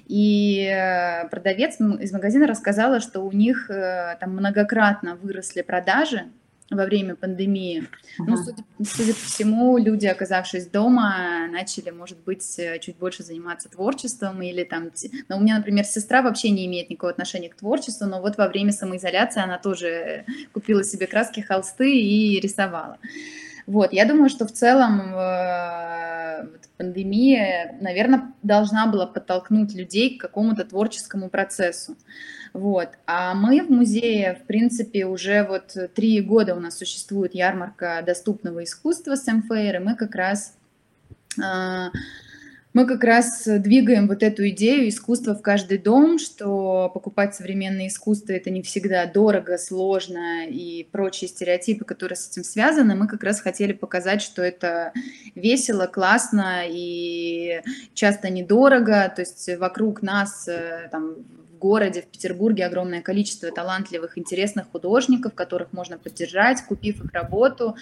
и 0.07 0.63
э, 0.63 1.27
продавец 1.27 1.79
из 1.79 2.11
магазина 2.13 2.47
рассказала, 2.47 3.01
что 3.01 3.21
у 3.21 3.31
них 3.31 3.69
э, 3.69 4.15
там 4.19 4.31
многократно 4.31 5.15
выросли 5.15 5.61
продажи 5.61 6.29
во 6.69 6.85
время 6.85 7.15
пандемии. 7.15 7.81
Uh-huh. 8.19 8.25
Ну, 8.27 8.37
судя, 8.37 8.63
судя 8.83 9.13
по 9.13 9.19
всему, 9.19 9.77
люди, 9.77 10.05
оказавшись 10.05 10.67
дома, 10.67 11.47
начали, 11.49 11.91
может 11.91 12.19
быть, 12.19 12.59
э, 12.59 12.79
чуть 12.79 12.97
больше 12.97 13.23
заниматься 13.23 13.69
творчеством 13.69 14.41
или 14.41 14.63
там... 14.63 14.91
Но 15.29 15.37
у 15.37 15.39
меня, 15.39 15.57
например, 15.57 15.85
сестра 15.85 16.21
вообще 16.21 16.49
не 16.49 16.65
имеет 16.65 16.89
никакого 16.89 17.11
отношения 17.11 17.49
к 17.49 17.55
творчеству, 17.55 18.05
но 18.05 18.21
вот 18.21 18.37
во 18.37 18.47
время 18.47 18.71
самоизоляции 18.71 19.41
она 19.41 19.57
тоже 19.57 20.25
купила 20.53 20.83
себе 20.83 21.07
краски, 21.07 21.39
холсты 21.39 21.99
и 21.99 22.39
рисовала. 22.39 22.97
Вот, 23.65 23.91
я 23.91 24.05
думаю, 24.05 24.29
что 24.29 24.47
в 24.47 24.51
целом 24.53 25.13
э, 25.13 26.47
пандемия, 26.77 27.77
наверное, 27.81 28.33
должна 28.41 28.87
была 28.87 29.05
подтолкнуть 29.05 29.73
людей 29.73 30.17
к 30.17 30.21
какому-то 30.21 30.63
творческому 30.63 31.29
процессу. 31.29 31.97
Вот. 32.57 32.89
А 33.05 33.35
мы 33.35 33.61
в 33.61 33.69
музее, 33.69 34.39
в 34.41 34.47
принципе, 34.47 35.05
уже 35.05 35.43
вот 35.43 35.77
три 35.93 36.19
года 36.21 36.55
у 36.55 36.59
нас 36.59 36.79
существует 36.79 37.35
ярмарка 37.35 38.01
доступного 38.03 38.63
искусства 38.63 39.13
Сэмфейр, 39.13 39.75
и 39.75 39.79
мы 39.79 39.95
как 39.95 40.15
раз 40.15 40.55
э, 41.37 41.89
мы 42.73 42.87
как 42.87 43.03
раз 43.03 43.43
двигаем 43.45 44.07
вот 44.07 44.23
эту 44.23 44.49
идею 44.49 44.89
искусства 44.89 45.35
в 45.35 45.43
каждый 45.43 45.77
дом, 45.77 46.17
что 46.17 46.89
покупать 46.91 47.35
современное 47.35 47.89
искусство 47.89 48.33
это 48.33 48.49
не 48.49 48.63
всегда 48.63 49.05
дорого, 49.05 49.59
сложно 49.59 50.47
и 50.47 50.83
прочие 50.91 51.27
стереотипы, 51.27 51.85
которые 51.85 52.15
с 52.15 52.27
этим 52.27 52.43
связаны. 52.43 52.95
Мы 52.95 53.07
как 53.07 53.23
раз 53.23 53.39
хотели 53.39 53.73
показать, 53.73 54.23
что 54.23 54.41
это 54.41 54.93
весело, 55.35 55.85
классно 55.85 56.63
и 56.67 57.61
часто 57.93 58.31
недорого. 58.31 59.13
То 59.15 59.21
есть 59.21 59.47
вокруг 59.59 60.01
нас 60.01 60.47
э, 60.47 60.87
там, 60.91 61.17
городе, 61.57 62.01
в 62.01 62.07
Петербурге 62.07 62.65
огромное 62.65 63.01
количество 63.01 63.51
талантливых, 63.51 64.17
интересных 64.17 64.69
художников, 64.71 65.33
которых 65.33 65.73
можно 65.73 65.97
поддержать, 65.97 66.61
купив 66.65 67.03
их 67.03 67.13
работу 67.13 67.75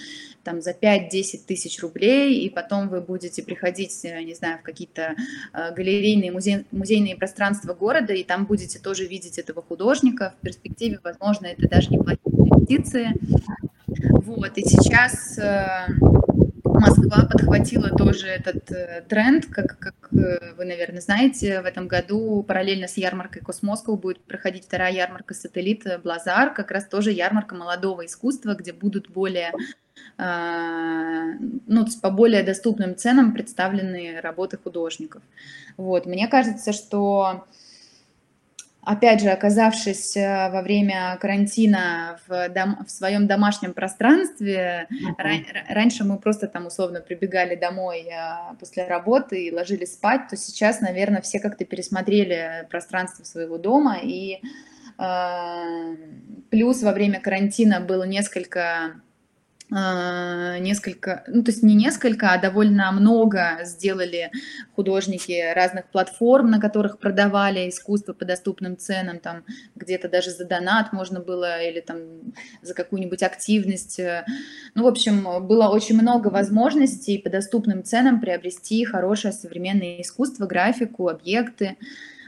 там 0.44 0.62
за 0.62 0.72
5-10 0.72 1.42
тысяч 1.48 1.82
рублей, 1.82 2.46
и 2.46 2.50
потом 2.50 2.88
вы 2.90 3.02
будете 3.02 3.44
приходить, 3.44 4.06
э, 4.06 4.22
не 4.24 4.36
знаю, 4.36 4.60
в 4.60 4.62
какие-то 4.62 5.16
э, 5.54 5.74
галерейные, 5.74 6.32
музей, 6.32 6.66
музейные 6.72 7.16
пространства 7.16 7.74
города, 7.74 8.14
и 8.14 8.24
там 8.24 8.46
будете 8.46 8.80
тоже 8.80 9.06
видеть 9.06 9.40
этого 9.40 9.62
художника. 9.62 10.36
В 10.40 10.46
перспективе, 10.46 11.00
возможно, 11.04 11.48
это 11.48 11.68
даже 11.68 11.90
неплохие 11.90 12.20
инвестиции. 12.26 13.14
Вот, 13.88 14.58
и 14.58 14.64
сейчас 14.64 15.38
э, 15.38 15.88
Москва 16.86 17.26
подхватила 17.26 17.90
тоже 17.90 18.28
этот 18.28 18.72
э, 18.72 19.04
тренд, 19.10 19.48
как, 19.48 19.80
как 19.80 19.96
э, 20.14 20.54
вы, 20.56 20.66
наверное, 20.66 21.02
знаете, 21.02 21.62
в 21.62 21.66
этом 21.66 21.88
году 21.88 22.44
параллельно 22.44 22.88
с 22.88 22.98
ярмаркой 22.98 23.42
Космосков 23.42 24.00
будет 24.00 24.24
проходить 24.24 24.66
вторая 24.66 24.94
ярмарка 24.94 25.34
«Сателлит» 25.34 25.84
Блазар, 26.04 26.54
как 26.54 26.72
раз 26.72 26.86
тоже 26.86 27.12
ярмарка 27.12 27.56
молодого 27.56 28.06
искусства, 28.06 28.54
где 28.54 28.72
будут 28.72 29.10
более, 29.10 29.52
э, 30.18 31.24
ну, 31.68 31.86
по 32.02 32.12
более 32.12 32.44
доступным 32.44 32.96
ценам 32.96 33.34
представлены 33.34 34.22
работы 34.22 34.58
художников. 34.58 35.24
Вот, 35.78 36.06
мне 36.06 36.28
кажется, 36.28 36.72
что 36.72 37.46
опять 38.86 39.22
же, 39.22 39.30
оказавшись 39.30 40.16
э, 40.16 40.50
во 40.50 40.62
время 40.62 41.18
карантина 41.20 42.20
в, 42.28 42.50
дом, 42.50 42.78
в 42.86 42.92
своем 42.92 43.28
домашнем 43.28 43.74
пространстве, 43.74 44.88
uh-huh. 44.90 45.16
ра- 45.18 45.74
раньше 45.74 46.04
мы 46.04 46.18
просто 46.18 46.48
там 46.48 46.68
условно 46.68 47.02
прибегали 47.02 47.56
домой 47.56 48.08
э, 48.10 48.56
после 48.60 48.88
работы 48.88 49.46
и 49.46 49.52
ложились 49.52 49.94
спать, 49.94 50.28
то 50.30 50.38
сейчас, 50.38 50.82
наверное, 50.82 51.22
все 51.22 51.40
как-то 51.40 51.66
пересмотрели 51.66 52.68
пространство 52.70 53.24
своего 53.24 53.58
дома 53.58 53.98
и 54.02 54.40
э, 54.98 55.96
плюс 56.50 56.84
во 56.84 56.92
время 56.92 57.20
карантина 57.20 57.80
было 57.82 58.04
несколько 58.04 59.02
несколько, 59.70 61.24
ну 61.28 61.44
то 61.44 61.50
есть 61.50 61.64
не 61.64 61.74
несколько, 61.74 62.32
а 62.32 62.38
довольно 62.38 62.92
много 62.92 63.60
сделали 63.64 64.30
художники 64.76 65.54
разных 65.56 65.86
платформ, 65.88 66.52
на 66.52 66.60
которых 66.60 67.00
продавали 67.00 67.68
искусство 67.68 68.14
по 68.14 68.26
доступным 68.26 68.78
ценам, 68.78 69.20
там 69.20 69.44
где-то 69.76 70.08
даже 70.08 70.30
за 70.30 70.46
донат 70.46 70.94
можно 70.94 71.20
было 71.20 71.64
или 71.64 71.80
там 71.80 71.98
за 72.62 72.76
какую-нибудь 72.76 73.24
активность. 73.24 74.00
Ну, 74.76 74.84
в 74.84 74.88
общем, 74.88 75.48
было 75.48 75.70
очень 75.70 76.00
много 76.00 76.28
возможностей 76.28 77.18
по 77.18 77.32
доступным 77.32 77.84
ценам 77.84 78.22
приобрести 78.22 78.86
хорошее 78.86 79.34
современное 79.34 80.02
искусство, 80.02 80.46
графику, 80.46 81.10
объекты. 81.10 81.78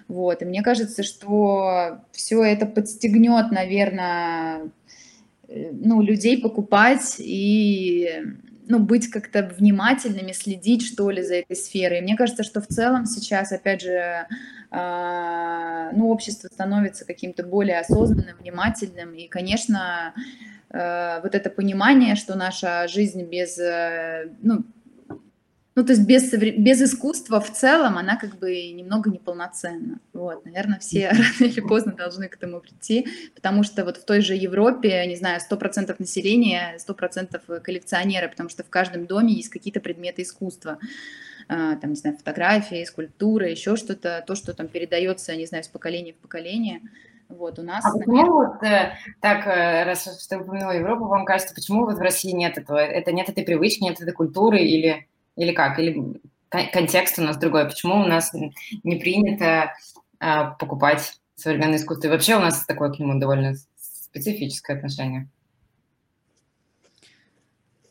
Вот, 0.07 0.41
и 0.41 0.45
мне 0.45 0.63
кажется, 0.63 1.03
что 1.03 1.99
все 2.11 2.41
это 2.41 2.65
подстегнет, 2.65 3.51
наверное, 3.51 4.71
ну, 5.47 6.01
людей 6.01 6.41
покупать 6.41 7.15
и 7.19 8.23
ну, 8.69 8.79
быть 8.79 9.09
как-то 9.09 9.49
внимательными, 9.57 10.33
следить, 10.33 10.85
что 10.85 11.09
ли, 11.09 11.23
за 11.23 11.35
этой 11.35 11.55
сферой. 11.55 12.01
Мне 12.01 12.17
кажется, 12.17 12.43
что 12.43 12.61
в 12.61 12.67
целом 12.67 13.05
сейчас, 13.05 13.51
опять 13.51 13.81
же, 13.81 14.27
э, 14.71 15.91
ну, 15.93 16.09
общество 16.09 16.49
становится 16.51 17.05
каким-то 17.05 17.43
более 17.43 17.79
осознанным, 17.79 18.35
внимательным, 18.39 19.13
и, 19.13 19.27
конечно, 19.27 20.13
э, 20.69 21.21
вот 21.21 21.33
это 21.33 21.49
понимание, 21.49 22.15
что 22.15 22.35
наша 22.35 22.87
жизнь 22.87 23.23
без, 23.23 23.57
э, 23.57 24.31
ну, 24.41 24.65
ну, 25.77 25.85
то 25.85 25.93
есть 25.93 26.07
без, 26.07 26.33
без 26.33 26.81
искусства 26.81 27.39
в 27.39 27.53
целом 27.53 27.99
она 27.99 28.17
как 28.17 28.39
бы 28.39 28.71
немного 28.71 29.11
неполноценна. 29.11 29.99
Вот, 30.11 30.43
наверное, 30.43 30.79
все 30.79 31.09
рано 31.09 31.51
или 31.51 31.59
поздно 31.59 31.91
должны 31.91 32.27
к 32.27 32.35
этому 32.35 32.61
прийти, 32.61 33.07
потому 33.35 33.61
что 33.61 33.85
вот 33.85 33.97
в 33.97 34.03
той 34.03 34.21
же 34.21 34.33
Европе, 34.33 35.05
не 35.05 35.15
знаю, 35.15 35.39
100% 35.39 35.95
населения, 35.99 36.79
100% 36.79 37.59
коллекционеры, 37.59 38.27
потому 38.27 38.49
что 38.49 38.63
в 38.63 38.71
каждом 38.71 39.05
доме 39.05 39.33
есть 39.33 39.49
какие-то 39.49 39.79
предметы 39.79 40.23
искусства 40.23 40.79
а, 41.47 41.75
там, 41.75 41.91
не 41.91 41.95
знаю, 41.95 42.17
фотографии, 42.17 42.83
скульптуры, 42.83 43.49
еще 43.49 43.75
что-то, 43.75 44.23
то, 44.25 44.33
что 44.33 44.55
там 44.55 44.69
передается, 44.69 45.35
не 45.35 45.45
знаю, 45.45 45.63
с 45.63 45.67
поколения 45.67 46.13
в 46.13 46.17
поколение. 46.17 46.81
Вот, 47.29 47.59
у 47.59 47.61
нас... 47.61 47.85
А 47.85 47.91
почему 47.91 48.15
наверное... 48.15 48.31
вот 48.31 48.63
э, 48.63 48.93
так, 49.21 49.45
э, 49.45 49.83
раз 49.83 50.27
ты 50.27 50.37
упомянула 50.39 50.71
Европу, 50.71 51.05
вам 51.05 51.23
кажется, 51.23 51.53
почему 51.53 51.85
вот 51.85 51.97
в 51.97 52.01
России 52.01 52.31
нет 52.31 52.57
этого, 52.57 52.79
это 52.79 53.11
нет 53.11 53.29
этой 53.29 53.43
привычки, 53.43 53.83
нет 53.83 54.01
этой 54.01 54.13
культуры 54.13 54.59
или 54.59 55.07
или 55.37 55.53
как? 55.53 55.79
Или 55.79 56.19
контекст 56.49 57.19
у 57.19 57.21
нас 57.21 57.37
другой? 57.37 57.65
Почему 57.65 57.95
у 57.95 58.05
нас 58.05 58.33
не 58.83 58.95
принято 58.97 59.73
а, 60.19 60.51
покупать 60.51 61.19
современное 61.35 61.77
искусство? 61.77 62.07
И 62.07 62.11
вообще 62.11 62.35
у 62.35 62.39
нас 62.39 62.65
такое 62.65 62.91
к 62.91 62.99
нему 62.99 63.19
довольно 63.19 63.55
специфическое 63.77 64.77
отношение. 64.77 65.29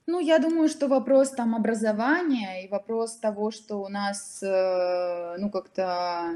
Ну, 0.09 0.21
я 0.21 0.39
думаю, 0.39 0.69
что 0.69 0.87
вопрос 0.87 1.31
там 1.31 1.57
образования 1.57 2.65
и 2.65 2.69
вопрос 2.69 3.17
того, 3.17 3.51
что 3.51 3.83
у 3.83 3.89
нас, 3.89 4.41
э, 4.41 5.37
ну, 5.39 5.51
как-то 5.51 6.33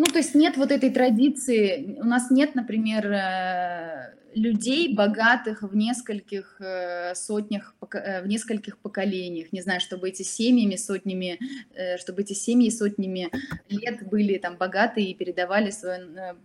ну, 0.00 0.06
то 0.06 0.18
есть 0.18 0.34
нет 0.34 0.56
вот 0.56 0.72
этой 0.72 0.88
традиции, 0.88 1.98
у 2.00 2.04
нас 2.04 2.30
нет, 2.30 2.54
например, 2.54 3.12
э, 3.12 4.14
людей 4.34 4.94
богатых 4.94 5.62
в 5.62 5.74
нескольких 5.74 6.60
э, 6.60 7.14
сотнях, 7.14 7.74
э, 7.92 8.22
в 8.22 8.26
нескольких 8.26 8.78
поколениях, 8.78 9.52
не 9.52 9.62
знаю, 9.62 9.80
чтобы 9.80 10.08
эти 10.08 10.22
семьями 10.22 10.76
сотнями, 10.76 11.38
чтобы 11.98 12.22
эти 12.22 12.32
семьи 12.32 12.70
сотнями 12.70 13.30
лет 13.68 14.08
были 14.08 14.38
там 14.38 14.56
богатые 14.56 15.10
и 15.10 15.14
передавали 15.14 15.70
свое 15.70 16.36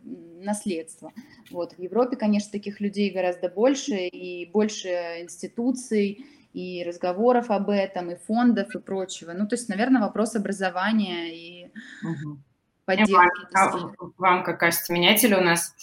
наследство. 0.41 1.11
Вот, 1.51 1.73
в 1.73 1.79
Европе, 1.79 2.15
конечно, 2.15 2.51
таких 2.51 2.79
людей 2.79 3.11
гораздо 3.11 3.49
больше 3.49 4.07
и 4.07 4.45
больше 4.45 4.89
институций, 5.21 6.25
и 6.53 6.83
разговоров 6.88 7.51
об 7.51 7.69
этом, 7.69 8.11
и 8.11 8.15
фондов, 8.15 8.75
и 8.75 8.79
прочего. 8.79 9.33
Ну, 9.33 9.47
то 9.47 9.55
есть, 9.55 9.67
наверное, 9.67 10.01
вопрос 10.01 10.36
образования 10.36 11.36
и... 11.36 11.71
Угу 12.03 12.39
поддержки. 12.86 13.13
Вам, 13.53 14.13
вам, 14.17 14.43
как 14.43 14.59
кажется, 14.59 14.93
меняется 14.93 15.27
ли 15.27 15.36
у 15.36 15.41
нас 15.41 15.75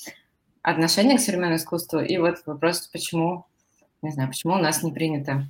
отношение 0.63 1.19
к 1.19 1.21
современному 1.21 1.57
искусству? 1.57 2.01
И 2.01 2.17
вот 2.19 2.43
вопрос, 2.47 2.89
почему, 2.89 3.47
не 4.01 4.11
знаю, 4.11 4.29
почему 4.29 4.55
у 4.55 4.59
нас 4.59 4.83
не 4.83 4.93
принято 4.93 5.49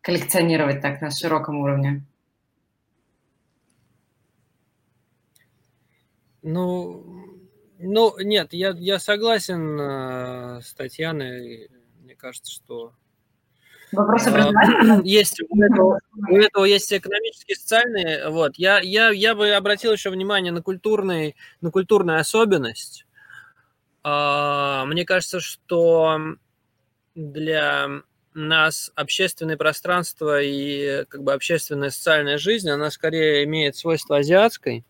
коллекционировать 0.00 0.80
так 0.80 1.00
на 1.00 1.10
широком 1.10 1.58
уровне? 1.58 2.02
Ну, 6.42 7.04
ну 7.78 8.18
нет, 8.20 8.52
я, 8.52 8.70
я 8.70 8.98
согласен 8.98 9.80
э, 9.80 10.60
с 10.62 10.74
Татьяной. 10.74 11.68
Мне 12.02 12.14
кажется, 12.14 12.52
что 12.52 12.92
Вопрос 13.92 14.26
образования? 14.26 15.00
Есть, 15.04 15.40
у 15.48 15.62
этого, 15.62 16.00
у 16.28 16.36
этого 16.36 16.64
есть 16.64 16.92
экономические, 16.92 17.56
социальные. 17.56 18.28
Вот. 18.30 18.56
Я, 18.56 18.80
я, 18.80 19.10
я 19.10 19.34
бы 19.34 19.50
обратил 19.50 19.92
еще 19.92 20.10
внимание 20.10 20.52
на, 20.52 20.60
культурный, 20.60 21.36
на 21.60 21.70
культурную 21.70 22.18
особенность. 22.18 23.05
А, 24.08 24.84
мне 24.84 25.04
кажется, 25.04 25.40
что 25.40 26.16
для 27.16 27.88
нас 28.34 28.92
общественное 28.94 29.56
пространство 29.56 30.40
и 30.40 31.04
как 31.06 31.24
бы 31.24 31.32
общественная 31.32 31.90
социальная 31.90 32.38
жизнь, 32.38 32.70
она 32.70 32.92
скорее 32.92 33.42
имеет 33.42 33.74
свойство 33.74 34.18
азиатской. 34.18 34.84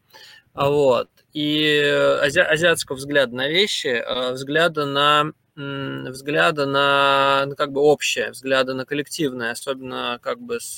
Вот. 0.53 1.09
И 1.33 1.81
ази, 2.21 2.41
азиатского 2.41 2.97
взгляда 2.97 3.35
на 3.35 3.49
вещи, 3.49 4.05
а, 4.07 4.33
взгляда 4.33 4.85
на 4.85 5.33
взгляда 5.55 6.67
на, 6.67 7.47
как 7.57 7.73
бы 7.73 7.81
общее, 7.81 8.33
взгляда 8.33 8.75
на 8.75 8.85
коллективное, 8.85 9.53
особенно 9.53 10.19
как 10.21 10.39
бы 10.39 10.61
с, 10.61 10.77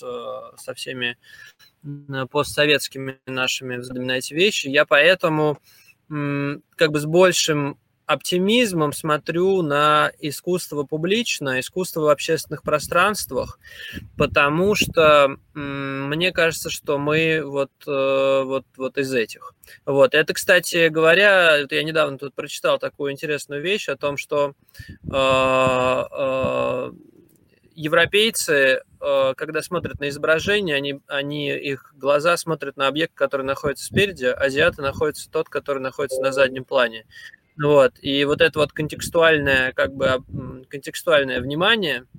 со 0.57 0.74
всеми 0.74 1.18
постсоветскими 2.30 3.18
нашими 3.26 3.78
взглядами 3.78 4.07
на 4.07 4.18
эти 4.18 4.34
вещи. 4.34 4.68
Я 4.68 4.86
поэтому 4.86 5.59
как 6.09 6.93
бы 6.93 7.01
с 7.01 7.07
большим 7.07 7.76
оптимизмом 8.09 8.94
смотрю 8.94 9.61
на 9.61 10.11
искусство 10.18 10.84
публичное, 10.84 11.61
искусство 11.61 12.00
в 12.00 12.09
общественных 12.09 12.62
пространствах, 12.62 13.59
потому 14.16 14.74
что 14.74 15.36
мне 15.52 16.32
кажется, 16.32 16.70
что 16.70 16.96
мы 16.96 17.42
вот, 17.44 17.70
э, 17.86 18.42
вот, 18.44 18.64
вот 18.78 18.96
из 18.96 19.12
этих. 19.12 19.52
Вот. 19.84 20.14
Это, 20.14 20.32
кстати 20.32 20.88
говоря, 20.88 21.59
я 21.70 21.82
недавно 21.82 22.16
тут 22.16 22.34
прочитал 22.34 22.78
такую 22.78 23.12
интересную 23.12 23.61
вещь 23.61 23.90
о 23.90 23.96
том, 23.98 24.16
что 24.16 24.54
э, 24.88 26.04
э, 26.11 26.92
европейцы, 27.74 28.82
когда 29.36 29.62
смотрят 29.62 30.00
на 30.00 30.09
изображение, 30.09 30.74
они, 30.74 31.00
они, 31.06 31.50
их 31.50 31.94
глаза 31.96 32.36
смотрят 32.36 32.76
на 32.76 32.88
объект, 32.88 33.14
который 33.14 33.46
находится 33.46 33.84
спереди, 33.84 34.24
азиаты 34.24 34.82
находятся 34.82 35.30
тот, 35.30 35.48
который 35.48 35.80
находится 35.80 36.20
на 36.20 36.32
заднем 36.32 36.64
плане. 36.64 37.06
Вот. 37.62 37.94
И 38.00 38.24
вот 38.24 38.40
это 38.40 38.59
вот 38.59 38.72
контекстуальное, 38.72 39.72
как 39.72 39.94
бы, 39.94 40.22
контекстуальное 40.68 41.40
внимание– 41.40 42.04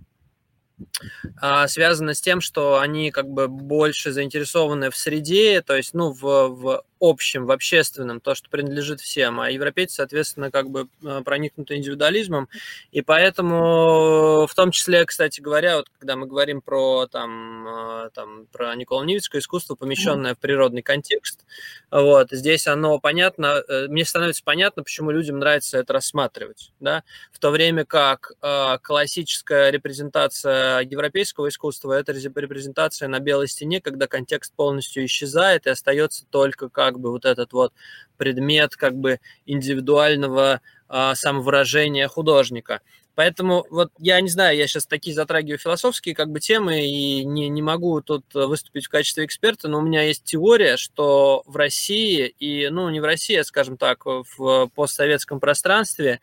связано 1.68 2.14
с 2.14 2.22
тем, 2.22 2.42
что 2.42 2.80
они 2.80 3.12
как 3.12 3.28
бы 3.28 3.48
больше 3.48 4.12
заинтересованы 4.12 4.90
в 4.90 4.98
среде, 4.98 5.62
то 5.62 5.76
есть, 5.76 5.94
ну, 5.94 6.12
в, 6.12 6.50
в 6.56 6.84
общем, 7.00 7.46
в 7.46 7.52
общественном, 7.52 8.20
то, 8.20 8.36
что 8.36 8.50
принадлежит 8.50 9.00
всем, 9.00 9.40
а 9.40 9.50
европейцы, 9.50 9.96
соответственно, 9.96 10.52
как 10.52 10.70
бы 10.70 10.90
а, 11.04 11.22
проникнуты 11.22 11.76
индивидуализмом, 11.76 12.50
и 12.92 13.02
поэтому, 13.02 14.46
в 14.48 14.54
том 14.54 14.72
числе, 14.72 15.06
кстати 15.06 15.40
говоря, 15.40 15.78
вот 15.78 15.88
когда 15.98 16.16
мы 16.16 16.28
говорим 16.28 16.62
про, 16.62 17.08
там, 17.08 17.68
а, 17.68 18.10
там, 18.10 18.48
про 18.48 18.76
Николаевское 18.76 19.40
искусство, 19.40 19.76
помещенное 19.76 20.36
в 20.36 20.40
природный 20.40 20.82
контекст, 20.82 21.46
вот, 21.90 22.32
здесь 22.32 22.68
оно 22.68 23.00
понятно, 23.00 23.64
э, 23.68 23.88
мне 23.88 24.04
становится 24.04 24.44
понятно, 24.44 24.84
почему 24.84 25.12
людям 25.12 25.40
нравится 25.40 25.78
это 25.78 25.94
рассматривать, 25.94 26.74
да, 26.80 27.04
в 27.32 27.40
то 27.40 27.52
время 27.52 27.86
как 27.86 28.34
классическая 28.82 29.70
репрезентация 29.70 30.69
европейского 30.82 31.50
искусства– 31.50 31.94
это 32.00 32.12
репрезентация 32.12 33.08
на 33.08 33.20
белой 33.20 33.48
стене, 33.48 33.82
когда 33.82 34.08
контекст 34.08 34.54
полностью 34.56 35.06
исчезает 35.06 35.68
и 35.68 35.70
остается 35.70 36.26
только 36.30 36.70
как 36.70 37.00
бы 37.00 37.12
вот 37.12 37.26
этот 37.26 37.54
вот 37.54 37.74
предмет 38.18 38.76
как 38.76 38.96
бы 38.96 39.20
индивидуального 39.46 40.62
а, 40.88 41.16
самовыражения 41.16 42.08
художника. 42.08 42.82
Поэтому 43.16 43.66
вот 43.70 43.92
я 43.98 44.22
не 44.22 44.30
знаю, 44.30 44.56
я 44.56 44.66
сейчас 44.66 44.86
такие 44.86 45.14
затрагиваю 45.14 45.58
философские 45.58 46.16
как 46.16 46.30
бы 46.30 46.40
темы 46.40 46.86
и 46.86 47.26
не, 47.26 47.50
не 47.50 47.62
могу 47.62 48.00
тут 48.02 48.24
выступить 48.34 48.86
в 48.86 48.90
качестве 48.90 49.26
эксперта, 49.26 49.68
но 49.68 49.80
у 49.80 49.82
меня 49.82 50.04
есть 50.04 50.24
теория, 50.24 50.78
что 50.78 51.44
в 51.46 51.58
России 51.58 52.34
и, 52.40 52.70
ну, 52.70 52.90
не 52.90 53.02
в 53.02 53.04
России, 53.04 53.36
а, 53.36 53.44
скажем 53.44 53.78
так, 53.78 54.06
в 54.06 54.70
постсоветском 54.74 55.42
пространстве 55.42 56.22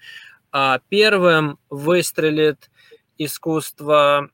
а, 0.52 0.80
первым 0.88 1.58
выстрелит 1.68 2.70
искусство 3.18 4.30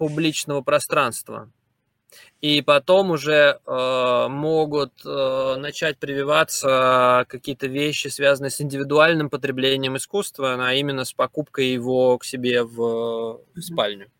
публичного 0.00 0.62
пространства 0.62 1.52
и 2.40 2.62
потом 2.62 3.10
уже 3.10 3.60
э, 3.64 4.26
могут 4.28 4.92
э, 5.04 5.56
начать 5.58 5.98
прививаться 5.98 7.26
какие-то 7.28 7.66
вещи, 7.66 8.08
связанные 8.08 8.50
с 8.50 8.60
индивидуальным 8.62 9.28
потреблением 9.28 9.96
искусства, 9.98 10.56
а 10.58 10.72
именно 10.72 11.04
с 11.04 11.12
покупкой 11.12 11.68
его 11.68 12.16
к 12.18 12.24
себе 12.24 12.62
в, 12.64 13.42
в 13.54 13.60
спальню. 13.60 14.10